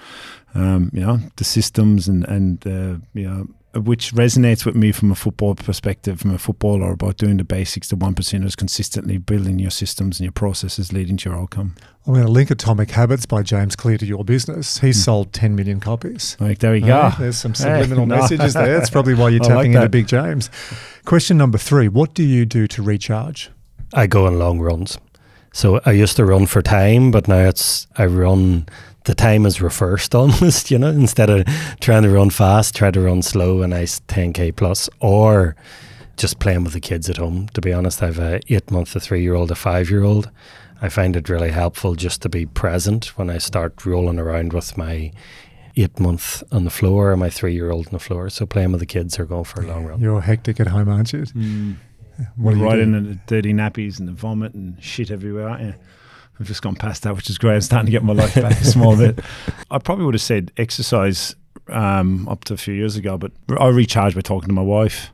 [0.55, 5.13] um, you know, the systems and and uh, you know which resonates with me from
[5.13, 9.59] a football perspective, from a footballer, about doing the basics, the one percenters, consistently building
[9.59, 11.77] your systems and your processes, leading to your outcome.
[12.07, 14.79] I'm going to link Atomic Habits by James Clear to your business.
[14.79, 15.03] He's hmm.
[15.03, 16.37] sold 10 million copies.
[16.41, 17.23] Like there we Yeah, go.
[17.23, 18.17] there's some Hey, subliminal no.
[18.17, 18.77] messages there.
[18.79, 19.89] That's probably why you're I tapping like into.
[19.89, 20.51] Big James.
[21.05, 23.51] Question number three What do you do to recharge?
[23.95, 24.99] I go on long runs.
[25.53, 28.67] So I used to run for time, but now it's I run.
[29.05, 30.89] The time is reversed almost, you know.
[30.89, 31.47] Instead of
[31.81, 35.57] trying to run fast, try to run slow, a nice 10k plus, or
[36.17, 37.49] just playing with the kids at home.
[37.55, 40.05] To be honest, I have a eight month, a three year old, a five year
[40.05, 40.31] old.
[40.83, 44.77] I find it really helpful just to be present when I start rolling around with
[44.79, 45.13] my
[45.77, 48.31] eight month on the floor and my three year old on the floor.
[48.31, 50.01] So playing with the kids or going for a long run.
[50.01, 51.21] You're hectic at home, aren't you?
[51.23, 51.77] Mm.
[52.37, 52.83] What do you right do?
[52.83, 55.75] into the dirty nappies and the vomit and shit everywhere, aren't you?
[56.41, 57.57] I've just gone past that, which is great.
[57.57, 59.19] I'm starting to get my life back a small bit.
[59.71, 61.37] I probably would have said exercise
[61.69, 65.13] um, up to a few years ago, but I recharge by talking to my wife.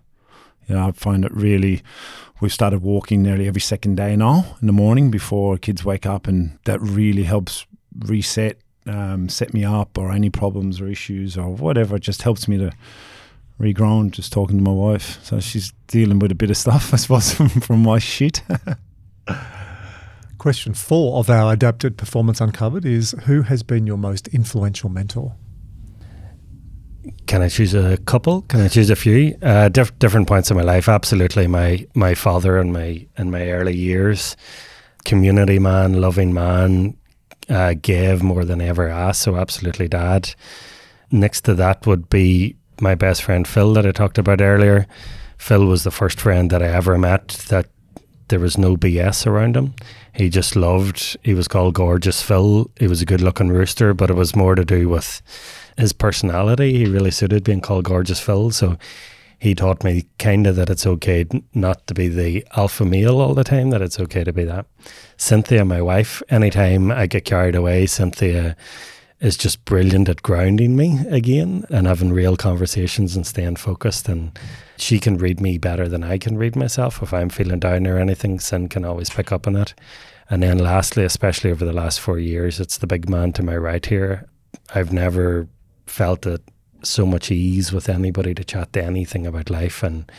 [0.69, 1.82] You know, I find it really.
[2.40, 6.28] We've started walking nearly every second day now in the morning before kids wake up,
[6.28, 7.66] and that really helps
[7.98, 11.97] reset, um, set me up, or any problems or issues or whatever.
[11.97, 12.70] It just helps me to
[13.61, 15.19] reground just talking to my wife.
[15.24, 18.43] So she's dealing with a bit of stuff, I suppose, from my shit.
[20.47, 25.35] Question four of our adapted performance uncovered is Who has been your most influential mentor?
[27.27, 28.43] Can I choose a couple?
[28.43, 29.36] Can I choose a few?
[29.43, 30.89] Uh, diff- different points in my life.
[30.89, 34.36] Absolutely, my my father in my in my early years,
[35.05, 36.97] community man, loving man,
[37.48, 39.23] uh, gave more than ever asked.
[39.23, 40.32] So absolutely, dad.
[41.10, 44.86] Next to that would be my best friend Phil that I talked about earlier.
[45.39, 47.66] Phil was the first friend that I ever met that
[48.28, 49.74] there was no BS around him.
[50.16, 51.18] He just loved.
[51.22, 52.70] He was called Gorgeous Phil.
[52.80, 55.20] He was a good-looking rooster, but it was more to do with
[55.76, 56.78] his personality.
[56.78, 58.51] He really suited being called Gorgeous Phil.
[58.51, 58.78] So
[59.38, 63.34] he taught me kind of that it's okay not to be the alpha male all
[63.34, 64.64] the time, that it's okay to be that.
[65.18, 68.56] Cynthia, my wife, anytime I get carried away, Cynthia
[69.20, 74.09] is just brilliant at grounding me again and having real conversations and staying focused.
[74.09, 74.38] And
[74.76, 77.02] she can read me better than I can read myself.
[77.02, 79.74] If I'm feeling down or anything, Sin can always pick up on that.
[80.28, 83.56] And then lastly, especially over the last four years, it's the big man to my
[83.56, 84.28] right here.
[84.74, 85.48] I've never
[85.86, 86.40] felt at
[86.82, 90.10] so much ease with anybody to chat to anything about life and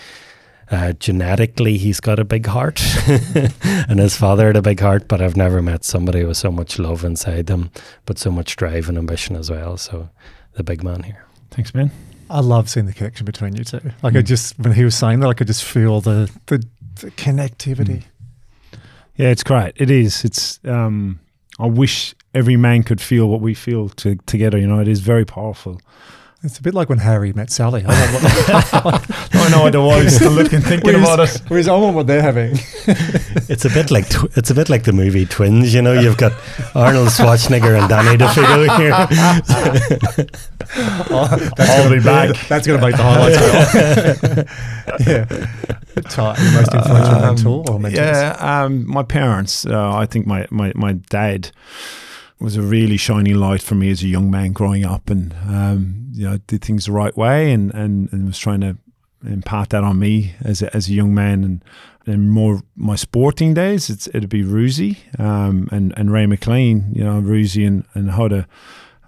[0.71, 5.21] uh, genetically he's got a big heart and his father had a big heart but
[5.21, 7.71] i've never met somebody with so much love inside them
[8.05, 10.09] but so much drive and ambition as well so
[10.53, 11.89] the big man here Thanks, man.
[12.29, 13.79] I love seeing the connection between you two.
[14.03, 14.19] Like Hmm.
[14.19, 16.63] I just when he was saying that, I could just feel the the,
[17.01, 18.03] the connectivity.
[19.15, 19.73] Yeah, it's great.
[19.75, 20.23] It is.
[20.23, 20.59] It's.
[20.65, 21.19] Um,
[21.57, 24.59] I wish every man could feel what we feel to, together.
[24.59, 25.81] You know, it is very powerful.
[26.43, 27.83] It's a bit like when Harry met Sally.
[27.85, 31.41] I don't know what, I know otherwise to look and thinking whereas, about it.
[31.47, 32.51] whereas I want what they're having.
[33.49, 36.17] it's a bit like tw- it's a bit like the movie twins you know you've
[36.17, 36.33] got
[36.75, 38.91] arnold schwarzenegger and danny devito here
[41.55, 42.35] That's I'll be back.
[42.47, 44.47] That's going to make the highlights.
[45.07, 45.25] yeah.
[46.01, 46.37] Tadhg.
[46.43, 47.99] Your most influential Um, mentor or mentors?
[47.99, 49.65] Yeah, um, my parents.
[49.65, 51.51] Uh, I think my, my, my dad
[52.39, 56.07] was a really shining light for me as a young man growing up, and um,
[56.11, 58.77] you know did things the right way, and, and, and was trying to
[59.25, 61.63] impart that on me as a, as a young man, and
[62.05, 63.89] and more my sporting days.
[63.89, 66.91] It's it'd be Roosie um, and and Ray McLean.
[66.93, 68.47] You know, Roosie and and how to.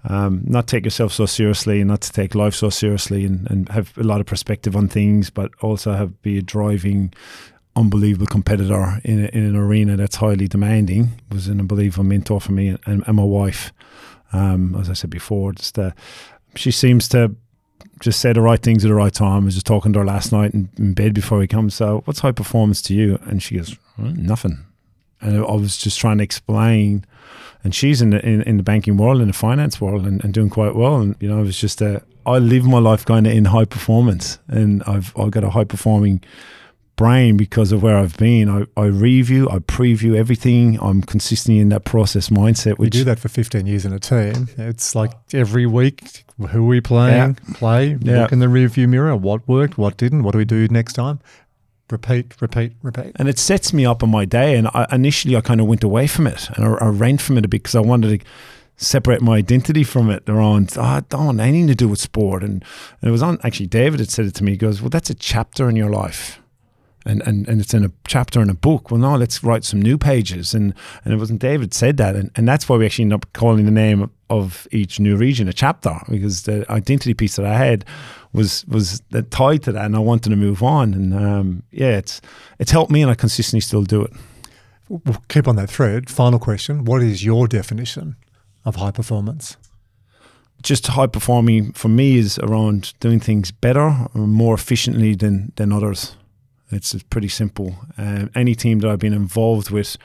[0.02, 3.68] Um, not take yourself so seriously and not to take life so seriously and, and
[3.68, 7.12] have a lot of perspective on things, but also have be a driving
[7.76, 11.10] unbelievable competitor in, a, in an arena that's highly demanding.
[11.30, 13.72] Was an unbelievable mentor for me and, and my wife.
[14.32, 15.90] Um, as I said before just uh,
[16.54, 17.34] she seems to
[17.98, 19.42] just say the right things at the right time.
[19.42, 22.02] I was just talking to her last night in, in bed before we come so
[22.04, 23.18] what's high performance to you?
[23.24, 24.64] And she goes nothing.
[25.20, 27.04] And I was just trying to explain.
[27.62, 30.32] And she's in the in, in the banking world in the finance world and, and
[30.32, 30.96] doing quite well.
[30.96, 33.64] And you know it was just a I live my life kind of in high
[33.64, 34.38] performance.
[34.48, 36.22] And I've I've got a high performing
[37.00, 38.50] brain because of where I've been.
[38.50, 40.78] I, I review, I preview everything.
[40.82, 42.76] I'm consistently in that process mindset.
[42.78, 44.48] We Which do that for 15 years in a team.
[44.58, 47.36] It's like every week, who are we playing?
[47.54, 48.20] Play, Yeah.
[48.20, 49.16] look in the rearview mirror.
[49.16, 49.78] What worked?
[49.78, 50.24] What didn't?
[50.24, 51.20] What do we do next time?
[51.90, 53.12] Repeat, repeat, repeat.
[53.16, 54.54] and it sets me up on my day.
[54.58, 57.38] And I, initially, I kind of went away from it and I, I ran from
[57.38, 58.26] it a bit because I wanted to
[58.76, 61.98] separate my identity from it around, ah, oh, I don't want anything to do with
[61.98, 62.42] sport.
[62.42, 62.62] And,
[63.00, 64.52] and it was on, actually, David had said it to me.
[64.52, 66.39] He goes, Well, that's a chapter in your life.
[67.06, 68.90] And, and, and it's in a chapter in a book.
[68.90, 70.52] Well, no, let's write some new pages.
[70.52, 70.74] And
[71.04, 72.14] and it wasn't David said that.
[72.14, 75.48] And, and that's why we actually end up calling the name of, each new region
[75.48, 77.84] a chapter because the identity piece that I had
[78.32, 80.94] was was tied to that, and I wanted to move on.
[80.94, 82.20] And um, yeah, it's
[82.58, 84.12] it's helped me, and I consistently still do it.
[84.88, 86.10] We'll keep on that thread.
[86.10, 88.16] Final question What is your definition
[88.64, 89.56] of high performance?
[90.62, 95.72] Just high performing for me is around doing things better or more efficiently than than
[95.72, 96.16] others.
[96.70, 97.76] It's pretty simple.
[97.98, 99.96] Um, any team that I've been involved with,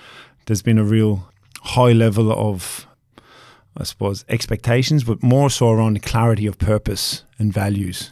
[0.45, 1.29] there's been a real
[1.61, 2.87] high level of,
[3.77, 8.11] I suppose, expectations, but more so around clarity of purpose and values.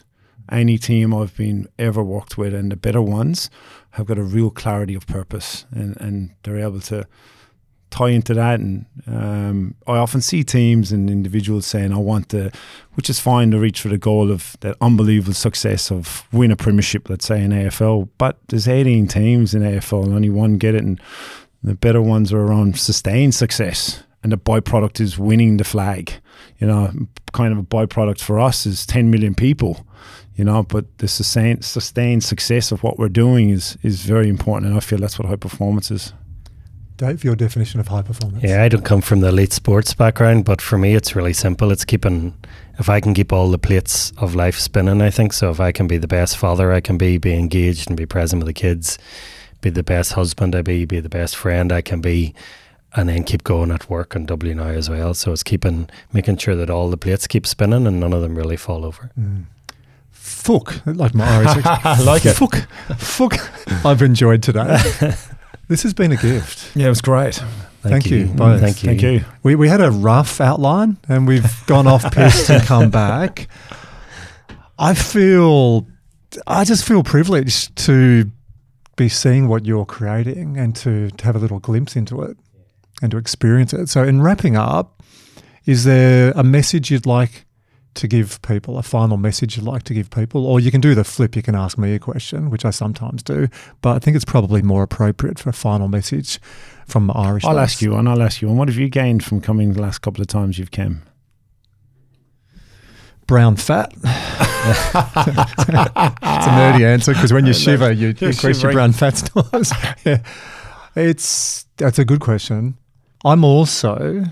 [0.50, 3.50] Any team I've been ever worked with, and the better ones,
[3.92, 7.06] have got a real clarity of purpose, and, and they're able to
[7.94, 8.60] tie into that.
[8.60, 12.50] And um, I often see teams and individuals saying, "I want to,"
[12.94, 16.56] which is fine to reach for the goal of that unbelievable success of win a
[16.56, 18.08] premiership, let's say in AFL.
[18.18, 21.00] But there's 18 teams in AFL, and only one get it, and
[21.62, 24.02] the better ones are around sustained success.
[24.22, 26.14] And the byproduct is winning the flag.
[26.58, 26.90] You know,
[27.32, 29.86] kind of a byproduct for us is 10 million people.
[30.34, 34.66] You know, but the sustained, sustained success of what we're doing is is very important,
[34.66, 36.12] and I feel that's what high performance is.
[36.96, 38.44] Dave, your definition of high performance?
[38.44, 41.72] Yeah, I don't come from the elite sports background, but for me, it's really simple.
[41.72, 42.34] It's keeping,
[42.78, 45.32] if I can keep all the plates of life spinning, I think.
[45.32, 48.06] So if I can be the best father I can be, be engaged and be
[48.06, 48.96] present with the kids,
[49.60, 52.32] be the best husband I be, be the best friend I can be,
[52.94, 55.14] and then keep going at work and WNOW as well.
[55.14, 58.36] So it's keeping, making sure that all the plates keep spinning and none of them
[58.36, 59.10] really fall over.
[59.18, 59.46] Mm.
[60.12, 61.64] Fuck, like my Irish.
[61.66, 62.34] I like it.
[62.34, 62.68] Fuck,
[62.98, 63.84] fuck.
[63.84, 64.78] I've enjoyed today.
[65.68, 66.72] this has been a gift.
[66.76, 67.42] Yeah, it was great.
[67.82, 68.26] Thank, you.
[68.26, 68.60] both.
[68.60, 68.88] Thank you.
[68.88, 69.24] Thank you.
[69.42, 73.48] We, we had a rough outline and we've gone off piste and come back.
[74.78, 75.86] I feel,
[76.46, 78.30] I just feel privileged to
[78.96, 82.36] be seeing what you're creating and to, to have a little glimpse into it
[83.02, 83.88] and to experience it.
[83.88, 85.02] So, in wrapping up,
[85.66, 87.46] is there a message you'd like
[87.94, 90.46] to give people, a final message you'd like to give people?
[90.46, 93.22] Or you can do the flip, you can ask me a question, which I sometimes
[93.22, 93.48] do,
[93.82, 96.40] but I think it's probably more appropriate for a final message
[96.86, 97.44] from Irish.
[97.44, 99.82] I'll ask you, and I'll ask you, and what have you gained from coming the
[99.82, 101.02] last couple of times you've come?
[103.26, 103.92] brown fat.
[104.02, 104.04] it's
[106.44, 109.72] a nerdy answer because when you shiver, you increase your brown fat stores.
[110.04, 110.22] yeah.
[110.96, 112.76] It's that's a good question.
[113.24, 114.24] I'm also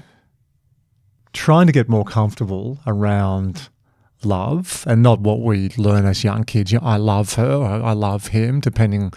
[1.32, 3.68] trying to get more comfortable around
[4.24, 6.72] love and not what we learn as young kids.
[6.72, 9.12] You know, I love her, I love him, depending,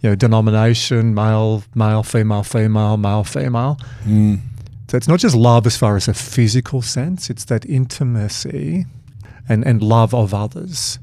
[0.00, 3.78] you know, denomination, male, male, female, female, male, female.
[4.04, 4.40] Mm.
[4.88, 8.86] So it's not just love as far as a physical sense, it's that intimacy
[9.48, 10.98] and, and love of others.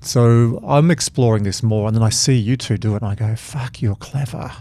[0.00, 3.14] So I'm exploring this more, and then I see you two do it, and I
[3.16, 4.52] go, fuck, you're clever.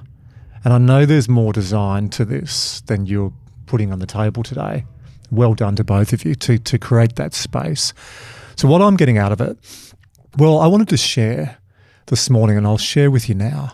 [0.63, 3.31] And I know there's more design to this than you're
[3.67, 4.85] putting on the table today.
[5.31, 7.93] Well done to both of you to, to create that space.
[8.55, 9.57] So, what I'm getting out of it,
[10.37, 11.57] well, I wanted to share
[12.07, 13.73] this morning, and I'll share with you now.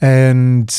[0.00, 0.74] And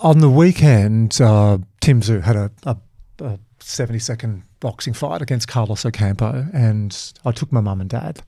[0.00, 2.76] on the weekend, uh, Tim Tszyu had a, a,
[3.20, 8.22] a 70 second boxing fight against Carlos Ocampo, and I took my mum and dad.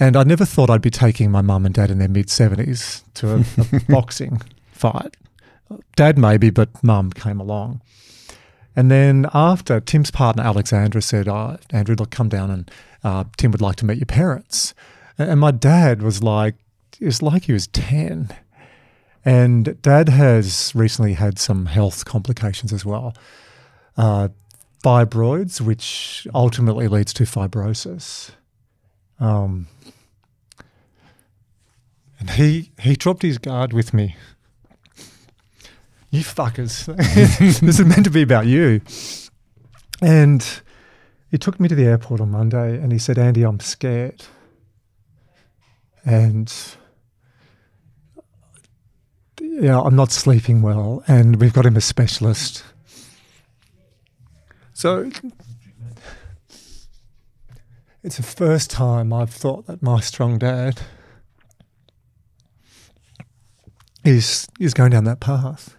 [0.00, 3.02] And I never thought I'd be taking my mum and dad in their mid 70s
[3.14, 4.40] to a, a boxing
[4.72, 5.16] fight.
[5.96, 7.80] Dad, maybe, but mum came along.
[8.74, 12.70] And then after, Tim's partner Alexandra said, oh, Andrew, look, come down and
[13.04, 14.74] uh, Tim would like to meet your parents.
[15.18, 16.54] And, my dad was like,
[16.98, 18.34] it was like he was 10.
[19.24, 23.14] And dad has recently had some health complications as well.
[23.96, 24.28] Uh,
[24.82, 28.30] fibroids, which ultimately leads to fibrosis.
[29.20, 29.68] Um,
[32.18, 34.16] and he he dropped his guard with me.
[36.12, 36.84] You fuckers.
[37.14, 38.82] this is meant to be about you.
[40.02, 40.46] And
[41.30, 44.22] he took me to the airport on Monday and he said, Andy, I'm scared.
[46.04, 46.52] And
[49.40, 52.62] yeah, I'm not sleeping well, and we've got him a specialist.
[54.74, 55.10] So
[58.02, 60.82] it's the first time I've thought that my strong dad
[64.04, 65.76] is is going down that path.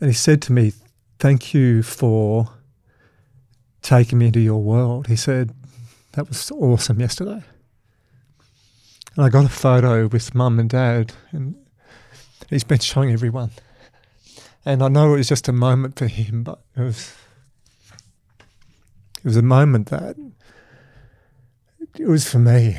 [0.00, 0.72] And he said to me,
[1.18, 2.52] "Thank you for
[3.82, 5.54] taking me into your world." He said,
[6.12, 7.42] "That was awesome yesterday."
[9.16, 11.54] And I got a photo with mum and dad, and
[12.50, 13.50] he's been showing everyone.
[14.66, 17.12] And I know it was just a moment for him, but it was
[19.18, 20.16] it was a moment that
[21.98, 22.78] it was for me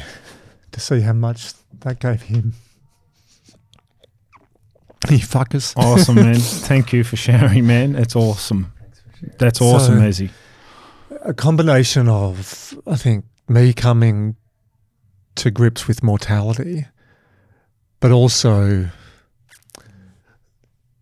[0.72, 2.54] to see how much that gave him.
[5.10, 5.74] You fuckers.
[5.78, 6.36] Awesome, man.
[6.40, 7.96] Thank you for sharing, man.
[7.96, 8.74] It's awesome.
[9.40, 10.30] That's awesome, So- Izzy.
[11.24, 14.36] a combination of, I think, me coming
[15.36, 16.86] to grips with mortality,
[18.00, 18.90] but also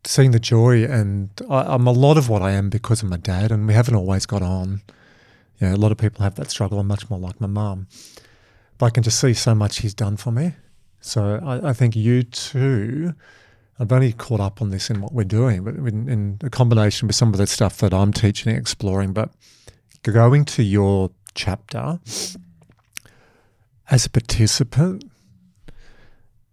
[0.03, 0.84] seeing the joy.
[0.86, 3.73] And I, I'm a lot of what I am because of my dad, and we
[3.73, 4.82] haven't always got on.
[5.60, 6.80] You know, a lot of people have that struggle.
[6.80, 7.88] I'm much more like my mum.
[8.77, 10.53] But I can just see so much he's done for me.
[10.99, 13.14] So I, I think you too.
[13.80, 17.07] I've only caught up on this in what we're doing, but in, in a combination
[17.07, 19.11] with some of the stuff that I'm teaching and exploring.
[19.11, 19.31] But
[20.03, 21.99] going to your chapter
[23.91, 25.03] as a participant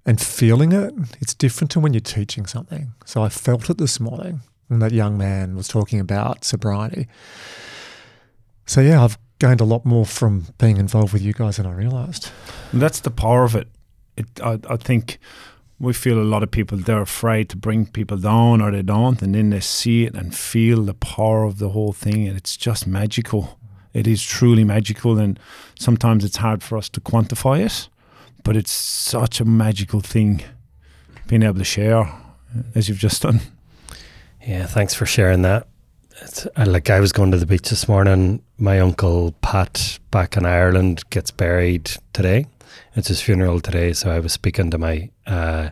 [0.04, 2.92] and feeling it, it's different to when you're teaching something.
[3.04, 7.06] So I felt it this morning when that young man was talking about sobriety.
[8.66, 11.72] So yeah, I've gained a lot more from being involved with you guys than I
[11.72, 12.30] realized.
[12.72, 13.68] And that's the power of it.
[14.16, 15.18] It, I, I think
[15.82, 19.20] we feel a lot of people they're afraid to bring people down or they don't,
[19.20, 22.56] and then they see it and feel the power of the whole thing, and it's
[22.56, 23.58] just magical.
[23.92, 25.40] It is truly magical, and
[25.76, 27.88] sometimes it's hard for us to quantify it,
[28.44, 30.44] but it's such a magical thing
[31.26, 32.08] being able to share,
[32.76, 33.40] as you've just done.
[34.46, 35.66] Yeah, thanks for sharing that.
[36.20, 38.44] It's, uh, like I was going to the beach this morning.
[38.56, 42.46] My uncle Pat back in Ireland gets buried today.
[42.94, 45.70] It's his funeral today, so I was speaking to my uh,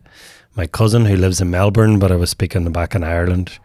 [0.57, 3.59] my cousin who lives in Melbourne, but I was speaking back in Ireland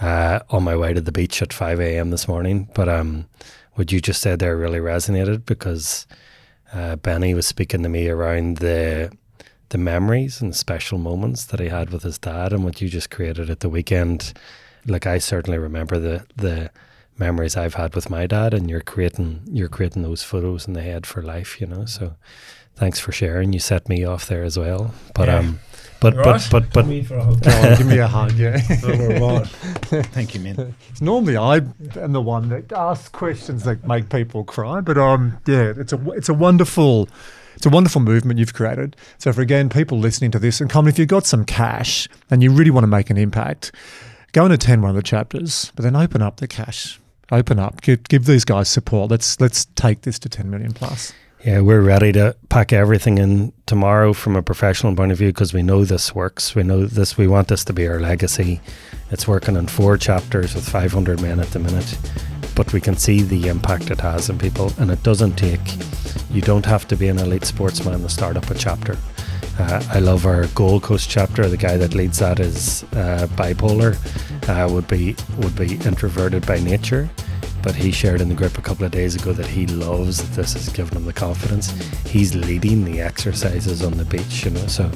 [0.00, 2.10] uh, on my way to the beach at five a.m.
[2.10, 2.68] this morning.
[2.74, 3.26] But um,
[3.74, 6.06] what you just said there really resonated because
[6.72, 9.10] uh, Benny was speaking to me around the
[9.70, 13.10] the memories and special moments that he had with his dad and what you just
[13.10, 14.32] created at the weekend.
[14.86, 16.70] Like I certainly remember the the
[17.18, 20.82] memories I've had with my dad and you're creating you're creating those photos in the
[20.82, 21.84] head for life, you know.
[21.84, 22.14] So
[22.76, 23.52] thanks for sharing.
[23.52, 24.94] You set me off there as well.
[25.14, 25.38] But Yeah.
[25.38, 25.58] um
[26.00, 26.24] but Right.
[26.24, 27.46] but but but me for a hug.
[27.46, 28.58] On, give me a hug, yeah.
[30.12, 30.74] Thank you, man.
[30.90, 31.56] It's normally I
[31.96, 36.10] am the one that asks questions that make people cry, but um, yeah, it's a
[36.12, 37.08] it's a wonderful.
[37.56, 38.94] It's a wonderful movement you've created.
[39.18, 42.40] So, for again, people listening to this, and come if you've got some cash and
[42.40, 43.72] you really want to make an impact,
[44.30, 47.00] go and attend one of the chapters, but then open up the cash.
[47.30, 47.82] Open up.
[47.82, 49.10] Give, give these guys support.
[49.10, 51.12] Let's let's take this to 10 million plus.
[51.44, 55.54] Yeah, we're ready to pack everything in tomorrow from a professional point of view because
[55.54, 56.54] we know this works.
[56.56, 57.16] We know this.
[57.16, 58.60] We want this to be our legacy.
[59.10, 61.96] It's working in four chapters with 500 men at the minute,
[62.56, 65.60] but we can see the impact it has on people, and it doesn't take.
[66.30, 68.96] You don't have to be an elite sportsman to start up a chapter.
[69.58, 71.48] Uh, I love our Gold Coast chapter.
[71.48, 73.96] The guy that leads that is uh, bipolar,
[74.48, 77.10] uh, would be would be introverted by nature,
[77.62, 80.36] but he shared in the group a couple of days ago that he loves that
[80.36, 81.70] this has given him the confidence.
[82.06, 84.66] He's leading the exercises on the beach, you know.
[84.68, 84.88] So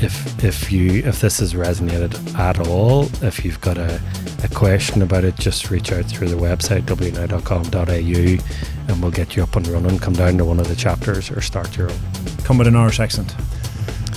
[0.00, 4.00] if if you if this has resonated at all, if you've got a,
[4.42, 9.42] a question about it, just reach out through the website wnow.com.au and we'll get you
[9.42, 9.98] up and running.
[9.98, 11.98] Come down to one of the chapters or start your own.
[12.44, 13.34] Come with an Irish accent.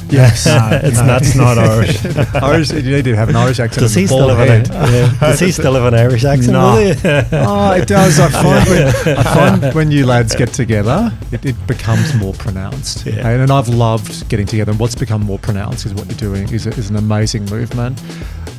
[0.10, 0.46] Yes.
[0.46, 0.98] Nah, It's
[1.36, 2.06] nah, not- not Irish.
[2.36, 3.82] Irish, you need to have an Irish accent.
[3.82, 4.70] Does he still have head.
[4.70, 5.18] an yeah.
[5.20, 6.54] Does he still have an Irish accent?
[6.54, 6.94] No.
[6.94, 8.20] does oh, it does.
[8.20, 13.06] I find when, I find when you lads get together, it, it becomes more pronounced.
[13.06, 13.28] Yeah.
[13.28, 14.72] And, and I've loved getting together.
[14.72, 18.02] And what's become more pronounced is what you're doing is, is an amazing movement.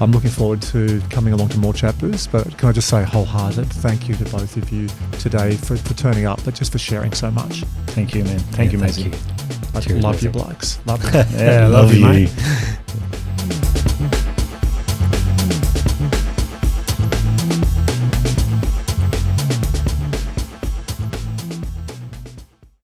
[0.01, 2.27] I'm looking forward to coming along to more chapters.
[2.27, 4.89] But can I just say wholehearted thank you to both of you
[5.19, 7.63] today for, for turning up, but just for sharing so much.
[7.89, 8.39] Thank you, man.
[8.39, 9.58] Thank Yeah, you, thank Maisie.
[9.75, 10.79] Love your blogs.
[10.87, 11.03] Love,
[11.35, 12.29] yeah, love, love you.